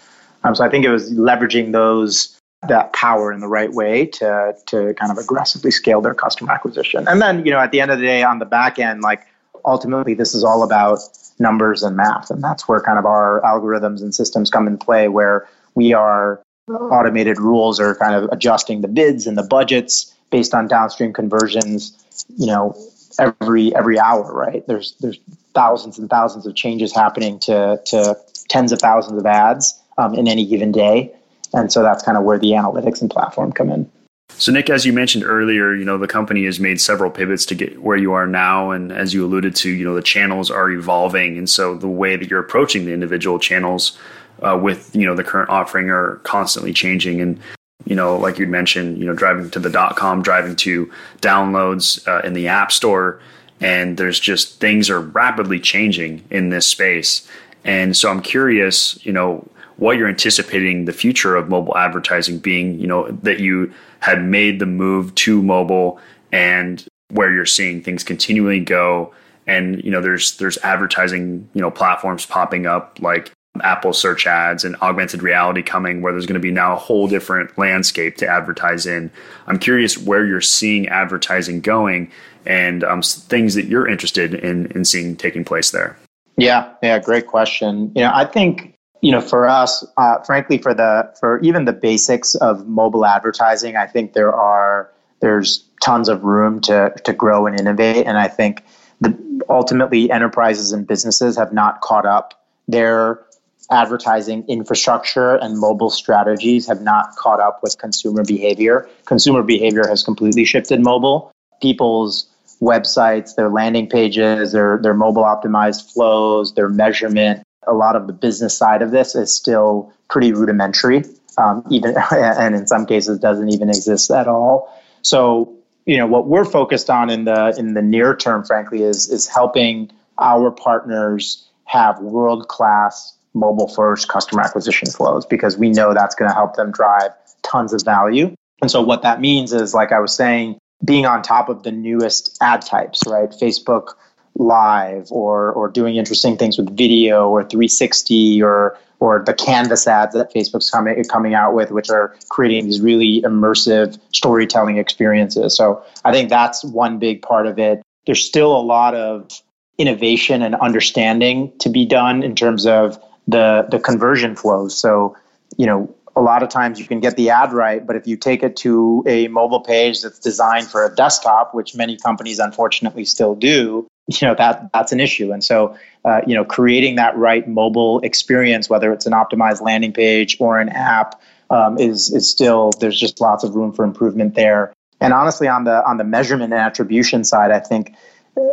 Um, 0.44 0.54
so 0.54 0.64
I 0.64 0.68
think 0.68 0.84
it 0.84 0.90
was 0.90 1.12
leveraging 1.12 1.72
those 1.72 2.38
that 2.68 2.92
power 2.92 3.32
in 3.32 3.40
the 3.40 3.48
right 3.48 3.72
way 3.72 4.06
to 4.06 4.54
to 4.66 4.94
kind 4.94 5.10
of 5.10 5.18
aggressively 5.18 5.70
scale 5.70 6.00
their 6.00 6.14
customer 6.14 6.52
acquisition. 6.52 7.06
And 7.08 7.20
then, 7.20 7.44
you 7.44 7.52
know, 7.52 7.60
at 7.60 7.70
the 7.70 7.80
end 7.80 7.90
of 7.90 7.98
the 7.98 8.04
day 8.04 8.22
on 8.22 8.38
the 8.38 8.46
back 8.46 8.78
end, 8.78 9.02
like 9.02 9.26
ultimately 9.64 10.14
this 10.14 10.34
is 10.34 10.44
all 10.44 10.62
about 10.62 11.00
numbers 11.38 11.82
and 11.82 11.96
math. 11.96 12.30
And 12.30 12.42
that's 12.42 12.68
where 12.68 12.80
kind 12.80 12.98
of 12.98 13.06
our 13.06 13.40
algorithms 13.42 14.02
and 14.02 14.14
systems 14.14 14.50
come 14.50 14.66
in 14.66 14.78
play 14.78 15.08
where 15.08 15.48
we 15.74 15.92
are 15.92 16.40
automated 16.68 17.38
rules 17.38 17.78
are 17.78 17.94
kind 17.96 18.14
of 18.14 18.30
adjusting 18.32 18.80
the 18.80 18.88
bids 18.88 19.26
and 19.26 19.36
the 19.36 19.42
budgets 19.42 20.14
based 20.30 20.54
on 20.54 20.66
downstream 20.66 21.12
conversions, 21.12 21.92
you 22.36 22.46
know, 22.46 22.76
every 23.18 23.74
every 23.74 23.98
hour, 23.98 24.32
right? 24.32 24.66
There's 24.66 24.94
there's 25.00 25.18
thousands 25.54 25.98
and 25.98 26.08
thousands 26.08 26.46
of 26.46 26.54
changes 26.54 26.94
happening 26.94 27.38
to 27.40 27.80
to 27.86 28.16
tens 28.48 28.72
of 28.72 28.78
thousands 28.78 29.18
of 29.18 29.26
ads 29.26 29.80
um, 29.98 30.14
in 30.14 30.26
any 30.26 30.46
given 30.46 30.72
day. 30.72 31.14
And 31.52 31.72
so 31.72 31.82
that's 31.82 32.02
kind 32.02 32.18
of 32.18 32.24
where 32.24 32.38
the 32.38 32.50
analytics 32.50 33.00
and 33.00 33.10
platform 33.10 33.52
come 33.52 33.70
in. 33.70 33.90
So, 34.30 34.50
Nick, 34.50 34.68
as 34.68 34.84
you 34.84 34.92
mentioned 34.92 35.24
earlier, 35.24 35.74
you 35.74 35.84
know 35.84 35.96
the 35.98 36.08
company 36.08 36.44
has 36.46 36.58
made 36.58 36.80
several 36.80 37.10
pivots 37.10 37.46
to 37.46 37.54
get 37.54 37.80
where 37.80 37.96
you 37.96 38.12
are 38.12 38.26
now, 38.26 38.70
and 38.70 38.90
as 38.90 39.14
you 39.14 39.24
alluded 39.24 39.54
to, 39.56 39.70
you 39.70 39.84
know 39.84 39.94
the 39.94 40.02
channels 40.02 40.50
are 40.50 40.70
evolving, 40.70 41.38
and 41.38 41.48
so 41.48 41.76
the 41.76 41.88
way 41.88 42.16
that 42.16 42.28
you're 42.28 42.40
approaching 42.40 42.84
the 42.84 42.92
individual 42.92 43.38
channels 43.38 43.98
uh, 44.42 44.58
with 44.60 44.94
you 44.94 45.06
know 45.06 45.14
the 45.14 45.24
current 45.24 45.50
offering 45.50 45.88
are 45.88 46.16
constantly 46.24 46.72
changing. 46.72 47.20
And 47.20 47.38
you 47.84 47.94
know, 47.94 48.16
like 48.16 48.38
you'd 48.38 48.48
mentioned, 48.48 48.98
you 48.98 49.06
know, 49.06 49.12
driving 49.14 49.50
to 49.50 49.60
the 49.60 49.70
dot 49.70 49.96
com, 49.96 50.22
driving 50.22 50.56
to 50.56 50.90
downloads 51.20 52.06
uh, 52.08 52.26
in 52.26 52.32
the 52.32 52.48
app 52.48 52.72
store, 52.72 53.20
and 53.60 53.96
there's 53.98 54.18
just 54.18 54.58
things 54.58 54.90
are 54.90 55.00
rapidly 55.00 55.60
changing 55.60 56.24
in 56.30 56.48
this 56.48 56.66
space. 56.66 57.28
And 57.62 57.96
so, 57.96 58.10
I'm 58.10 58.20
curious, 58.20 58.98
you 59.06 59.12
know, 59.12 59.48
what 59.76 59.96
you're 59.96 60.08
anticipating 60.08 60.86
the 60.86 60.92
future 60.92 61.36
of 61.36 61.48
mobile 61.48 61.76
advertising 61.76 62.38
being, 62.38 62.80
you 62.80 62.86
know, 62.86 63.10
that 63.22 63.38
you 63.38 63.72
had 64.04 64.22
made 64.22 64.58
the 64.58 64.66
move 64.66 65.14
to 65.14 65.42
mobile 65.42 65.98
and 66.30 66.86
where 67.08 67.32
you're 67.32 67.46
seeing 67.46 67.82
things 67.82 68.04
continually 68.04 68.60
go 68.60 69.14
and 69.46 69.82
you 69.82 69.90
know 69.90 70.02
there's 70.02 70.36
there's 70.36 70.58
advertising 70.58 71.48
you 71.54 71.60
know 71.62 71.70
platforms 71.70 72.26
popping 72.26 72.66
up 72.66 72.98
like 73.00 73.32
Apple 73.62 73.94
search 73.94 74.26
ads 74.26 74.62
and 74.62 74.76
augmented 74.82 75.22
reality 75.22 75.62
coming 75.62 76.02
where 76.02 76.12
there's 76.12 76.26
going 76.26 76.34
to 76.34 76.40
be 76.40 76.50
now 76.50 76.74
a 76.74 76.76
whole 76.76 77.08
different 77.08 77.56
landscape 77.56 78.16
to 78.16 78.28
advertise 78.28 78.84
in. 78.84 79.10
I'm 79.46 79.58
curious 79.58 79.96
where 79.96 80.26
you're 80.26 80.42
seeing 80.42 80.86
advertising 80.88 81.62
going 81.62 82.10
and 82.44 82.84
um, 82.84 83.00
things 83.00 83.54
that 83.54 83.66
you're 83.66 83.88
interested 83.88 84.34
in 84.34 84.66
in 84.72 84.84
seeing 84.84 85.16
taking 85.16 85.46
place 85.46 85.70
there. 85.70 85.96
Yeah, 86.36 86.74
yeah, 86.82 86.98
great 86.98 87.26
question. 87.26 87.90
You 87.94 88.02
know, 88.02 88.10
I 88.12 88.26
think 88.26 88.73
you 89.04 89.12
know, 89.12 89.20
for 89.20 89.46
us, 89.46 89.84
uh, 89.98 90.20
frankly, 90.20 90.56
for 90.56 90.72
the 90.72 91.14
for 91.20 91.38
even 91.40 91.66
the 91.66 91.74
basics 91.74 92.34
of 92.36 92.66
mobile 92.66 93.04
advertising, 93.04 93.76
I 93.76 93.86
think 93.86 94.14
there 94.14 94.34
are 94.34 94.90
there's 95.20 95.62
tons 95.82 96.08
of 96.08 96.24
room 96.24 96.60
to 96.62 96.90
to 97.04 97.12
grow 97.12 97.46
and 97.46 97.60
innovate, 97.60 98.06
and 98.06 98.16
I 98.16 98.28
think 98.28 98.64
the 99.02 99.14
ultimately 99.50 100.10
enterprises 100.10 100.72
and 100.72 100.86
businesses 100.86 101.36
have 101.36 101.52
not 101.52 101.82
caught 101.82 102.06
up. 102.06 102.46
Their 102.66 103.22
advertising 103.70 104.46
infrastructure 104.48 105.34
and 105.34 105.58
mobile 105.58 105.90
strategies 105.90 106.66
have 106.66 106.80
not 106.80 107.14
caught 107.16 107.40
up 107.40 107.62
with 107.62 107.76
consumer 107.76 108.24
behavior. 108.24 108.88
Consumer 109.04 109.42
behavior 109.42 109.86
has 109.86 110.02
completely 110.02 110.46
shifted 110.46 110.80
mobile. 110.80 111.30
People's 111.60 112.26
websites, 112.62 113.34
their 113.34 113.50
landing 113.50 113.86
pages, 113.86 114.52
their 114.52 114.78
their 114.82 114.94
mobile 114.94 115.24
optimized 115.24 115.92
flows, 115.92 116.54
their 116.54 116.70
measurement 116.70 117.44
a 117.66 117.72
lot 117.72 117.96
of 117.96 118.06
the 118.06 118.12
business 118.12 118.56
side 118.56 118.82
of 118.82 118.90
this 118.90 119.14
is 119.14 119.34
still 119.34 119.92
pretty 120.08 120.32
rudimentary, 120.32 121.04
um, 121.38 121.64
even 121.70 121.94
and 122.12 122.54
in 122.54 122.66
some 122.66 122.86
cases 122.86 123.18
doesn't 123.18 123.48
even 123.50 123.68
exist 123.68 124.10
at 124.10 124.28
all. 124.28 124.72
So 125.02 125.52
you 125.86 125.96
know 125.96 126.06
what 126.06 126.26
we're 126.26 126.44
focused 126.44 126.90
on 126.90 127.10
in 127.10 127.24
the 127.24 127.54
in 127.58 127.74
the 127.74 127.82
near 127.82 128.16
term, 128.16 128.44
frankly, 128.44 128.82
is 128.82 129.10
is 129.10 129.28
helping 129.28 129.90
our 130.18 130.50
partners 130.50 131.48
have 131.64 131.98
world 132.00 132.48
class 132.48 133.16
mobile 133.34 133.68
first 133.68 134.08
customer 134.08 134.42
acquisition 134.42 134.88
flows 134.88 135.26
because 135.26 135.58
we 135.58 135.68
know 135.70 135.92
that's 135.92 136.14
going 136.14 136.30
to 136.30 136.34
help 136.34 136.54
them 136.54 136.70
drive 136.70 137.10
tons 137.42 137.72
of 137.72 137.82
value. 137.82 138.34
And 138.62 138.70
so 138.70 138.80
what 138.80 139.02
that 139.02 139.20
means 139.20 139.52
is, 139.52 139.74
like 139.74 139.92
I 139.92 139.98
was 139.98 140.14
saying, 140.14 140.58
being 140.84 141.06
on 141.06 141.22
top 141.22 141.48
of 141.48 141.62
the 141.62 141.72
newest 141.72 142.38
ad 142.40 142.62
types, 142.62 143.02
right? 143.06 143.30
Facebook 143.30 143.94
live 144.36 145.10
or 145.10 145.52
or 145.52 145.68
doing 145.68 145.96
interesting 145.96 146.36
things 146.36 146.58
with 146.58 146.76
video 146.76 147.28
or 147.28 147.42
360 147.42 148.42
or 148.42 148.76
or 149.00 149.22
the 149.24 149.34
canvas 149.34 149.86
ads 149.86 150.14
that 150.14 150.32
Facebook's 150.32 150.70
coming 150.70 151.02
coming 151.04 151.34
out 151.34 151.54
with, 151.54 151.70
which 151.70 151.90
are 151.90 152.16
creating 152.28 152.64
these 152.64 152.80
really 152.80 153.22
immersive 153.22 153.98
storytelling 154.12 154.78
experiences. 154.78 155.56
So 155.56 155.84
I 156.04 156.12
think 156.12 156.30
that's 156.30 156.64
one 156.64 156.98
big 156.98 157.22
part 157.22 157.46
of 157.46 157.58
it. 157.58 157.82
There's 158.06 158.24
still 158.24 158.56
a 158.56 158.62
lot 158.62 158.94
of 158.94 159.30
innovation 159.78 160.42
and 160.42 160.54
understanding 160.54 161.52
to 161.58 161.68
be 161.68 161.84
done 161.84 162.22
in 162.22 162.34
terms 162.34 162.66
of 162.66 162.98
the 163.28 163.66
the 163.70 163.78
conversion 163.78 164.36
flows. 164.36 164.76
So 164.76 165.16
you 165.56 165.66
know 165.66 165.94
a 166.16 166.20
lot 166.20 166.42
of 166.42 166.48
times 166.48 166.78
you 166.78 166.86
can 166.86 167.00
get 167.00 167.16
the 167.16 167.30
ad 167.30 167.52
right, 167.52 167.84
but 167.84 167.96
if 167.96 168.06
you 168.06 168.16
take 168.16 168.42
it 168.42 168.56
to 168.58 169.02
a 169.06 169.26
mobile 169.28 169.60
page 169.60 170.02
that's 170.02 170.20
designed 170.20 170.68
for 170.68 170.84
a 170.84 170.94
desktop, 170.94 171.54
which 171.54 171.74
many 171.74 171.96
companies 171.96 172.38
unfortunately 172.38 173.04
still 173.04 173.34
do, 173.34 173.86
you 174.06 174.26
know 174.26 174.34
that 174.34 174.70
that's 174.72 174.92
an 174.92 175.00
issue. 175.00 175.32
And 175.32 175.42
so 175.42 175.76
uh, 176.04 176.20
you 176.26 176.34
know 176.34 176.44
creating 176.44 176.96
that 176.96 177.16
right 177.16 177.46
mobile 177.48 178.00
experience 178.00 178.68
whether 178.68 178.92
it's 178.92 179.06
an 179.06 179.12
optimized 179.12 179.60
landing 179.60 179.92
page 179.92 180.36
or 180.40 180.58
an 180.58 180.68
app 180.68 181.20
um, 181.50 181.78
is 181.78 182.12
is 182.12 182.28
still 182.28 182.72
there's 182.80 182.98
just 182.98 183.20
lots 183.20 183.44
of 183.44 183.54
room 183.54 183.72
for 183.72 183.84
improvement 183.84 184.34
there. 184.34 184.72
And 185.00 185.12
honestly 185.12 185.48
on 185.48 185.64
the 185.64 185.84
on 185.86 185.96
the 185.96 186.04
measurement 186.04 186.52
and 186.52 186.62
attribution 186.62 187.24
side 187.24 187.50
i 187.50 187.60
think 187.60 187.94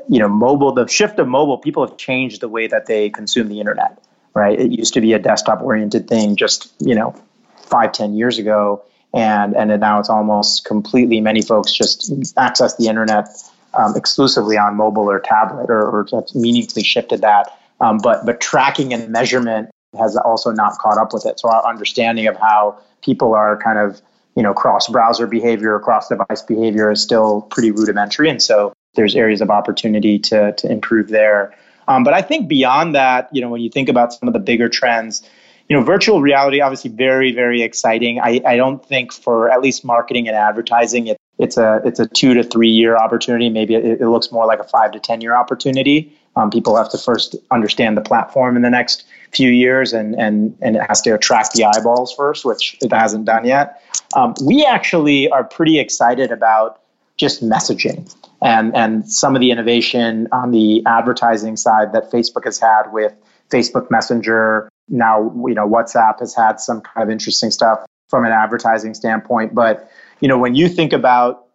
you 0.10 0.20
know 0.20 0.28
mobile 0.28 0.74
the 0.74 0.88
shift 0.88 1.18
of 1.20 1.28
mobile 1.28 1.58
people 1.58 1.88
have 1.88 1.98
changed 1.98 2.42
the 2.42 2.50
way 2.50 2.68
that 2.68 2.88
they 2.88 3.10
consume 3.10 3.48
the 3.48 3.60
internet 3.60 4.02
right? 4.34 4.60
It 4.60 4.72
used 4.72 4.94
to 4.94 5.02
be 5.02 5.14
a 5.14 5.20
desktop 5.20 5.62
oriented 5.62 6.08
thing 6.08 6.36
just 6.36 6.74
you 6.80 6.96
know 6.96 7.16
five 7.58 7.92
ten 7.92 8.14
years 8.14 8.38
ago. 8.38 8.84
And 9.14 9.56
and 9.56 9.78
now 9.82 10.00
it's 10.00 10.10
almost 10.10 10.64
completely 10.64 11.20
many 11.20 11.42
folks 11.42 11.72
just 11.74 12.14
access 12.38 12.78
the 12.78 12.88
internet 12.88 13.28
um, 13.74 13.96
exclusively 13.96 14.58
on 14.58 14.76
mobile 14.76 15.10
or 15.10 15.20
tablet, 15.20 15.70
or, 15.70 15.90
or 15.90 16.08
that's 16.12 16.36
meaningfully 16.36 16.84
shifted 16.84 17.22
that. 17.22 17.58
Um, 17.80 17.98
but 17.98 18.26
but 18.26 18.42
tracking 18.42 18.94
and 18.94 19.10
measurement 19.10 19.70
has 19.98 20.16
also 20.18 20.52
not 20.52 20.78
caught 20.78 20.98
up 20.98 21.14
with 21.14 21.26
it. 21.26 21.40
So 21.40 21.50
our 21.50 21.66
understanding 21.68 22.28
of 22.28 22.38
how 22.38 22.78
people 23.02 23.34
are 23.34 23.58
kind 23.58 23.80
of 23.80 24.02
you 24.36 24.44
know 24.44 24.54
cross 24.54 24.88
browser 24.88 25.28
behavior, 25.28 25.80
cross 25.80 26.08
device 26.08 26.42
behavior 26.42 26.92
is 26.92 27.02
still 27.02 27.42
pretty 27.44 27.72
rudimentary, 27.72 28.30
and 28.30 28.42
so 28.42 28.74
there's 28.96 29.16
areas 29.16 29.42
of 29.42 29.50
opportunity 29.50 30.20
to 30.20 30.54
to 30.54 30.72
improve 30.72 31.10
there. 31.10 31.56
Um, 31.88 32.04
but 32.04 32.14
I 32.14 32.22
think 32.22 32.48
beyond 32.48 32.96
that, 32.96 33.30
you 33.34 33.42
know, 33.42 33.50
when 33.50 33.62
you 33.62 33.70
think 33.70 33.90
about 33.90 34.14
some 34.14 34.28
of 34.28 34.34
the 34.34 34.40
bigger 34.40 34.70
trends, 34.70 35.28
you 35.68 35.76
know, 35.76 35.84
virtual 35.84 36.22
reality 36.22 36.62
obviously 36.62 36.92
very 36.92 37.32
very 37.32 37.62
exciting. 37.64 38.20
I, 38.20 38.42
I 38.46 38.58
don't 38.58 38.86
think 38.86 39.12
for 39.12 39.50
at 39.50 39.62
least 39.62 39.84
marketing 39.84 40.28
and 40.28 40.38
advertising 40.38 41.08
it 41.08 41.18
it's 41.42 41.58
a 41.58 41.82
it's 41.84 42.00
a 42.00 42.08
two 42.08 42.36
to 42.36 42.44
three 42.44 42.70
year 42.70 42.96
opportunity. 42.96 43.50
Maybe 43.50 43.74
it, 43.74 44.00
it 44.00 44.08
looks 44.08 44.32
more 44.32 44.46
like 44.46 44.60
a 44.60 44.64
five 44.64 44.92
to 44.92 45.00
ten 45.00 45.22
year 45.22 45.36
opportunity. 45.36 46.16
Um, 46.36 46.50
people 46.50 46.78
have 46.78 46.90
to 46.92 46.98
first 46.98 47.36
understand 47.50 47.98
the 47.98 48.02
platform 48.02 48.56
in 48.56 48.62
the 48.62 48.70
next 48.70 49.06
few 49.32 49.50
years, 49.50 49.92
and 49.92 50.16
and 50.20 50.56
and 50.62 50.76
it 50.76 50.84
has 50.88 51.02
to 51.02 51.16
attract 51.16 51.54
the 51.54 51.66
eyeballs 51.66 52.14
first, 52.14 52.46
which 52.46 52.78
it 52.82 52.94
hasn't 52.94 53.26
done 53.26 53.46
yet. 53.46 53.82
Um, 54.16 54.36
we 54.46 54.64
actually 54.66 55.30
are 55.30 55.44
pretty 55.44 55.80
excited 55.80 56.32
about 56.32 56.80
just 57.18 57.44
messaging 57.44 58.14
and 58.42 58.76
and 58.76 59.12
some 59.12 59.36
of 59.36 59.42
the 59.42 59.50
innovation 59.50 60.28
on 60.32 60.52
the 60.52 60.84
advertising 60.86 61.58
side 61.58 61.92
that 61.94 62.12
Facebook 62.12 62.46
has 62.46 62.60
had 62.60 62.92
with 62.92 63.14
Facebook 63.50 63.90
Messenger. 63.90 64.70
Now 64.90 65.34
you 65.48 65.56
know 65.56 65.68
WhatsApp 65.68 66.20
has 66.20 66.36
had 66.36 66.60
some 66.60 66.82
kind 66.82 67.04
of 67.04 67.10
interesting 67.10 67.50
stuff 67.50 67.84
from 68.10 68.26
an 68.26 68.32
advertising 68.32 68.94
standpoint, 68.94 69.56
but 69.56 69.90
you 70.22 70.28
know, 70.28 70.38
when 70.38 70.56
you 70.56 70.70
think 70.70 70.94
about 70.94 71.46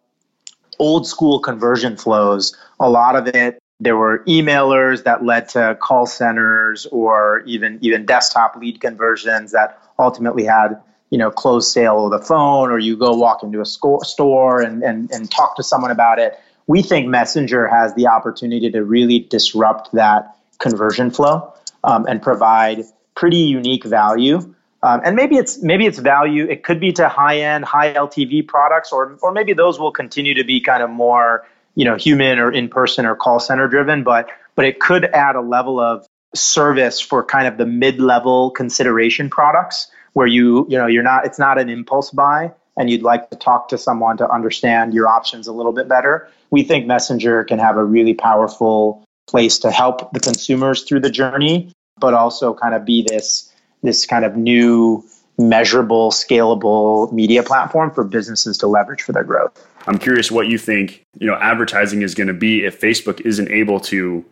old 0.79 1.07
school 1.07 1.39
conversion 1.39 1.97
flows, 1.97 2.55
a 2.79 2.89
lot 2.89 3.15
of 3.15 3.27
it 3.27 3.59
there 3.79 3.95
were 3.95 4.23
emailers 4.27 5.03
that 5.03 5.23
led 5.23 5.49
to 5.49 5.77
call 5.81 6.05
centers 6.05 6.85
or 6.87 7.41
even 7.45 7.77
even 7.81 8.05
desktop 8.05 8.55
lead 8.55 8.81
conversions 8.81 9.51
that 9.51 9.79
ultimately 9.99 10.43
had 10.43 10.81
you 11.09 11.17
know 11.17 11.29
closed 11.29 11.71
sale 11.71 11.97
over 11.97 12.17
the 12.17 12.23
phone 12.23 12.71
or 12.71 12.79
you 12.79 12.97
go 12.97 13.13
walk 13.13 13.43
into 13.43 13.61
a 13.61 13.65
store 13.65 14.61
and, 14.61 14.83
and 14.83 15.11
and 15.11 15.29
talk 15.31 15.55
to 15.55 15.63
someone 15.63 15.91
about 15.91 16.19
it. 16.19 16.39
We 16.65 16.81
think 16.81 17.07
messenger 17.07 17.67
has 17.67 17.93
the 17.93 18.07
opportunity 18.07 18.69
to 18.71 18.83
really 18.83 19.19
disrupt 19.19 19.93
that 19.93 20.35
conversion 20.59 21.11
flow 21.11 21.53
um, 21.83 22.05
and 22.07 22.21
provide 22.21 22.83
pretty 23.15 23.37
unique 23.37 23.85
value 23.85 24.53
um, 24.83 25.01
and 25.03 25.15
maybe 25.15 25.37
it's 25.37 25.61
maybe 25.61 25.85
it's 25.85 25.97
value. 25.97 26.45
It 26.45 26.63
could 26.63 26.79
be 26.79 26.93
to 26.93 27.09
high 27.09 27.39
end, 27.39 27.65
high 27.65 27.93
LTV 27.93 28.47
products, 28.47 28.91
or 28.91 29.17
or 29.21 29.31
maybe 29.31 29.53
those 29.53 29.79
will 29.79 29.91
continue 29.91 30.35
to 30.35 30.43
be 30.43 30.61
kind 30.61 30.83
of 30.83 30.89
more 30.89 31.47
you 31.75 31.85
know 31.85 31.95
human 31.95 32.39
or 32.39 32.51
in 32.51 32.69
person 32.69 33.05
or 33.05 33.15
call 33.15 33.39
center 33.39 33.67
driven. 33.67 34.03
But 34.03 34.29
but 34.55 34.65
it 34.65 34.79
could 34.79 35.05
add 35.05 35.35
a 35.35 35.41
level 35.41 35.79
of 35.79 36.05
service 36.35 36.99
for 36.99 37.23
kind 37.23 37.47
of 37.47 37.57
the 37.57 37.65
mid 37.65 37.99
level 37.99 38.51
consideration 38.51 39.29
products 39.29 39.89
where 40.13 40.27
you 40.27 40.67
you 40.69 40.77
know 40.77 40.87
you're 40.87 41.03
not 41.03 41.25
it's 41.25 41.39
not 41.39 41.59
an 41.59 41.69
impulse 41.69 42.11
buy 42.11 42.51
and 42.77 42.89
you'd 42.89 43.01
like 43.01 43.29
to 43.29 43.35
talk 43.35 43.69
to 43.69 43.77
someone 43.77 44.17
to 44.17 44.29
understand 44.29 44.93
your 44.93 45.07
options 45.07 45.47
a 45.47 45.53
little 45.53 45.71
bit 45.71 45.87
better 45.87 46.29
we 46.51 46.63
think 46.63 46.85
messenger 46.85 47.43
can 47.43 47.59
have 47.59 47.77
a 47.77 47.83
really 47.83 48.13
powerful 48.13 49.03
place 49.27 49.59
to 49.59 49.71
help 49.71 50.11
the 50.11 50.19
consumers 50.19 50.83
through 50.83 50.99
the 50.99 51.09
journey 51.09 51.71
but 51.97 52.13
also 52.13 52.53
kind 52.53 52.75
of 52.75 52.85
be 52.85 53.05
this 53.07 53.46
this 53.87 54.05
kind 54.05 54.25
of 54.25 54.35
new 54.35 55.03
measurable 55.39 56.11
scalable 56.11 57.11
media 57.11 57.43
platform 57.43 57.91
for 57.91 58.03
businesses 58.03 58.57
to 58.57 58.67
leverage 58.67 59.01
for 59.01 59.11
their 59.11 59.23
growth 59.23 59.67
i'm 59.87 59.97
curious 59.97 60.31
what 60.31 60.47
you 60.47 60.57
think 60.57 61.05
you 61.19 61.27
know 61.27 61.35
advertising 61.35 62.01
is 62.01 62.13
going 62.15 62.27
to 62.27 62.33
be 62.33 62.65
if 62.65 62.79
facebook 62.79 63.21
isn't 63.21 63.49
able 63.49 63.79
to 63.79 64.25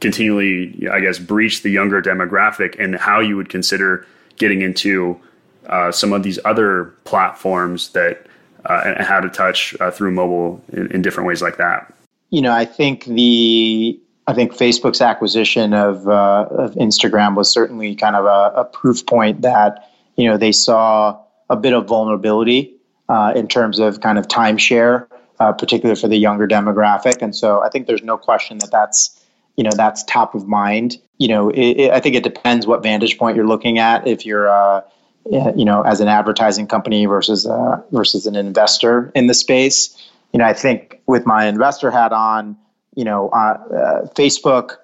continually 0.00 0.88
i 0.90 1.00
guess 1.00 1.18
breach 1.18 1.62
the 1.62 1.70
younger 1.70 2.02
demographic 2.02 2.78
and 2.78 2.96
how 2.96 3.20
you 3.20 3.36
would 3.36 3.48
consider 3.48 4.06
getting 4.36 4.60
into 4.60 5.18
uh, 5.66 5.92
some 5.92 6.12
of 6.12 6.22
these 6.22 6.38
other 6.44 6.86
platforms 7.04 7.90
that 7.90 8.26
uh, 8.64 8.82
and 8.84 9.06
how 9.06 9.20
to 9.20 9.28
touch 9.28 9.74
uh, 9.80 9.90
through 9.90 10.10
mobile 10.10 10.62
in, 10.72 10.90
in, 10.92 11.02
different 11.02 11.26
ways 11.26 11.42
like 11.42 11.56
that. 11.56 11.92
You 12.30 12.40
know, 12.40 12.52
I 12.52 12.64
think 12.64 13.04
the 13.06 13.98
I 14.26 14.34
think 14.34 14.52
Facebook's 14.52 15.00
acquisition 15.00 15.74
of 15.74 16.08
uh, 16.08 16.46
of 16.50 16.74
Instagram 16.74 17.34
was 17.34 17.50
certainly 17.50 17.94
kind 17.94 18.16
of 18.16 18.24
a, 18.24 18.60
a, 18.60 18.64
proof 18.64 19.04
point 19.04 19.42
that 19.42 19.90
you 20.16 20.28
know 20.28 20.36
they 20.36 20.52
saw 20.52 21.20
a 21.50 21.56
bit 21.56 21.72
of 21.72 21.86
vulnerability 21.86 22.74
uh, 23.08 23.32
in 23.34 23.48
terms 23.48 23.78
of 23.78 24.00
kind 24.00 24.18
of 24.18 24.28
timeshare, 24.28 25.06
uh, 25.40 25.52
particularly 25.52 26.00
for 26.00 26.08
the 26.08 26.16
younger 26.16 26.46
demographic, 26.46 27.20
and 27.20 27.34
so 27.34 27.62
I 27.62 27.68
think 27.68 27.86
there's 27.86 28.04
no 28.04 28.16
question 28.16 28.58
that 28.58 28.70
that's 28.70 29.20
you 29.56 29.64
know 29.64 29.72
that's 29.74 30.04
top 30.04 30.34
of 30.34 30.46
mind. 30.46 30.98
You 31.18 31.28
know, 31.28 31.50
it, 31.50 31.60
it, 31.60 31.90
I 31.90 32.00
think 32.00 32.14
it 32.14 32.22
depends 32.22 32.66
what 32.66 32.82
vantage 32.82 33.18
point 33.18 33.36
you're 33.36 33.46
looking 33.46 33.78
at. 33.78 34.06
If 34.06 34.24
you're 34.24 34.48
uh, 34.48 34.82
you 35.24 35.64
know, 35.64 35.82
as 35.82 36.00
an 36.00 36.08
advertising 36.08 36.66
company 36.66 37.06
versus 37.06 37.46
uh, 37.46 37.80
versus 37.92 38.26
an 38.26 38.36
investor 38.36 39.12
in 39.14 39.26
the 39.26 39.34
space. 39.34 39.96
You 40.32 40.38
know, 40.38 40.44
I 40.44 40.52
think 40.52 41.00
with 41.06 41.26
my 41.26 41.46
investor 41.46 41.90
hat 41.90 42.12
on, 42.12 42.56
you 42.94 43.04
know, 43.04 43.28
uh, 43.30 43.58
uh, 43.74 44.06
Facebook. 44.14 44.76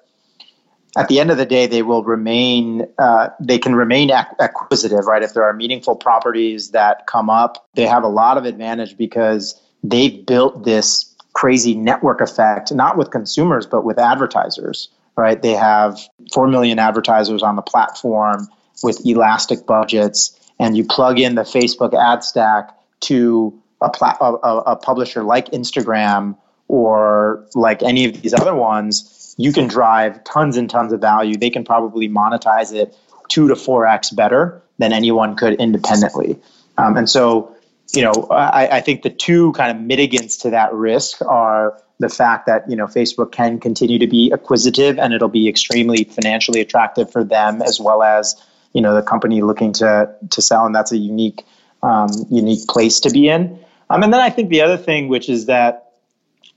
At 0.97 1.07
the 1.07 1.19
end 1.19 1.29
of 1.29 1.37
the 1.37 1.45
day, 1.45 1.67
they 1.67 1.83
will 1.83 2.03
remain. 2.03 2.87
Uh, 2.97 3.29
they 3.39 3.59
can 3.59 3.75
remain 3.75 4.09
ac- 4.09 4.35
acquisitive, 4.39 5.05
right? 5.05 5.21
If 5.21 5.33
there 5.33 5.43
are 5.43 5.53
meaningful 5.53 5.95
properties 5.95 6.71
that 6.71 7.05
come 7.07 7.29
up, 7.29 7.67
they 7.75 7.85
have 7.85 8.03
a 8.03 8.07
lot 8.07 8.37
of 8.37 8.45
advantage 8.45 8.97
because 8.97 9.59
they've 9.83 10.25
built 10.25 10.63
this 10.65 11.15
crazy 11.33 11.75
network 11.75 12.21
effect, 12.21 12.71
not 12.73 12.97
with 12.97 13.11
consumers 13.11 13.65
but 13.67 13.85
with 13.85 13.99
advertisers, 13.99 14.89
right? 15.15 15.41
They 15.41 15.53
have 15.53 15.99
four 16.33 16.47
million 16.47 16.79
advertisers 16.79 17.43
on 17.43 17.55
the 17.55 17.61
platform 17.61 18.47
with 18.81 19.05
elastic 19.05 19.65
budgets 19.65 20.37
and 20.59 20.75
you 20.75 20.83
plug 20.83 21.19
in 21.19 21.35
the 21.35 21.43
Facebook 21.43 21.93
ad 21.93 22.23
stack 22.23 22.71
to 23.01 23.57
a, 23.81 23.89
pla- 23.89 24.17
a, 24.19 24.33
a 24.71 24.75
publisher 24.75 25.23
like 25.23 25.49
Instagram 25.51 26.35
or 26.69 27.45
like 27.55 27.83
any 27.83 28.05
of 28.05 28.21
these 28.21 28.33
other 28.33 28.55
ones, 28.55 29.35
you 29.37 29.51
can 29.51 29.67
drive 29.67 30.23
tons 30.23 30.55
and 30.55 30.69
tons 30.69 30.93
of 30.93 31.01
value. 31.01 31.35
They 31.35 31.49
can 31.49 31.65
probably 31.65 32.07
monetize 32.07 32.73
it 32.73 32.95
two 33.27 33.49
to 33.49 33.55
four 33.55 33.85
x 33.85 34.11
better 34.11 34.61
than 34.77 34.93
anyone 34.93 35.35
could 35.35 35.53
independently. 35.55 36.39
Um, 36.77 36.95
and 36.95 37.09
so, 37.09 37.55
you 37.93 38.03
know, 38.03 38.13
I, 38.31 38.77
I, 38.77 38.81
think 38.81 39.01
the 39.01 39.09
two 39.09 39.51
kind 39.53 39.71
of 39.71 39.83
mitigants 39.83 40.41
to 40.43 40.51
that 40.51 40.73
risk 40.73 41.21
are 41.21 41.81
the 41.99 42.07
fact 42.07 42.45
that 42.45 42.69
you 42.69 42.75
know 42.75 42.85
Facebook 42.85 43.31
can 43.31 43.59
continue 43.59 43.99
to 43.99 44.07
be 44.07 44.31
acquisitive 44.31 44.97
and 44.97 45.13
it'll 45.13 45.27
be 45.27 45.49
extremely 45.49 46.05
financially 46.05 46.61
attractive 46.61 47.11
for 47.11 47.23
them 47.23 47.61
as 47.61 47.79
well 47.79 48.01
as 48.01 48.41
you 48.73 48.81
know 48.81 48.95
the 48.95 49.01
company 49.01 49.41
looking 49.41 49.73
to 49.73 50.15
to 50.29 50.41
sell, 50.41 50.65
and 50.65 50.73
that's 50.73 50.91
a 50.91 50.97
unique 50.97 51.43
um, 51.83 52.09
unique 52.29 52.67
place 52.67 53.01
to 53.01 53.09
be 53.09 53.27
in. 53.27 53.59
Um, 53.89 54.03
and 54.03 54.13
then 54.13 54.21
I 54.21 54.29
think 54.29 54.49
the 54.49 54.61
other 54.61 54.77
thing, 54.77 55.07
which 55.07 55.29
is 55.29 55.47
that 55.47 55.88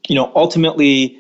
you 0.09 0.15
know 0.15 0.33
ultimately 0.35 1.19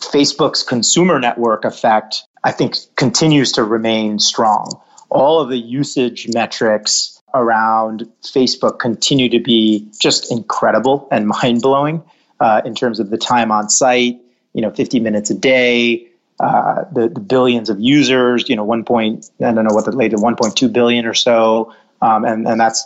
Facebook's 0.00 0.62
consumer 0.62 1.18
network 1.18 1.64
effect, 1.64 2.24
I 2.42 2.52
think, 2.52 2.76
continues 2.96 3.52
to 3.52 3.64
remain 3.64 4.18
strong. 4.18 4.80
All 5.10 5.40
of 5.40 5.48
the 5.48 5.58
usage 5.58 6.28
metrics 6.32 7.22
around 7.32 8.08
Facebook 8.22 8.78
continue 8.78 9.28
to 9.28 9.40
be 9.40 9.88
just 9.98 10.30
incredible 10.30 11.08
and 11.10 11.26
mind 11.42 11.62
blowing 11.62 12.02
uh, 12.40 12.62
in 12.64 12.74
terms 12.74 13.00
of 13.00 13.10
the 13.10 13.18
time 13.18 13.50
on 13.50 13.68
site. 13.68 14.20
You 14.52 14.62
know, 14.62 14.70
50 14.70 15.00
minutes 15.00 15.30
a 15.30 15.34
day, 15.34 16.06
uh, 16.38 16.84
the, 16.92 17.08
the, 17.08 17.20
billions 17.20 17.70
of 17.70 17.80
users, 17.80 18.48
you 18.48 18.54
know, 18.54 18.62
one 18.62 18.84
point, 18.84 19.28
I 19.40 19.52
don't 19.52 19.64
know 19.64 19.74
what 19.74 19.84
the 19.84 19.90
latest, 19.90 20.22
1.2 20.22 20.72
billion 20.72 21.06
or 21.06 21.14
so. 21.14 21.74
Um, 22.04 22.26
and, 22.26 22.46
and 22.46 22.60
that's 22.60 22.84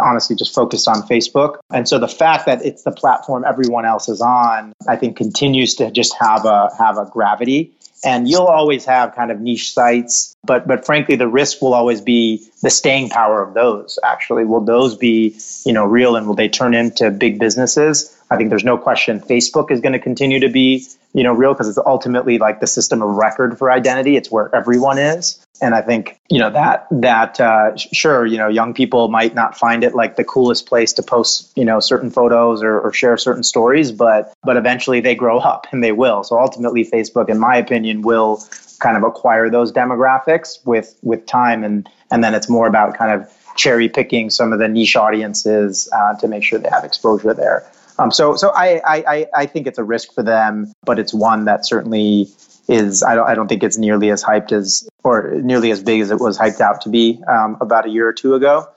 honestly 0.00 0.34
just 0.34 0.52
focused 0.52 0.88
on 0.88 0.96
Facebook. 1.02 1.58
And 1.70 1.88
so 1.88 2.00
the 2.00 2.08
fact 2.08 2.46
that 2.46 2.64
it's 2.64 2.82
the 2.82 2.90
platform 2.90 3.44
everyone 3.46 3.84
else 3.84 4.08
is 4.08 4.20
on, 4.20 4.72
I 4.88 4.96
think 4.96 5.16
continues 5.16 5.76
to 5.76 5.92
just 5.92 6.16
have 6.18 6.44
a, 6.44 6.70
have 6.76 6.98
a 6.98 7.06
gravity. 7.06 7.72
And 8.04 8.28
you'll 8.28 8.46
always 8.46 8.84
have 8.84 9.14
kind 9.14 9.30
of 9.30 9.40
niche 9.40 9.72
sites, 9.72 10.36
but, 10.44 10.66
but 10.66 10.84
frankly, 10.84 11.14
the 11.14 11.28
risk 11.28 11.62
will 11.62 11.74
always 11.74 12.00
be 12.00 12.44
the 12.62 12.70
staying 12.70 13.08
power 13.08 13.40
of 13.40 13.54
those. 13.54 14.00
Actually, 14.04 14.44
will 14.44 14.64
those 14.64 14.96
be, 14.96 15.38
you 15.64 15.72
know, 15.72 15.84
real 15.84 16.16
and 16.16 16.26
will 16.26 16.34
they 16.34 16.48
turn 16.48 16.74
into 16.74 17.10
big 17.12 17.38
businesses? 17.38 18.15
I 18.30 18.36
think 18.36 18.50
there's 18.50 18.64
no 18.64 18.76
question 18.76 19.20
Facebook 19.20 19.70
is 19.70 19.80
going 19.80 19.92
to 19.92 19.98
continue 19.98 20.40
to 20.40 20.48
be 20.48 20.86
you 21.16 21.22
know, 21.22 21.32
real 21.32 21.54
because 21.54 21.66
it's 21.66 21.78
ultimately 21.78 22.36
like 22.36 22.60
the 22.60 22.66
system 22.66 23.00
of 23.00 23.08
record 23.16 23.56
for 23.56 23.72
identity. 23.72 24.16
It's 24.16 24.30
where 24.30 24.54
everyone 24.54 24.98
is. 24.98 25.42
And 25.62 25.74
I 25.74 25.80
think, 25.80 26.20
you 26.28 26.38
know, 26.38 26.50
that, 26.50 26.86
that, 26.90 27.40
uh, 27.40 27.74
sure, 27.74 28.26
you 28.26 28.36
know, 28.36 28.48
young 28.48 28.74
people 28.74 29.08
might 29.08 29.34
not 29.34 29.56
find 29.56 29.82
it 29.82 29.94
like 29.94 30.16
the 30.16 30.24
coolest 30.24 30.66
place 30.66 30.92
to 30.92 31.02
post, 31.02 31.56
you 31.56 31.64
know, 31.64 31.80
certain 31.80 32.10
photos 32.10 32.62
or, 32.62 32.78
or 32.78 32.92
share 32.92 33.16
certain 33.16 33.42
stories, 33.42 33.92
but, 33.92 34.34
but 34.44 34.58
eventually 34.58 35.00
they 35.00 35.14
grow 35.14 35.38
up 35.38 35.66
and 35.72 35.82
they 35.82 35.92
will. 35.92 36.22
So 36.22 36.38
ultimately, 36.38 36.84
Facebook, 36.84 37.30
in 37.30 37.38
my 37.38 37.56
opinion, 37.56 38.02
will 38.02 38.44
kind 38.80 38.98
of 38.98 39.02
acquire 39.02 39.48
those 39.48 39.72
demographics 39.72 40.58
with, 40.66 40.98
with 41.02 41.24
time. 41.24 41.64
And, 41.64 41.88
and 42.10 42.22
then 42.22 42.34
it's 42.34 42.50
more 42.50 42.66
about 42.66 42.94
kind 42.98 43.18
of 43.18 43.32
cherry 43.56 43.88
picking 43.88 44.28
some 44.28 44.52
of 44.52 44.58
the 44.58 44.68
niche 44.68 44.96
audiences 44.96 45.88
uh, 45.96 46.14
to 46.16 46.28
make 46.28 46.44
sure 46.44 46.58
they 46.58 46.68
have 46.68 46.84
exposure 46.84 47.32
there. 47.32 47.64
Um, 47.98 48.10
so 48.10 48.36
so 48.36 48.52
I, 48.54 48.80
I, 48.84 49.26
I 49.34 49.46
think 49.46 49.66
it's 49.66 49.78
a 49.78 49.84
risk 49.84 50.12
for 50.12 50.22
them, 50.22 50.72
but 50.84 50.98
it's 50.98 51.14
one 51.14 51.46
that 51.46 51.66
certainly 51.66 52.28
is 52.68 53.02
I 53.02 53.14
don't 53.14 53.28
I 53.28 53.34
don't 53.34 53.48
think 53.48 53.62
it's 53.62 53.78
nearly 53.78 54.10
as 54.10 54.22
hyped 54.22 54.52
as 54.52 54.88
or 55.04 55.30
nearly 55.42 55.70
as 55.70 55.82
big 55.82 56.00
as 56.00 56.10
it 56.10 56.18
was 56.18 56.38
hyped 56.38 56.60
out 56.60 56.80
to 56.82 56.88
be 56.88 57.22
um, 57.28 57.56
about 57.60 57.86
a 57.86 57.88
year 57.88 58.06
or 58.06 58.12
two 58.12 58.34
ago. 58.34 58.68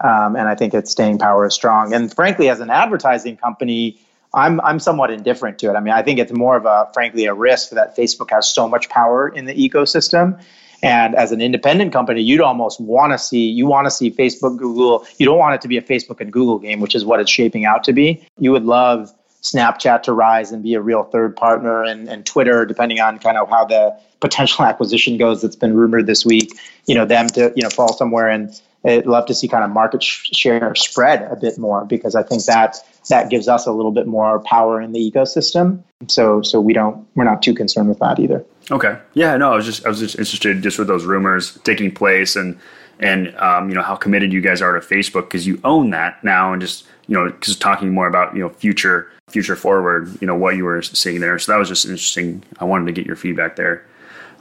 Um, 0.00 0.36
and 0.36 0.48
I 0.48 0.54
think 0.54 0.74
its 0.74 0.90
staying 0.90 1.18
power 1.18 1.46
is 1.46 1.54
strong. 1.54 1.94
And 1.94 2.12
frankly, 2.12 2.48
as 2.48 2.60
an 2.60 2.70
advertising 2.70 3.36
company, 3.36 4.00
I'm 4.32 4.60
I'm 4.60 4.80
somewhat 4.80 5.10
indifferent 5.10 5.58
to 5.60 5.70
it. 5.70 5.74
I 5.74 5.80
mean, 5.80 5.94
I 5.94 6.02
think 6.02 6.18
it's 6.18 6.32
more 6.32 6.56
of 6.56 6.66
a 6.66 6.90
frankly 6.92 7.26
a 7.26 7.34
risk 7.34 7.70
that 7.70 7.96
Facebook 7.96 8.30
has 8.30 8.52
so 8.52 8.68
much 8.68 8.88
power 8.88 9.28
in 9.28 9.44
the 9.44 9.54
ecosystem 9.54 10.42
and 10.84 11.14
as 11.14 11.32
an 11.32 11.40
independent 11.40 11.94
company, 11.94 12.20
you'd 12.20 12.42
almost 12.42 12.78
want 12.78 13.12
to 13.12 13.18
see 13.18 13.48
you 13.48 13.64
want 13.64 13.86
to 13.86 13.90
see 13.90 14.10
Facebook, 14.10 14.58
Google. 14.58 15.06
You 15.16 15.24
don't 15.24 15.38
want 15.38 15.54
it 15.54 15.62
to 15.62 15.68
be 15.68 15.78
a 15.78 15.82
Facebook 15.82 16.20
and 16.20 16.30
Google 16.30 16.58
game, 16.58 16.80
which 16.80 16.94
is 16.94 17.06
what 17.06 17.20
it's 17.20 17.30
shaping 17.30 17.64
out 17.64 17.84
to 17.84 17.94
be. 17.94 18.22
You 18.38 18.52
would 18.52 18.64
love 18.64 19.10
Snapchat 19.42 20.02
to 20.02 20.12
rise 20.12 20.52
and 20.52 20.62
be 20.62 20.74
a 20.74 20.82
real 20.82 21.04
third 21.04 21.36
partner, 21.36 21.82
and, 21.82 22.06
and 22.06 22.26
Twitter, 22.26 22.66
depending 22.66 23.00
on 23.00 23.18
kind 23.18 23.38
of 23.38 23.48
how 23.48 23.64
the 23.64 23.98
potential 24.20 24.62
acquisition 24.70 25.16
goes 25.16 25.40
that's 25.40 25.56
been 25.56 25.74
rumored 25.74 26.06
this 26.06 26.26
week. 26.26 26.52
You 26.84 26.94
know 26.94 27.06
them 27.06 27.28
to 27.28 27.50
you 27.56 27.62
know 27.62 27.70
fall 27.70 27.94
somewhere, 27.94 28.28
and 28.28 28.50
I'd 28.84 29.06
love 29.06 29.24
to 29.28 29.34
see 29.34 29.48
kind 29.48 29.64
of 29.64 29.70
market 29.70 30.02
share 30.02 30.74
spread 30.74 31.22
a 31.32 31.36
bit 31.36 31.56
more 31.56 31.86
because 31.86 32.14
I 32.14 32.22
think 32.22 32.44
that 32.44 32.76
that 33.08 33.30
gives 33.30 33.48
us 33.48 33.66
a 33.66 33.72
little 33.72 33.92
bit 33.92 34.06
more 34.06 34.40
power 34.40 34.80
in 34.80 34.92
the 34.92 35.10
ecosystem. 35.10 35.82
So 36.08 36.42
so 36.42 36.60
we 36.60 36.72
don't 36.72 37.06
we're 37.14 37.24
not 37.24 37.42
too 37.42 37.54
concerned 37.54 37.88
with 37.88 37.98
that 37.98 38.18
either. 38.18 38.44
Okay. 38.70 38.98
Yeah. 39.14 39.36
No. 39.36 39.52
I 39.52 39.56
was 39.56 39.66
just 39.66 39.84
I 39.84 39.88
was 39.88 40.00
just 40.00 40.18
interested 40.18 40.62
just 40.62 40.78
with 40.78 40.88
those 40.88 41.04
rumors 41.04 41.58
taking 41.64 41.90
place 41.90 42.36
and 42.36 42.58
and 43.00 43.34
um, 43.36 43.68
you 43.68 43.74
know 43.74 43.82
how 43.82 43.96
committed 43.96 44.32
you 44.32 44.40
guys 44.40 44.62
are 44.62 44.72
to 44.72 44.80
Facebook 44.80 45.22
because 45.24 45.46
you 45.46 45.60
own 45.64 45.90
that 45.90 46.22
now 46.22 46.52
and 46.52 46.62
just 46.62 46.86
you 47.06 47.14
know 47.14 47.30
just 47.40 47.60
talking 47.60 47.92
more 47.92 48.06
about 48.06 48.34
you 48.34 48.40
know 48.40 48.48
future 48.48 49.10
future 49.28 49.56
forward 49.56 50.08
you 50.20 50.26
know 50.26 50.34
what 50.34 50.56
you 50.56 50.64
were 50.64 50.82
seeing 50.82 51.20
there. 51.20 51.38
So 51.38 51.52
that 51.52 51.58
was 51.58 51.68
just 51.68 51.84
interesting. 51.84 52.42
I 52.58 52.64
wanted 52.64 52.86
to 52.86 52.92
get 52.92 53.06
your 53.06 53.16
feedback 53.16 53.56
there. 53.56 53.86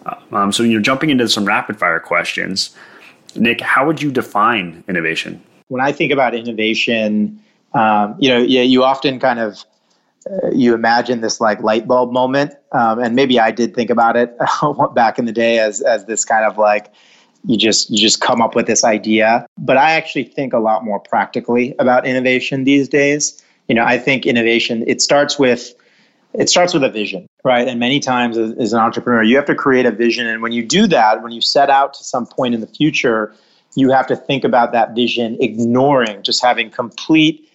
Uh, 0.06 0.16
um, 0.32 0.52
so 0.52 0.64
you're 0.64 0.82
jumping 0.82 1.10
into 1.10 1.28
some 1.30 1.46
rapid 1.46 1.80
fire 1.80 2.00
questions. 2.00 2.76
Nick, 3.36 3.62
how 3.62 3.86
would 3.88 4.02
you 4.02 4.12
define 4.12 4.84
innovation? 4.88 5.42
When 5.70 5.82
I 5.82 5.92
think 5.92 6.12
about 6.12 6.36
innovation, 6.36 7.42
um, 7.74 8.16
you 8.20 8.30
know, 8.30 8.38
yeah, 8.38 8.62
you 8.62 8.84
often 8.84 9.20
kind 9.20 9.40
of 9.40 9.64
uh, 10.30 10.50
you 10.54 10.74
imagine 10.74 11.22
this 11.22 11.42
like 11.42 11.62
light 11.62 11.88
bulb 11.88 12.12
moment, 12.12 12.54
um, 12.72 13.00
and 13.00 13.16
maybe 13.16 13.40
I 13.40 13.52
did 13.52 13.76
think 13.76 13.90
about 13.90 14.16
it 14.16 14.36
back 14.96 15.20
in 15.20 15.26
the 15.26 15.32
day 15.32 15.60
as 15.60 15.82
as 15.82 16.06
this 16.06 16.24
kind 16.24 16.46
of 16.46 16.58
like 16.58 16.92
you 17.46 17.58
just 17.58 17.90
you 17.90 17.98
just 17.98 18.22
come 18.22 18.42
up 18.42 18.56
with 18.56 18.68
this 18.68 18.84
idea. 18.84 19.46
But 19.58 19.78
I 19.78 19.92
actually 19.92 20.26
think 20.26 20.54
a 20.54 20.60
lot 20.60 20.86
more 20.86 21.00
practically 21.00 21.76
about 21.80 22.06
innovation 22.06 22.64
these 22.64 22.88
days. 22.88 23.42
You 23.68 23.76
know, 23.76 23.84
I 23.84 23.98
think 23.98 24.26
innovation 24.26 24.84
it 24.88 25.02
starts 25.02 25.38
with 25.38 25.74
it 26.34 26.50
starts 26.50 26.74
with 26.74 26.84
a 26.84 26.90
vision, 26.90 27.28
right? 27.44 27.68
And 27.68 27.80
many 27.80 28.00
times 28.00 28.38
as, 28.38 28.54
as, 28.54 28.74
an 28.74 28.80
entrepreneur, 28.80 29.22
you 29.22 29.36
have 29.36 29.46
to 29.46 29.56
create 29.56 29.86
a 29.86 29.92
vision. 29.92 30.26
And 30.26 30.42
when 30.42 30.52
you 30.52 30.66
do 30.66 30.88
that, 30.88 31.22
when 31.22 31.32
you 31.32 31.42
set 31.42 31.70
out 31.70 31.94
to 31.96 32.04
some 32.04 32.26
point 32.26 32.56
in 32.56 32.62
the 32.62 32.68
future, 32.68 33.36
you 33.76 33.92
have 33.92 34.08
to 34.08 34.16
think 34.16 34.44
about 34.44 34.72
that 34.72 34.96
vision 34.96 35.38
ignoring 35.40 36.24
just 36.24 36.42
having 36.42 36.72
complete 36.72 37.48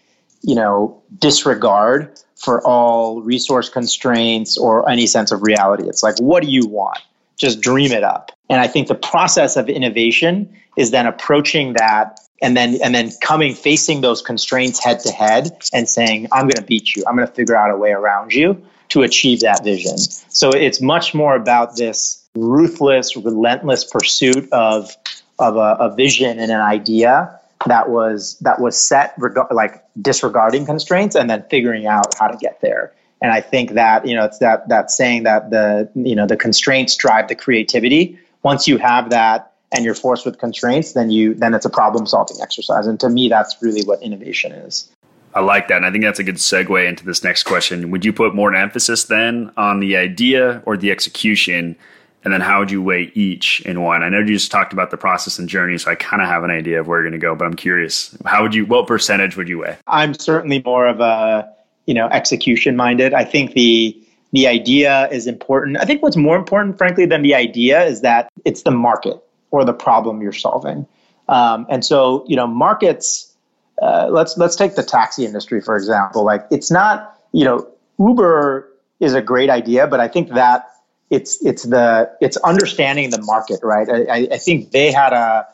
you 0.42 0.54
know 0.54 1.02
disregard 1.18 2.18
for 2.36 2.64
all 2.66 3.20
resource 3.22 3.68
constraints 3.68 4.56
or 4.56 4.88
any 4.88 5.06
sense 5.06 5.32
of 5.32 5.42
reality. 5.42 5.88
It's 5.88 6.02
like 6.02 6.18
what 6.18 6.42
do 6.42 6.50
you 6.50 6.66
want? 6.66 6.98
Just 7.36 7.60
dream 7.60 7.92
it 7.92 8.04
up. 8.04 8.32
And 8.50 8.60
i 8.60 8.66
think 8.66 8.88
the 8.88 8.94
process 8.94 9.56
of 9.56 9.68
innovation 9.68 10.48
is 10.76 10.90
then 10.90 11.06
approaching 11.06 11.74
that 11.74 12.18
and 12.40 12.56
then 12.56 12.78
and 12.82 12.94
then 12.94 13.10
coming 13.20 13.54
facing 13.54 14.00
those 14.00 14.22
constraints 14.22 14.82
head 14.82 15.00
to 15.00 15.10
head 15.10 15.50
and 15.72 15.88
saying 15.88 16.28
i'm 16.32 16.44
going 16.44 16.52
to 16.52 16.62
beat 16.62 16.94
you. 16.94 17.04
I'm 17.06 17.16
going 17.16 17.26
to 17.26 17.34
figure 17.34 17.56
out 17.56 17.70
a 17.70 17.76
way 17.76 17.90
around 17.90 18.32
you 18.32 18.62
to 18.90 19.02
achieve 19.02 19.40
that 19.40 19.62
vision. 19.64 19.98
So 19.98 20.50
it's 20.50 20.80
much 20.80 21.14
more 21.14 21.36
about 21.36 21.76
this 21.76 22.26
ruthless 22.34 23.16
relentless 23.16 23.84
pursuit 23.84 24.48
of 24.52 24.96
of 25.38 25.56
a, 25.56 25.76
a 25.80 25.94
vision 25.94 26.38
and 26.38 26.50
an 26.50 26.60
idea 26.60 27.38
that 27.66 27.90
was 27.90 28.38
that 28.40 28.60
was 28.60 28.76
set 28.76 29.14
reg- 29.18 29.36
like 29.50 29.82
disregarding 30.00 30.66
constraints 30.66 31.14
and 31.16 31.28
then 31.28 31.44
figuring 31.50 31.86
out 31.86 32.06
how 32.18 32.28
to 32.28 32.36
get 32.36 32.60
there 32.60 32.92
and 33.20 33.32
i 33.32 33.40
think 33.40 33.72
that 33.72 34.06
you 34.06 34.14
know 34.14 34.24
it's 34.24 34.38
that 34.38 34.68
that 34.68 34.90
saying 34.90 35.22
that 35.24 35.50
the 35.50 35.88
you 35.94 36.14
know 36.14 36.26
the 36.26 36.36
constraints 36.36 36.96
drive 36.96 37.28
the 37.28 37.34
creativity 37.34 38.18
once 38.42 38.68
you 38.68 38.78
have 38.78 39.10
that 39.10 39.52
and 39.72 39.84
you're 39.84 39.94
forced 39.94 40.24
with 40.24 40.38
constraints 40.38 40.92
then 40.92 41.10
you 41.10 41.34
then 41.34 41.54
it's 41.54 41.66
a 41.66 41.70
problem 41.70 42.06
solving 42.06 42.36
exercise 42.40 42.86
and 42.86 43.00
to 43.00 43.08
me 43.08 43.28
that's 43.28 43.56
really 43.62 43.82
what 43.82 44.02
innovation 44.02 44.52
is 44.52 44.90
I 45.34 45.40
like 45.40 45.68
that. 45.68 45.76
And 45.76 45.86
I 45.86 45.90
think 45.90 46.04
that's 46.04 46.18
a 46.18 46.24
good 46.24 46.36
segue 46.36 46.88
into 46.88 47.04
this 47.04 47.22
next 47.22 47.42
question. 47.42 47.90
Would 47.90 48.04
you 48.04 48.12
put 48.12 48.34
more 48.34 48.54
emphasis 48.54 49.04
then 49.04 49.52
on 49.56 49.78
the 49.78 49.96
idea 49.96 50.62
or 50.64 50.76
the 50.76 50.90
execution 50.90 51.76
and 52.24 52.32
then 52.32 52.40
how 52.40 52.58
would 52.58 52.70
you 52.70 52.82
weigh 52.82 53.12
each 53.14 53.60
in 53.62 53.80
one? 53.80 54.02
I 54.02 54.08
know 54.08 54.18
you 54.18 54.26
just 54.26 54.50
talked 54.50 54.72
about 54.72 54.90
the 54.90 54.96
process 54.96 55.38
and 55.38 55.48
journey, 55.48 55.78
so 55.78 55.90
I 55.90 55.94
kind 55.94 56.20
of 56.20 56.28
have 56.28 56.42
an 56.44 56.50
idea 56.50 56.80
of 56.80 56.88
where 56.88 57.00
you're 57.00 57.10
going 57.10 57.20
to 57.20 57.24
go, 57.24 57.34
but 57.34 57.44
I'm 57.44 57.54
curious. 57.54 58.16
How 58.26 58.42
would 58.42 58.54
you, 58.54 58.66
what 58.66 58.86
percentage 58.86 59.36
would 59.36 59.48
you 59.48 59.58
weigh? 59.58 59.76
I'm 59.86 60.14
certainly 60.14 60.60
more 60.64 60.86
of 60.86 61.00
a, 61.00 61.48
you 61.86 61.94
know, 61.94 62.08
execution 62.08 62.76
minded. 62.76 63.14
I 63.14 63.24
think 63.24 63.52
the, 63.54 63.96
the 64.32 64.46
idea 64.46 65.08
is 65.10 65.26
important. 65.26 65.78
I 65.78 65.84
think 65.84 66.02
what's 66.02 66.16
more 66.16 66.36
important, 66.36 66.76
frankly, 66.76 67.06
than 67.06 67.22
the 67.22 67.34
idea 67.34 67.84
is 67.84 68.02
that 68.02 68.28
it's 68.44 68.62
the 68.62 68.72
market 68.72 69.16
or 69.50 69.64
the 69.64 69.72
problem 69.72 70.20
you're 70.20 70.32
solving. 70.32 70.86
Um, 71.28 71.66
and 71.70 71.84
so, 71.84 72.24
you 72.26 72.36
know, 72.36 72.46
markets, 72.46 73.32
uh, 73.80 74.08
let's, 74.10 74.36
let's 74.36 74.56
take 74.56 74.74
the 74.74 74.82
taxi 74.82 75.24
industry, 75.24 75.60
for 75.60 75.76
example. 75.76 76.24
Like 76.24 76.46
it's 76.50 76.70
not, 76.70 77.18
you 77.32 77.44
know, 77.44 77.66
Uber 77.98 78.68
is 79.00 79.14
a 79.14 79.22
great 79.22 79.50
idea, 79.50 79.86
but 79.86 80.00
I 80.00 80.08
think 80.08 80.30
that 80.30 80.68
it's 81.10 81.44
it's 81.44 81.64
the 81.64 82.10
it's 82.20 82.36
understanding 82.38 83.10
the 83.10 83.22
market, 83.22 83.60
right? 83.62 83.88
I, 83.88 84.28
I 84.32 84.38
think 84.38 84.70
they 84.72 84.92
had 84.92 85.12
a 85.12 85.46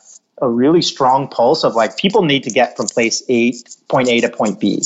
a 0.43 0.49
really 0.49 0.83
strong 0.83 1.29
pulse 1.29 1.65
of 1.65 1.75
like 1.75 1.97
people 1.97 2.23
need 2.23 2.43
to 2.45 2.51
get 2.51 2.77
from 2.77 2.87
place 2.87 3.23
A 3.29 3.53
point 3.89 4.09
A 4.09 4.21
to 4.21 4.29
point 4.29 4.59
B, 4.61 4.83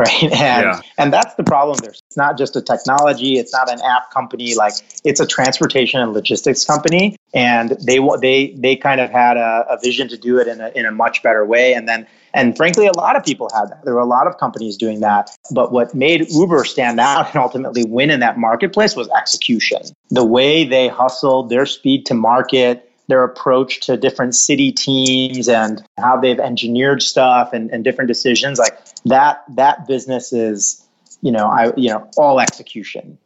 right? 0.00 0.22
And 0.40 0.64
yeah. 0.64 0.80
and 0.98 1.12
that's 1.12 1.34
the 1.34 1.44
problem. 1.44 1.78
There's 1.82 2.02
it's 2.06 2.16
not 2.16 2.38
just 2.38 2.56
a 2.56 2.62
technology. 2.62 3.38
It's 3.38 3.52
not 3.52 3.70
an 3.70 3.80
app 3.82 4.10
company. 4.10 4.54
Like 4.54 4.74
it's 5.04 5.20
a 5.20 5.26
transportation 5.26 6.00
and 6.00 6.12
logistics 6.12 6.64
company, 6.64 7.16
and 7.34 7.70
they 7.70 7.98
they 8.20 8.54
they 8.56 8.76
kind 8.76 9.00
of 9.00 9.10
had 9.10 9.36
a, 9.36 9.66
a 9.68 9.78
vision 9.82 10.08
to 10.08 10.16
do 10.16 10.38
it 10.38 10.48
in 10.48 10.60
a 10.60 10.70
in 10.74 10.86
a 10.86 10.90
much 10.90 11.22
better 11.22 11.44
way. 11.44 11.74
And 11.74 11.88
then 11.88 12.06
and 12.32 12.56
frankly, 12.56 12.86
a 12.86 12.96
lot 12.96 13.16
of 13.16 13.24
people 13.24 13.50
had 13.52 13.70
that. 13.70 13.84
There 13.84 13.94
were 13.94 14.00
a 14.00 14.06
lot 14.06 14.26
of 14.26 14.38
companies 14.38 14.76
doing 14.76 15.00
that. 15.00 15.30
But 15.52 15.72
what 15.72 15.94
made 15.94 16.30
Uber 16.30 16.64
stand 16.64 17.00
out 17.00 17.26
and 17.28 17.36
ultimately 17.36 17.84
win 17.84 18.10
in 18.10 18.20
that 18.20 18.38
marketplace 18.38 18.96
was 18.96 19.08
execution. 19.10 19.82
The 20.10 20.24
way 20.24 20.64
they 20.64 20.88
hustled, 20.88 21.50
their 21.50 21.66
speed 21.66 22.06
to 22.06 22.14
market, 22.14 22.89
their 23.10 23.24
approach 23.24 23.80
to 23.80 23.96
different 23.96 24.34
city 24.34 24.72
teams 24.72 25.48
and 25.48 25.82
how 25.98 26.16
they've 26.18 26.40
engineered 26.40 27.02
stuff 27.02 27.52
and, 27.52 27.70
and 27.70 27.84
different 27.84 28.08
decisions 28.08 28.58
like 28.58 28.78
that 29.04 29.42
that 29.56 29.86
business 29.86 30.32
is 30.32 30.86
you 31.22 31.32
know 31.32 31.46
i 31.46 31.72
you 31.76 31.90
know 31.90 32.08
all 32.16 32.40
execution 32.40 33.18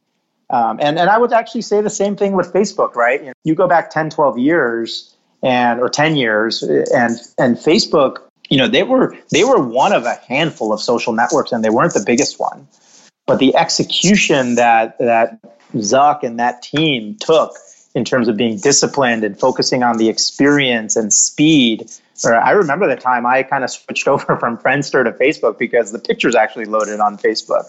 um, 0.51 0.78
and 0.80 0.99
and 0.99 1.09
i 1.11 1.18
would 1.18 1.32
actually 1.32 1.62
say 1.62 1.80
the 1.80 1.91
same 1.91 2.16
thing 2.16 2.32
with 2.32 2.53
facebook 2.53 2.95
right 2.95 3.20
you, 3.20 3.26
know, 3.26 3.32
you 3.45 3.55
go 3.55 3.68
back 3.68 3.91
10 3.91 4.11
12 4.11 4.39
years 4.39 5.14
and 5.43 5.80
or 5.80 5.89
10 5.89 6.16
years 6.16 6.62
and 6.62 7.18
and 7.39 7.57
facebook 7.57 8.18
you 8.51 8.59
know, 8.59 8.68
they 8.68 8.82
were 8.82 9.16
they 9.30 9.45
were 9.45 9.61
one 9.61 9.93
of 9.93 10.05
a 10.05 10.14
handful 10.28 10.72
of 10.72 10.80
social 10.80 11.12
networks, 11.12 11.53
and 11.53 11.64
they 11.64 11.70
weren't 11.70 11.95
the 11.95 12.05
biggest 12.05 12.39
one. 12.39 12.68
But 13.26 13.39
the 13.39 13.57
execution 13.57 14.57
that 14.57 14.99
that 14.99 15.41
Zuck 15.74 16.22
and 16.22 16.39
that 16.39 16.62
team 16.62 17.16
took 17.18 17.57
in 17.95 18.05
terms 18.05 18.29
of 18.29 18.37
being 18.37 18.59
disciplined 18.59 19.23
and 19.25 19.39
focusing 19.39 19.83
on 19.83 19.99
the 19.99 20.09
experience 20.09 20.97
and 20.97 21.13
speed. 21.13 21.91
I 22.25 22.53
remember 22.53 22.89
the 22.89 23.01
time 23.01 23.27
I 23.27 23.43
kind 23.43 23.65
of 23.65 23.71
switched 23.71 24.09
over 24.15 24.37
from 24.37 24.57
Friendster 24.59 25.05
to 25.05 25.13
Facebook 25.13 25.59
because 25.59 25.93
the 25.93 25.99
pictures 25.99 26.35
actually 26.35 26.65
loaded 26.65 27.01
on 27.01 27.17
Facebook. 27.19 27.65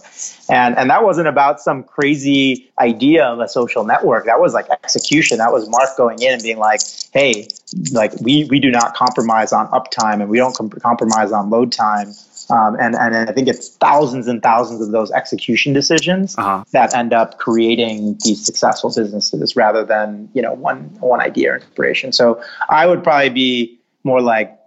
And 0.50 0.78
and 0.78 0.90
that 0.90 1.04
wasn't 1.04 1.28
about 1.28 1.60
some 1.60 1.84
crazy 1.84 2.72
idea 2.80 3.26
of 3.26 3.40
a 3.40 3.48
social 3.48 3.86
network. 3.86 4.26
That 4.26 4.40
was 4.40 4.54
like 4.54 4.70
execution. 4.70 5.38
That 5.40 5.52
was 5.52 5.70
Mark 5.70 5.96
going 5.98 6.22
in 6.22 6.34
and 6.34 6.44
being 6.44 6.60
like, 6.60 6.82
"Hey, 7.12 7.48
like 7.92 8.14
we 8.22 8.46
we 8.46 8.60
do 8.60 8.70
not 8.72 8.96
compromise 8.96 9.52
on 9.52 9.68
uptime 9.70 10.22
and 10.22 10.30
we 10.30 10.38
don't 10.38 10.56
com- 10.56 10.70
compromise 10.70 11.32
on 11.32 11.50
load 11.50 11.72
time." 11.72 12.14
Um, 12.50 12.78
and, 12.80 12.96
and 12.96 13.16
I 13.16 13.32
think 13.32 13.48
it's 13.48 13.70
thousands 13.78 14.28
and 14.28 14.41
thousands 14.41 14.82
of 14.82 14.91
those 14.91 15.12
execution 15.12 15.74
decisions 15.74 16.38
uh-huh. 16.38 16.64
that 16.72 16.93
end 16.93 17.14
up 17.14 17.38
creating 17.38 18.18
these 18.24 18.46
successful 18.46 18.91
businesses 18.96 19.56
rather 19.56 19.84
than, 19.84 20.30
you 20.34 20.41
know, 20.41 20.54
one, 20.54 20.82
one 21.00 21.22
idea 21.22 21.54
or 21.54 21.56
inspiration. 21.56 22.12
So 22.12 22.41
I 22.70 22.86
would 22.86 23.04
probably 23.04 23.30
be 23.30 23.80
more 24.04 24.22
like 24.22 24.58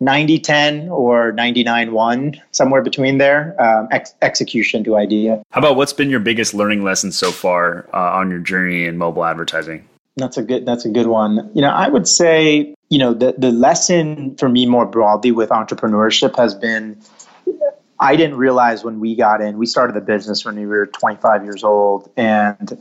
90 0.00 0.38
10 0.38 0.88
or 0.90 1.32
99 1.32 1.92
1, 1.92 2.42
somewhere 2.50 2.82
between 2.82 3.18
there, 3.18 3.60
um, 3.60 3.88
ex- 3.90 4.14
execution 4.20 4.84
to 4.84 4.96
idea. 4.96 5.42
How 5.50 5.60
about 5.60 5.76
what's 5.76 5.92
been 5.92 6.10
your 6.10 6.20
biggest 6.20 6.54
learning 6.54 6.84
lesson 6.84 7.12
so 7.12 7.30
far 7.30 7.88
uh, 7.94 8.18
on 8.18 8.30
your 8.30 8.40
journey 8.40 8.84
in 8.84 8.98
mobile 8.98 9.24
advertising? 9.24 9.88
That's 10.16 10.38
a 10.38 10.42
good. 10.42 10.64
That's 10.64 10.86
a 10.86 10.88
good 10.88 11.08
one. 11.08 11.50
You 11.54 11.60
know, 11.60 11.68
I 11.68 11.88
would 11.88 12.08
say, 12.08 12.74
you 12.88 12.98
know, 12.98 13.12
the 13.12 13.34
the 13.36 13.52
lesson 13.52 14.34
for 14.36 14.48
me 14.48 14.64
more 14.64 14.86
broadly 14.86 15.30
with 15.30 15.50
entrepreneurship 15.50 16.36
has 16.36 16.54
been 16.54 16.98
I 17.98 18.16
didn't 18.16 18.36
realize 18.36 18.84
when 18.84 19.00
we 19.00 19.14
got 19.14 19.40
in, 19.40 19.58
we 19.58 19.66
started 19.66 19.94
the 19.94 20.00
business 20.00 20.44
when 20.44 20.56
we 20.56 20.66
were 20.66 20.86
25 20.86 21.44
years 21.44 21.64
old. 21.64 22.10
And 22.16 22.80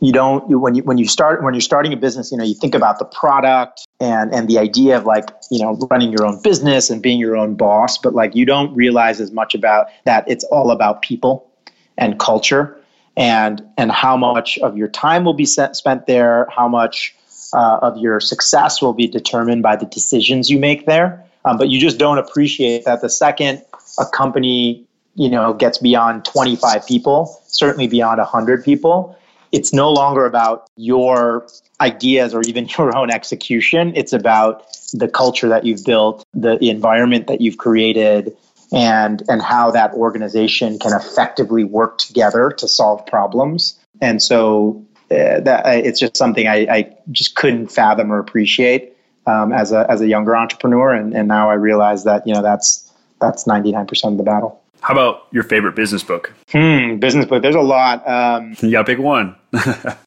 you 0.00 0.12
don't, 0.12 0.48
when 0.48 0.74
you, 0.74 0.82
when 0.82 0.98
you 0.98 1.06
start, 1.06 1.42
when 1.42 1.54
you're 1.54 1.60
starting 1.60 1.92
a 1.92 1.96
business, 1.96 2.30
you 2.30 2.38
know, 2.38 2.44
you 2.44 2.54
think 2.54 2.74
about 2.74 2.98
the 2.98 3.04
product 3.04 3.86
and, 4.00 4.34
and 4.34 4.48
the 4.48 4.58
idea 4.58 4.96
of 4.96 5.04
like, 5.04 5.30
you 5.50 5.60
know, 5.60 5.76
running 5.90 6.10
your 6.10 6.26
own 6.26 6.40
business 6.42 6.90
and 6.90 7.02
being 7.02 7.18
your 7.18 7.36
own 7.36 7.54
boss, 7.54 7.98
but 7.98 8.14
like 8.14 8.34
you 8.34 8.44
don't 8.44 8.74
realize 8.74 9.20
as 9.20 9.30
much 9.30 9.54
about 9.54 9.88
that. 10.04 10.24
It's 10.26 10.44
all 10.44 10.70
about 10.70 11.02
people 11.02 11.50
and 11.96 12.18
culture 12.18 12.78
and, 13.16 13.62
and 13.78 13.92
how 13.92 14.16
much 14.16 14.58
of 14.58 14.76
your 14.76 14.88
time 14.88 15.24
will 15.24 15.34
be 15.34 15.46
spent 15.46 16.06
there, 16.06 16.48
how 16.50 16.68
much 16.68 17.14
uh, 17.54 17.78
of 17.82 17.96
your 17.98 18.20
success 18.20 18.82
will 18.82 18.94
be 18.94 19.06
determined 19.06 19.62
by 19.62 19.76
the 19.76 19.86
decisions 19.86 20.50
you 20.50 20.58
make 20.58 20.86
there. 20.86 21.24
Um, 21.44 21.58
but 21.58 21.68
you 21.68 21.78
just 21.78 21.98
don't 21.98 22.18
appreciate 22.18 22.84
that 22.84 23.00
the 23.00 23.10
second 23.10 23.62
a 23.98 24.06
company 24.06 24.86
you 25.14 25.28
know 25.28 25.52
gets 25.52 25.78
beyond 25.78 26.24
25 26.24 26.86
people 26.86 27.40
certainly 27.46 27.86
beyond 27.86 28.18
100 28.18 28.64
people 28.64 29.16
it's 29.54 29.72
no 29.72 29.92
longer 29.92 30.26
about 30.26 30.68
your 30.76 31.46
ideas 31.80 32.34
or 32.34 32.42
even 32.42 32.68
your 32.78 32.96
own 32.96 33.10
execution. 33.10 33.92
It's 33.94 34.12
about 34.12 34.64
the 34.92 35.08
culture 35.08 35.48
that 35.48 35.64
you've 35.64 35.84
built 35.84 36.24
the, 36.34 36.58
environment 36.64 37.26
that 37.28 37.40
you've 37.40 37.58
created 37.58 38.36
and 38.72 39.22
and 39.28 39.42
how 39.42 39.70
that 39.70 39.92
organization 39.92 40.78
can 40.78 40.92
effectively 40.92 41.62
work 41.62 41.98
together 41.98 42.50
to 42.58 42.66
solve 42.66 43.06
problems. 43.06 43.78
And 44.00 44.20
so 44.20 44.84
uh, 45.10 45.40
that 45.40 45.62
it's 45.66 46.00
just 46.00 46.16
something 46.16 46.48
I, 46.48 46.66
I, 46.70 46.96
just 47.12 47.36
couldn't 47.36 47.68
fathom 47.68 48.10
or 48.10 48.18
appreciate 48.18 48.96
um, 49.26 49.52
as 49.52 49.70
a 49.70 49.88
as 49.90 50.00
a 50.00 50.08
younger 50.08 50.34
entrepreneur. 50.34 50.92
And, 50.92 51.14
and 51.14 51.28
now 51.28 51.50
I 51.50 51.54
realize 51.54 52.04
that 52.04 52.26
you 52.26 52.34
know 52.34 52.42
that's 52.42 52.83
that's 53.24 53.44
99% 53.44 54.04
of 54.04 54.16
the 54.16 54.22
battle. 54.22 54.60
How 54.80 54.92
about 54.92 55.26
your 55.30 55.44
favorite 55.44 55.74
business 55.74 56.02
book? 56.02 56.34
Hmm, 56.50 56.96
business 56.96 57.24
book. 57.24 57.40
There's 57.40 57.54
a 57.54 57.60
lot. 57.60 58.06
Um, 58.06 58.54
you 58.60 58.70
got 58.70 58.86
to 58.86 58.94
pick 58.94 58.98
one. 58.98 59.34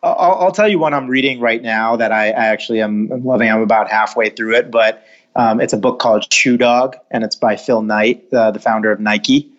I'll, 0.03 0.37
I'll, 0.41 0.51
tell 0.51 0.67
you 0.67 0.77
one 0.77 0.93
I'm 0.93 1.07
reading 1.07 1.39
right 1.39 1.61
now 1.61 1.95
that 1.95 2.11
I, 2.11 2.27
I 2.27 2.45
actually 2.45 2.81
am 2.81 3.09
loving. 3.23 3.49
I'm 3.49 3.61
about 3.61 3.89
halfway 3.89 4.29
through 4.29 4.55
it, 4.55 4.69
but 4.69 5.03
um, 5.35 5.59
it's 5.59 5.73
a 5.73 5.77
book 5.77 5.97
called 5.97 6.31
Shoe 6.31 6.57
Dog, 6.57 6.95
and 7.09 7.23
it's 7.23 7.35
by 7.35 7.55
Phil 7.55 7.81
Knight, 7.81 8.31
uh, 8.31 8.51
the 8.51 8.59
founder 8.59 8.91
of 8.91 8.99
Nike. 8.99 9.49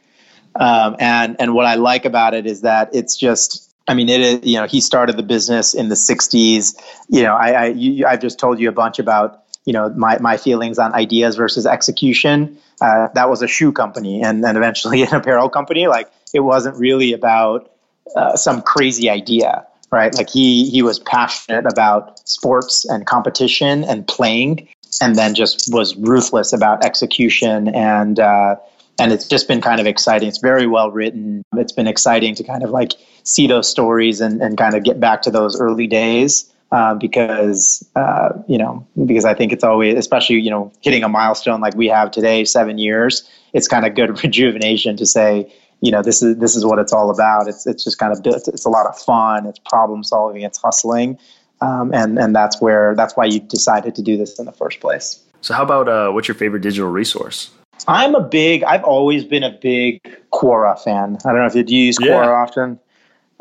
Um, 0.55 0.95
and 1.01 1.37
and 1.41 1.53
what 1.53 1.67
I 1.67 1.75
like 1.75 2.05
about 2.05 2.35
it 2.35 2.47
is 2.47 2.61
that 2.61 2.91
it's 2.93 3.17
just 3.17 3.69
I 3.89 3.95
mean, 3.95 4.09
it 4.09 4.21
is, 4.21 4.41
you 4.45 4.61
know, 4.61 4.67
he 4.67 4.81
started 4.81 5.17
the 5.17 5.23
business 5.23 5.73
in 5.73 5.89
the 5.89 5.95
60s. 5.95 6.79
You 7.09 7.23
know, 7.23 7.35
I, 7.35 7.51
I 7.51 7.67
you, 7.69 8.07
I've 8.07 8.21
just 8.21 8.39
told 8.39 8.61
you 8.61 8.69
a 8.69 8.73
bunch 8.73 8.99
about, 8.99 9.45
you 9.69 9.75
know, 9.75 9.91
my, 9.91 10.17
my 10.19 10.39
feelings 10.39 10.79
on 10.79 10.95
ideas 10.95 11.37
versus 11.37 11.67
execution 11.67 12.57
uh, 12.81 13.09
that 13.13 13.29
was 13.29 13.43
a 13.43 13.47
shoe 13.47 13.71
company 13.71 14.23
and 14.23 14.43
then 14.43 14.57
eventually 14.57 15.03
an 15.09 15.15
apparel 15.15 15.51
company. 15.51 15.87
Like 15.89 16.11
it 16.33 16.41
wasn't 16.41 16.77
really 16.77 17.13
about 17.13 17.71
uh, 18.17 18.35
some 18.35 18.63
crazy 18.63 19.11
idea, 19.11 19.67
right? 19.93 20.15
Like 20.15 20.31
he 20.31 20.71
he 20.71 20.81
was 20.81 20.99
passionate 20.99 21.67
about 21.71 22.27
sports 22.27 22.87
and 22.87 23.05
competition 23.05 23.85
and 23.85 24.09
playing, 24.09 24.67
and 25.03 25.17
then 25.17 25.35
just 25.35 25.69
was 25.71 25.95
ruthless 25.97 26.55
about 26.55 26.83
execution 26.83 27.69
and 27.75 28.19
uh, 28.19 28.57
and 28.99 29.13
it's 29.13 29.29
just 29.29 29.49
been 29.49 29.61
kind 29.61 29.81
of 29.81 29.87
exciting. 29.87 30.29
It's 30.29 30.39
very 30.39 30.67
well 30.67 30.91
written. 30.91 31.43
It's 31.57 31.73
been 31.73 31.87
exciting 31.87 32.35
to 32.37 32.43
kind 32.43 32.63
of 32.63 32.71
like 32.71 32.93
see 33.23 33.47
those 33.47 33.69
stories 33.69 34.23
and, 34.23 34.41
and 34.41 34.57
kind 34.57 34.75
of 34.75 34.83
get 34.83 34.99
back 34.99 35.23
to 35.23 35.31
those 35.31 35.61
early 35.61 35.87
days. 35.87 36.51
Uh, 36.71 36.95
because 36.95 37.83
uh, 37.97 38.31
you 38.47 38.59
know 38.59 38.87
because 39.07 39.25
I 39.25 39.33
think 39.33 39.53
it's 39.53 39.65
always 39.65 39.97
especially 39.97 40.41
you 40.41 40.51
know 40.51 40.71
hitting 40.83 41.03
a 41.03 41.09
milestone 41.09 41.63
like 41.63 41.75
we 41.75 41.87
have 41.87 42.11
today 42.11 42.45
seven 42.45 42.77
years 42.77 43.27
it's 43.55 43.67
kind 43.67 43.87
of 43.87 43.95
good 43.95 44.23
rejuvenation 44.23 44.95
to 44.99 45.07
say 45.07 45.51
you 45.81 45.91
know 45.91 46.03
this 46.03 46.23
is 46.23 46.37
this 46.37 46.55
is 46.55 46.67
what 46.67 46.79
it's 46.79 46.93
all 46.93 47.11
about. 47.11 47.49
It's 47.49 47.67
it's 47.67 47.85
just 47.85 47.99
kind 47.99 48.13
of 48.13 48.21
it's, 48.23 48.49
it's 48.49 48.67
a 48.67 48.69
lot 48.69 48.85
of 48.85 48.99
fun 48.99 49.47
it's 49.47 49.59
problem 49.61 50.05
solving 50.05 50.43
it's 50.43 50.59
hustling 50.59 51.19
um, 51.61 51.93
and 51.93 52.19
and 52.19 52.35
that's 52.35 52.61
where 52.61 52.95
that's 52.95 53.17
why 53.17 53.25
you 53.25 53.41
decided 53.41 53.95
to 53.95 54.03
do 54.03 54.17
this 54.17 54.39
in 54.39 54.47
the 54.47 54.53
first 54.53 54.81
place. 54.81 55.21
So 55.41 55.55
how 55.55 55.63
about 55.63 55.89
uh, 55.89 56.11
what's 56.11 56.29
your 56.29 56.35
favorite 56.35 56.61
digital 56.61 56.91
resource? 56.91 57.51
I'm 57.87 58.15
a 58.15 58.21
big 58.21 58.65
I've 58.65 58.85
always 58.85 59.25
been 59.25 59.43
a 59.43 59.51
big 59.51 60.01
Quora 60.33 60.79
fan. 60.79 61.19
I 61.25 61.31
don't 61.31 61.39
know 61.39 61.47
if 61.47 61.55
you, 61.55 61.63
do 61.63 61.75
you 61.75 61.87
use 61.87 61.99
Quora 61.99 62.27
yeah. 62.27 62.31
often? 62.31 62.81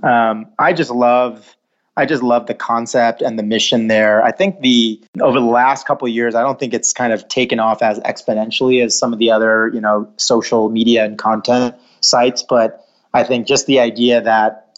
Um, 0.04 0.46
I 0.60 0.74
just 0.74 0.92
love 0.92 1.57
I 1.98 2.06
just 2.06 2.22
love 2.22 2.46
the 2.46 2.54
concept 2.54 3.24
and 3.24 3.40
the 3.40 3.44
mission 3.44 3.88
there. 3.88 4.24
I 4.24 4.32
think 4.32 4.62
the 4.62 5.02
over 5.20 5.40
the 5.40 5.46
last 5.46 5.88
couple 5.88 6.08
years, 6.08 6.36
I 6.36 6.44
don't 6.44 6.60
think 6.60 6.76
it's 6.76 6.94
kind 6.94 7.12
of 7.12 7.28
taken 7.28 7.60
off 7.60 7.82
as 7.82 8.00
exponentially 8.02 8.86
as 8.86 8.98
some 8.98 9.14
of 9.14 9.20
the 9.20 9.32
other, 9.32 9.72
you 9.74 9.82
know, 9.82 10.08
social 10.18 10.70
media 10.70 11.04
and 11.04 11.18
content 11.18 11.76
sites, 12.02 12.44
but 12.44 12.86
I 13.16 13.24
think 13.24 13.48
just 13.48 13.66
the 13.66 13.80
idea 13.80 14.22
that 14.22 14.78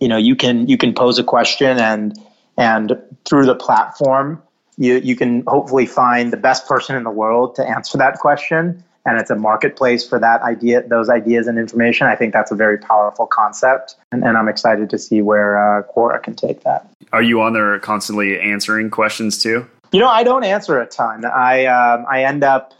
you 0.00 0.08
know, 0.08 0.16
you 0.16 0.36
can 0.36 0.68
you 0.68 0.78
can 0.78 0.94
pose 0.94 1.18
a 1.18 1.24
question 1.24 1.78
and 1.78 2.18
and 2.56 2.96
through 3.28 3.46
the 3.46 3.56
platform, 3.56 4.40
you 4.78 4.98
you 4.98 5.16
can 5.16 5.42
hopefully 5.48 5.84
find 5.84 6.32
the 6.32 6.36
best 6.36 6.66
person 6.66 6.94
in 6.94 7.02
the 7.02 7.10
world 7.10 7.56
to 7.56 7.68
answer 7.68 7.98
that 7.98 8.18
question 8.18 8.84
and 9.06 9.20
it's 9.20 9.30
a 9.30 9.36
marketplace 9.36 10.06
for 10.06 10.18
that 10.18 10.42
idea, 10.42 10.86
those 10.86 11.08
ideas 11.08 11.46
and 11.46 11.58
information. 11.58 12.06
I 12.06 12.16
think 12.16 12.32
that's 12.32 12.50
a 12.50 12.56
very 12.56 12.78
powerful 12.78 13.26
concept, 13.26 13.96
and, 14.12 14.24
and 14.24 14.36
I'm 14.36 14.48
excited 14.48 14.90
to 14.90 14.98
see 14.98 15.22
where 15.22 15.58
uh, 15.58 15.82
Quora 15.84 16.22
can 16.22 16.34
take 16.34 16.62
that. 16.62 16.88
Are 17.12 17.22
you 17.22 17.40
on 17.40 17.52
there 17.52 17.78
constantly 17.80 18.38
answering 18.38 18.90
questions 18.90 19.42
too? 19.42 19.66
You 19.92 20.00
know, 20.00 20.08
I 20.08 20.22
don't 20.22 20.44
answer 20.44 20.80
a 20.80 20.86
ton. 20.86 21.24
I 21.24 21.66
um, 21.66 22.06
I 22.08 22.24
end 22.24 22.44
up 22.44 22.74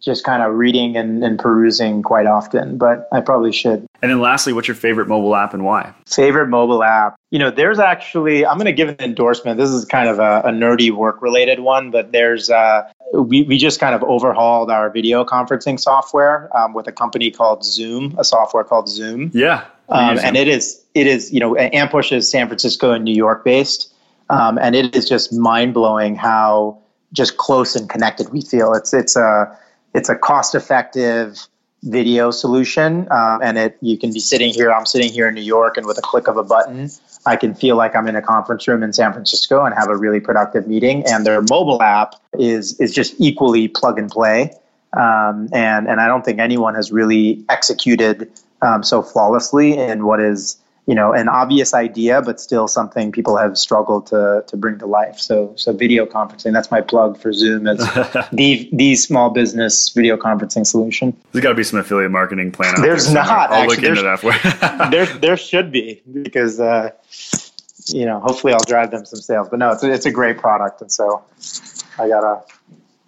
just 0.00 0.24
kind 0.24 0.42
of 0.42 0.54
reading 0.54 0.96
and, 0.96 1.22
and, 1.22 1.38
perusing 1.38 2.02
quite 2.02 2.26
often, 2.26 2.78
but 2.78 3.06
I 3.12 3.20
probably 3.20 3.52
should. 3.52 3.86
And 4.00 4.10
then 4.10 4.20
lastly, 4.20 4.52
what's 4.52 4.66
your 4.66 4.74
favorite 4.74 5.08
mobile 5.08 5.36
app 5.36 5.52
and 5.52 5.64
why? 5.64 5.92
Favorite 6.06 6.48
mobile 6.48 6.82
app? 6.82 7.16
You 7.30 7.38
know, 7.38 7.50
there's 7.50 7.78
actually, 7.78 8.46
I'm 8.46 8.56
going 8.56 8.64
to 8.64 8.72
give 8.72 8.88
an 8.88 8.96
endorsement. 8.98 9.58
This 9.58 9.70
is 9.70 9.84
kind 9.84 10.08
of 10.08 10.18
a, 10.18 10.40
a 10.48 10.50
nerdy 10.50 10.90
work 10.90 11.20
related 11.20 11.60
one, 11.60 11.90
but 11.90 12.12
there's, 12.12 12.48
uh, 12.48 12.90
we, 13.12 13.42
we 13.42 13.58
just 13.58 13.78
kind 13.78 13.94
of 13.94 14.02
overhauled 14.02 14.70
our 14.70 14.88
video 14.88 15.24
conferencing 15.24 15.78
software 15.78 16.54
um, 16.56 16.72
with 16.72 16.86
a 16.86 16.92
company 16.92 17.30
called 17.30 17.62
Zoom, 17.62 18.14
a 18.18 18.24
software 18.24 18.64
called 18.64 18.88
Zoom. 18.88 19.30
Yeah. 19.34 19.66
Um, 19.90 20.18
and 20.18 20.36
it 20.36 20.48
is, 20.48 20.82
it 20.94 21.06
is, 21.06 21.32
you 21.32 21.40
know, 21.40 21.54
Ampush 21.54 22.10
is 22.12 22.30
San 22.30 22.46
Francisco 22.46 22.92
and 22.92 23.04
New 23.04 23.14
York 23.14 23.44
based. 23.44 23.92
Um, 24.30 24.58
and 24.58 24.74
it 24.74 24.94
is 24.94 25.08
just 25.08 25.32
mind 25.32 25.74
blowing 25.74 26.14
how 26.14 26.78
just 27.12 27.36
close 27.36 27.74
and 27.74 27.90
connected 27.90 28.28
we 28.30 28.40
feel. 28.40 28.72
It's, 28.72 28.94
it's 28.94 29.16
a, 29.16 29.58
it's 29.94 30.08
a 30.08 30.16
cost 30.16 30.54
effective 30.54 31.46
video 31.82 32.30
solution 32.30 33.10
um, 33.10 33.40
and 33.42 33.56
it 33.56 33.78
you 33.80 33.96
can 33.96 34.12
be 34.12 34.20
sitting 34.20 34.52
here 34.52 34.70
i'm 34.70 34.84
sitting 34.84 35.10
here 35.10 35.28
in 35.28 35.34
new 35.34 35.40
york 35.40 35.78
and 35.78 35.86
with 35.86 35.96
a 35.96 36.02
click 36.02 36.28
of 36.28 36.36
a 36.36 36.44
button 36.44 36.90
i 37.24 37.36
can 37.36 37.54
feel 37.54 37.74
like 37.74 37.96
i'm 37.96 38.06
in 38.06 38.16
a 38.16 38.20
conference 38.20 38.68
room 38.68 38.82
in 38.82 38.92
san 38.92 39.12
francisco 39.12 39.64
and 39.64 39.74
have 39.74 39.88
a 39.88 39.96
really 39.96 40.20
productive 40.20 40.66
meeting. 40.66 41.04
And 41.06 41.24
their 41.24 41.42
mobile 41.42 41.82
app 41.82 42.14
is 42.38 42.78
is 42.80 42.94
just 42.94 43.14
equally 43.18 43.68
plug 43.68 43.98
and 43.98 44.10
play. 44.10 44.52
Um, 44.92 45.48
and 45.52 45.86
and 45.88 46.00
i 46.00 46.08
don't 46.08 46.24
think 46.24 46.40
anyone 46.40 46.74
has 46.74 46.90
really 46.90 47.44
executed 47.48 48.30
um, 48.62 48.82
so 48.82 49.02
flawlessly 49.02 49.78
in 49.78 50.04
what 50.04 50.20
is 50.20 50.56
you 50.86 50.94
know 50.94 51.12
an 51.12 51.28
obvious 51.28 51.74
idea 51.74 52.20
but 52.22 52.40
still 52.40 52.66
something 52.66 53.12
people 53.12 53.36
have 53.36 53.56
struggled 53.56 54.06
to 54.08 54.44
to 54.46 54.56
bring 54.56 54.78
to 54.78 54.86
life. 54.86 55.18
So 55.18 55.52
so 55.56 55.72
video 55.72 56.06
conferencing 56.06 56.52
that's 56.52 56.70
my 56.70 56.80
plug 56.80 57.18
for 57.18 57.32
zoom 57.32 57.66
as 57.66 57.78
the 58.32 58.68
the 58.72 58.96
small 58.96 59.30
business 59.30 59.90
video 59.90 60.16
conferencing 60.16 60.66
solution. 60.66 61.16
There's 61.32 61.42
got 61.42 61.50
to 61.50 61.54
be 61.54 61.64
some 61.64 61.78
affiliate 61.78 62.10
marketing 62.10 62.52
plan 62.52 62.74
out 62.74 62.82
there's 62.82 63.06
there 63.06 63.14
not 63.14 63.50
i'll 63.50 63.62
actually, 63.62 63.76
look 63.76 63.84
into 63.84 64.02
that 64.02 64.20
for 64.20 64.90
there 64.90 65.06
there 65.06 65.36
should 65.36 65.70
be 65.72 66.02
because 66.22 66.60
uh, 66.60 66.90
you 67.88 68.04
know 68.04 68.20
hopefully 68.20 68.52
i'll 68.52 68.60
drive 68.60 68.90
them 68.90 69.04
some 69.04 69.20
sales 69.20 69.48
but 69.48 69.58
no 69.58 69.70
it's 69.70 69.82
a, 69.82 69.92
it's 69.92 70.06
a 70.06 70.10
great 70.10 70.38
product 70.38 70.80
and 70.80 70.92
so 70.92 71.22
i 71.98 72.08
gotta 72.08 72.42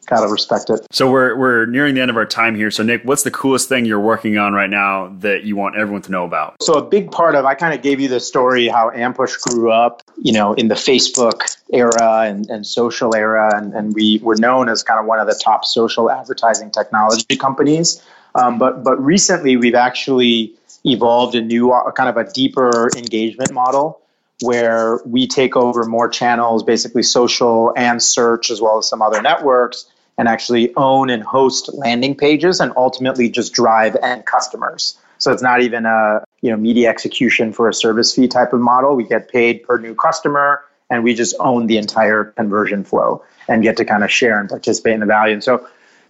gotta 0.07 0.31
respect 0.31 0.71
it. 0.71 0.87
So 0.91 1.11
we're 1.11 1.37
we're 1.37 1.67
nearing 1.67 1.95
the 1.95 2.01
end 2.01 2.11
of 2.11 2.17
our 2.17 2.27
time 2.27 2.55
here. 2.55 2.71
So 2.71 2.83
Nick, 2.83 3.05
what's 3.05 3.23
the 3.23 3.31
coolest 3.31 3.69
thing 3.69 3.85
you're 3.85 4.01
working 4.01 4.39
on 4.39 4.53
right 4.53 4.71
now 4.71 5.15
that 5.21 5.45
you 5.45 5.57
want 5.57 5.77
everyone 5.77 6.03
to 6.03 6.11
know 6.11 6.25
about? 6.25 6.57
So 6.63 6.75
a 6.75 6.83
big 6.83 7.11
part 7.11 7.35
of 7.35 7.45
I 7.45 7.55
kind 7.55 7.75
of 7.75 7.83
gave 7.83 8.01
you 8.01 8.09
the 8.09 8.21
story 8.21 8.69
how 8.69 8.91
Ampush 8.91 9.41
grew 9.41 9.71
up, 9.73 10.03
you 10.21 10.33
know, 10.33 10.55
in 10.55 10.69
the 10.69 10.75
Facebook 10.75 11.57
era 11.73 12.23
and, 12.23 12.49
and 12.51 12.67
social 12.67 13.15
era, 13.15 13.57
and, 13.57 13.73
and 13.75 13.95
we 13.95 14.21
were 14.23 14.37
known 14.37 14.69
as 14.69 14.83
kind 14.83 15.01
of 15.01 15.07
one 15.07 15.19
of 15.19 15.27
the 15.27 15.35
top 15.35 15.65
social 15.65 16.11
advertising 16.11 16.71
technology 16.71 17.37
companies. 17.37 18.03
Um, 18.35 18.59
but 18.59 18.83
but 18.83 19.03
recently 19.03 19.57
we've 19.57 19.75
actually 19.75 20.55
evolved 20.85 21.35
a 21.35 21.41
new 21.41 21.71
uh, 21.71 21.91
kind 21.93 22.09
of 22.09 22.17
a 22.17 22.31
deeper 22.31 22.89
engagement 22.97 23.53
model 23.53 24.01
where 24.43 24.99
we 25.07 25.29
take 25.29 25.57
over 25.57 25.85
more 25.85 26.09
channels, 26.09 26.65
basically 26.65 27.03
social 27.03 27.73
and 27.77 28.03
search, 28.03 28.51
as 28.51 28.61
well 28.61 28.79
as 28.79 28.89
some 28.89 29.01
other 29.01 29.23
networks, 29.23 29.87
and 30.19 30.29
actually 30.29 30.75
own 30.77 31.11
and 31.11 31.23
host 31.23 31.73
landing 31.75 32.15
pages 32.15 32.61
and 32.61 32.73
ultimately 32.77 33.29
just 33.29 33.53
drive 33.53 33.97
end 34.03 34.27
customers. 34.27 34.97
So 35.19 35.33
it's 35.33 35.43
not 35.43 35.61
even 35.63 35.87
a 35.87 36.25
you 36.41 36.51
know 36.51 36.57
media 36.57 36.91
execution 36.91 37.53
for 37.53 37.69
a 37.69 37.75
service 37.75 38.15
fee 38.15 38.29
type 38.29 38.53
of 38.53 38.61
model. 38.61 38.97
We 38.97 39.05
get 39.05 39.29
paid 39.29 39.63
per 39.63 39.79
new 39.79 39.95
customer 39.95 40.63
and 40.91 41.05
we 41.05 41.15
just 41.15 41.35
own 41.41 41.67
the 41.67 41.79
entire 41.79 42.25
conversion 42.25 42.85
flow 42.85 43.25
and 43.49 43.63
get 43.63 43.77
to 43.79 43.85
kind 43.85 44.05
of 44.05 44.11
share 44.11 44.39
and 44.39 44.49
participate 44.49 44.95
in 44.95 45.01
the 45.01 45.07
value. 45.07 45.33
And 45.33 45.43
so, 45.43 45.67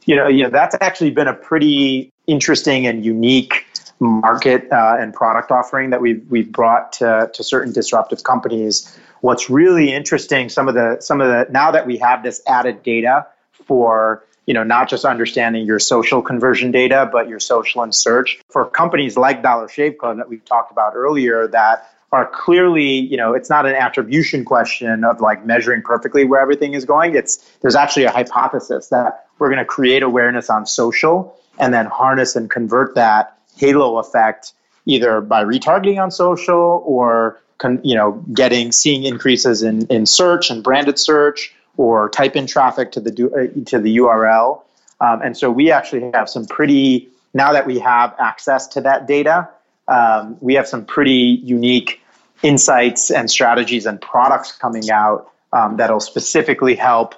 you 0.06 0.16
know, 0.16 0.28
you 0.28 0.42
know 0.42 0.50
that's 0.50 0.76
actually 0.80 1.10
been 1.10 1.28
a 1.28 1.34
pretty 1.34 2.10
interesting 2.26 2.86
and 2.86 3.04
unique 3.04 3.66
market 4.00 4.70
uh, 4.72 4.96
and 4.98 5.14
product 5.14 5.50
offering 5.50 5.90
that 5.90 6.00
we've 6.00 6.28
we've 6.30 6.50
brought 6.50 6.92
to, 6.94 7.30
to 7.32 7.44
certain 7.44 7.72
disruptive 7.72 8.24
companies. 8.24 8.98
What's 9.20 9.48
really 9.48 9.92
interesting, 9.92 10.48
some 10.48 10.68
of 10.68 10.74
the 10.74 11.00
some 11.00 11.20
of 11.20 11.28
the 11.28 11.50
now 11.52 11.70
that 11.70 11.86
we 11.86 11.98
have 11.98 12.22
this 12.22 12.42
added 12.46 12.82
data 12.82 13.26
for 13.66 14.24
you 14.46 14.54
know 14.54 14.64
not 14.64 14.88
just 14.88 15.04
understanding 15.04 15.66
your 15.66 15.78
social 15.78 16.22
conversion 16.22 16.70
data, 16.70 17.08
but 17.10 17.28
your 17.28 17.40
social 17.40 17.82
and 17.82 17.94
search 17.94 18.40
for 18.48 18.64
companies 18.64 19.16
like 19.16 19.42
Dollar 19.42 19.68
Shave 19.68 19.98
Club 19.98 20.18
that 20.18 20.28
we've 20.28 20.44
talked 20.44 20.72
about 20.72 20.94
earlier 20.94 21.48
that 21.48 21.88
are 22.12 22.26
clearly, 22.26 22.90
you 22.90 23.16
know, 23.16 23.32
it's 23.32 23.48
not 23.48 23.64
an 23.64 23.74
attribution 23.74 24.44
question 24.44 25.02
of 25.02 25.20
like 25.20 25.46
measuring 25.46 25.80
perfectly 25.80 26.24
where 26.24 26.40
everything 26.40 26.74
is 26.74 26.84
going. 26.84 27.14
It's 27.14 27.38
there's 27.62 27.74
actually 27.74 28.04
a 28.04 28.10
hypothesis 28.10 28.88
that 28.88 29.26
we're 29.38 29.48
going 29.48 29.58
to 29.58 29.64
create 29.64 30.02
awareness 30.02 30.50
on 30.50 30.66
social 30.66 31.34
and 31.58 31.72
then 31.72 31.86
harness 31.86 32.36
and 32.36 32.50
convert 32.50 32.94
that 32.96 33.38
halo 33.56 33.98
effect 33.98 34.52
either 34.84 35.20
by 35.20 35.44
retargeting 35.44 36.02
on 36.02 36.10
social 36.10 36.82
or 36.84 37.40
you 37.82 37.94
know 37.94 38.12
getting 38.32 38.72
seeing 38.72 39.04
increases 39.04 39.62
in, 39.62 39.86
in 39.86 40.04
search 40.04 40.50
and 40.50 40.64
branded 40.64 40.98
search 40.98 41.54
or 41.76 42.08
type 42.08 42.36
in 42.36 42.46
traffic 42.46 42.92
to 42.92 43.00
the 43.00 43.10
uh, 43.10 43.64
to 43.66 43.78
the 43.78 43.96
URL. 43.98 44.62
Um, 45.00 45.22
and 45.22 45.36
so 45.36 45.50
we 45.50 45.70
actually 45.70 46.10
have 46.14 46.28
some 46.28 46.46
pretty 46.46 47.08
now 47.34 47.52
that 47.52 47.66
we 47.66 47.78
have 47.78 48.14
access 48.18 48.68
to 48.68 48.80
that 48.82 49.06
data, 49.06 49.48
um, 49.88 50.36
we 50.40 50.54
have 50.54 50.68
some 50.68 50.84
pretty 50.84 51.40
unique 51.42 52.00
insights 52.42 53.10
and 53.10 53.30
strategies 53.30 53.86
and 53.86 54.00
products 54.00 54.52
coming 54.52 54.90
out 54.90 55.30
um, 55.52 55.76
that'll 55.76 56.00
specifically 56.00 56.74
help 56.74 57.14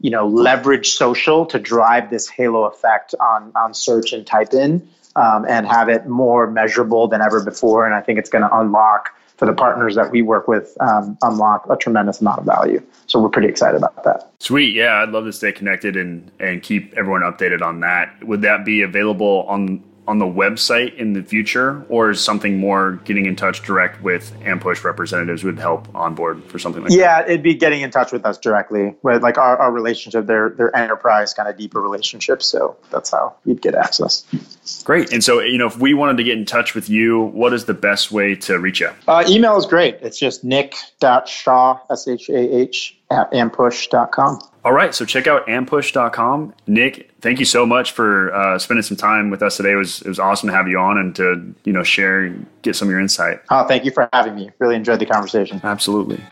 you 0.00 0.10
know 0.10 0.26
leverage 0.26 0.90
social 0.90 1.46
to 1.46 1.58
drive 1.58 2.10
this 2.10 2.28
halo 2.28 2.64
effect 2.64 3.14
on 3.20 3.52
on 3.54 3.74
search 3.74 4.12
and 4.12 4.26
type 4.26 4.52
in 4.54 4.88
um, 5.16 5.46
and 5.48 5.66
have 5.66 5.88
it 5.88 6.06
more 6.06 6.48
measurable 6.48 7.08
than 7.08 7.22
ever 7.22 7.42
before. 7.42 7.86
And 7.86 7.94
I 7.94 8.00
think 8.02 8.18
it's 8.18 8.30
going 8.30 8.42
to 8.42 8.56
unlock 8.56 9.10
for 9.36 9.46
the 9.46 9.52
partners 9.52 9.94
that 9.94 10.10
we 10.10 10.22
work 10.22 10.48
with, 10.48 10.76
um, 10.80 11.16
unlock 11.22 11.66
a 11.68 11.76
tremendous 11.76 12.20
amount 12.20 12.40
of 12.40 12.46
value. 12.46 12.82
So 13.06 13.20
we're 13.20 13.28
pretty 13.28 13.48
excited 13.48 13.76
about 13.76 14.02
that. 14.04 14.30
Sweet, 14.40 14.74
yeah, 14.74 15.02
I'd 15.02 15.10
love 15.10 15.24
to 15.24 15.32
stay 15.32 15.52
connected 15.52 15.96
and 15.96 16.30
and 16.40 16.62
keep 16.62 16.94
everyone 16.96 17.22
updated 17.22 17.62
on 17.62 17.80
that. 17.80 18.22
Would 18.24 18.42
that 18.42 18.64
be 18.64 18.82
available 18.82 19.44
on 19.48 19.82
on 20.08 20.18
the 20.18 20.26
website 20.26 20.96
in 20.96 21.12
the 21.12 21.22
future, 21.22 21.84
or 21.88 22.10
is 22.10 22.22
something 22.22 22.58
more 22.58 23.00
getting 23.04 23.26
in 23.26 23.36
touch 23.36 23.62
direct 23.62 24.02
with 24.02 24.32
Ampush 24.40 24.84
representatives 24.84 25.44
would 25.44 25.58
help 25.58 25.92
onboard 25.94 26.44
for 26.44 26.58
something 26.58 26.82
like 26.82 26.92
yeah, 26.92 27.20
that? 27.20 27.26
Yeah, 27.26 27.32
it'd 27.32 27.42
be 27.42 27.54
getting 27.54 27.82
in 27.82 27.90
touch 27.90 28.12
with 28.12 28.24
us 28.24 28.38
directly 28.38 28.94
with 29.02 29.22
like 29.22 29.38
our, 29.38 29.56
our 29.56 29.72
relationship, 29.72 30.26
their 30.26 30.50
their 30.50 30.74
enterprise 30.76 31.34
kind 31.34 31.48
of 31.48 31.56
deeper 31.56 31.80
relationship. 31.80 32.42
So 32.42 32.76
that's 32.90 33.10
how 33.10 33.34
you'd 33.44 33.62
get 33.62 33.74
access. 33.74 34.24
Great. 34.84 35.12
And 35.12 35.22
so, 35.22 35.40
you 35.40 35.58
know, 35.58 35.66
if 35.66 35.78
we 35.78 35.94
wanted 35.94 36.16
to 36.18 36.24
get 36.24 36.38
in 36.38 36.44
touch 36.44 36.74
with 36.74 36.88
you, 36.88 37.20
what 37.20 37.52
is 37.52 37.64
the 37.64 37.74
best 37.74 38.12
way 38.12 38.34
to 38.36 38.58
reach 38.58 38.80
you? 38.80 38.90
Uh, 39.08 39.24
email 39.28 39.56
is 39.56 39.66
great. 39.66 39.98
It's 40.02 40.18
just 40.18 40.44
nick.shah, 40.44 41.80
S 41.90 42.08
H 42.08 42.28
A 42.28 42.56
H, 42.56 42.96
at 43.10 43.30
ampush.com. 43.32 44.40
All 44.64 44.72
right, 44.72 44.94
so 44.94 45.04
check 45.04 45.26
out 45.28 45.46
ampush.com. 45.46 46.52
Nick, 46.66 47.15
thank 47.26 47.40
you 47.40 47.44
so 47.44 47.66
much 47.66 47.90
for 47.90 48.32
uh, 48.32 48.56
spending 48.56 48.84
some 48.84 48.96
time 48.96 49.30
with 49.30 49.42
us 49.42 49.56
today. 49.56 49.72
It 49.72 49.76
was 49.76 50.00
it 50.02 50.08
was 50.08 50.20
awesome 50.20 50.48
to 50.48 50.54
have 50.54 50.68
you 50.68 50.78
on 50.78 50.96
and 50.96 51.14
to 51.16 51.54
you 51.64 51.72
know 51.72 51.82
share, 51.82 52.28
get 52.62 52.76
some 52.76 52.86
of 52.86 52.92
your 52.92 53.00
insight. 53.00 53.40
Oh, 53.50 53.66
thank 53.66 53.84
you 53.84 53.90
for 53.90 54.08
having 54.12 54.36
me. 54.36 54.50
Really 54.60 54.76
enjoyed 54.76 55.00
the 55.00 55.06
conversation. 55.06 55.60
Absolutely. 55.64 56.22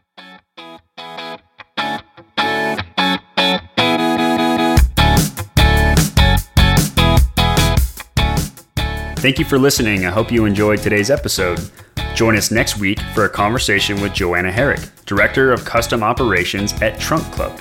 Thank 9.16 9.38
you 9.38 9.44
for 9.46 9.58
listening. 9.58 10.06
I 10.06 10.10
hope 10.10 10.30
you 10.30 10.44
enjoyed 10.44 10.80
today's 10.80 11.10
episode. 11.10 11.58
Join 12.14 12.36
us 12.36 12.52
next 12.52 12.78
week 12.78 13.00
for 13.14 13.24
a 13.24 13.28
conversation 13.28 14.00
with 14.00 14.12
Joanna 14.12 14.52
Herrick, 14.52 14.80
Director 15.06 15.50
of 15.50 15.64
Custom 15.64 16.04
Operations 16.04 16.72
at 16.74 17.00
Trunk 17.00 17.24
Club. 17.32 17.60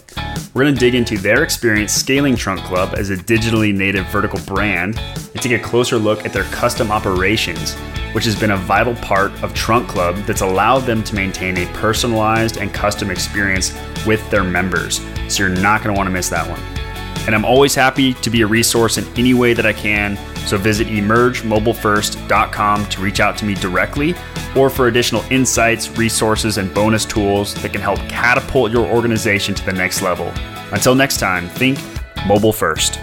We're 0.54 0.66
going 0.66 0.76
to 0.76 0.80
dig 0.80 0.94
into 0.94 1.18
their 1.18 1.42
experience 1.42 1.92
scaling 1.92 2.36
Trunk 2.36 2.62
Club 2.62 2.94
as 2.96 3.10
a 3.10 3.18
digitally 3.18 3.74
native 3.74 4.06
vertical 4.10 4.40
brand 4.46 5.00
and 5.00 5.42
take 5.42 5.52
a 5.52 5.58
closer 5.58 5.98
look 5.98 6.28
at 6.28 6.32
their 6.32 6.44
custom 6.44 6.92
operations, 6.92 7.74
which 8.14 8.26
has 8.26 8.40
been 8.40 8.52
a 8.52 8.58
vital 8.58 8.94
part 8.98 9.32
of 9.42 9.52
Trunk 9.56 9.88
Club 9.90 10.16
that's 10.28 10.42
allowed 10.42 10.82
them 10.82 11.04
to 11.06 11.16
maintain 11.16 11.58
a 11.58 11.66
personalized 11.74 12.58
and 12.58 12.72
custom 12.72 13.10
experience 13.10 13.76
with 14.06 14.30
their 14.30 14.44
members. 14.44 15.02
So 15.28 15.42
you're 15.42 15.50
not 15.50 15.82
going 15.82 15.96
to 15.96 15.98
want 15.98 16.06
to 16.06 16.14
miss 16.14 16.30
that 16.30 16.48
one. 16.48 16.83
And 17.26 17.36
I'm 17.36 17.46
always 17.46 17.74
happy 17.74 18.14
to 18.16 18.30
be 18.30 18.42
a 18.42 18.48
resource 18.48 18.98
in 18.98 19.06
any 19.18 19.34
way 19.34 19.54
that 19.54 19.66
I 19.66 19.74
can. 19.74 20.18
So 20.46 20.58
visit 20.58 20.88
emergemobilefirst.com 20.88 22.86
to 22.88 23.02
reach 23.02 23.20
out 23.20 23.38
to 23.38 23.46
me 23.46 23.54
directly 23.56 24.14
or 24.56 24.70
for 24.70 24.88
additional 24.88 25.24
insights, 25.32 25.90
resources, 25.98 26.58
and 26.58 26.74
bonus 26.74 27.06
tools 27.06 27.54
that 27.62 27.72
can 27.72 27.82
help 27.82 28.00
catapult 28.10 28.72
your 28.72 28.86
organization 28.88 29.56
to 29.56 29.66
the 29.66 29.74
next 29.74 30.02
level. 30.02 30.32
Until 30.72 30.96
next 30.96 31.18
time, 31.18 31.48
think 31.50 31.80
mobile 32.28 32.54
first. 32.54 33.00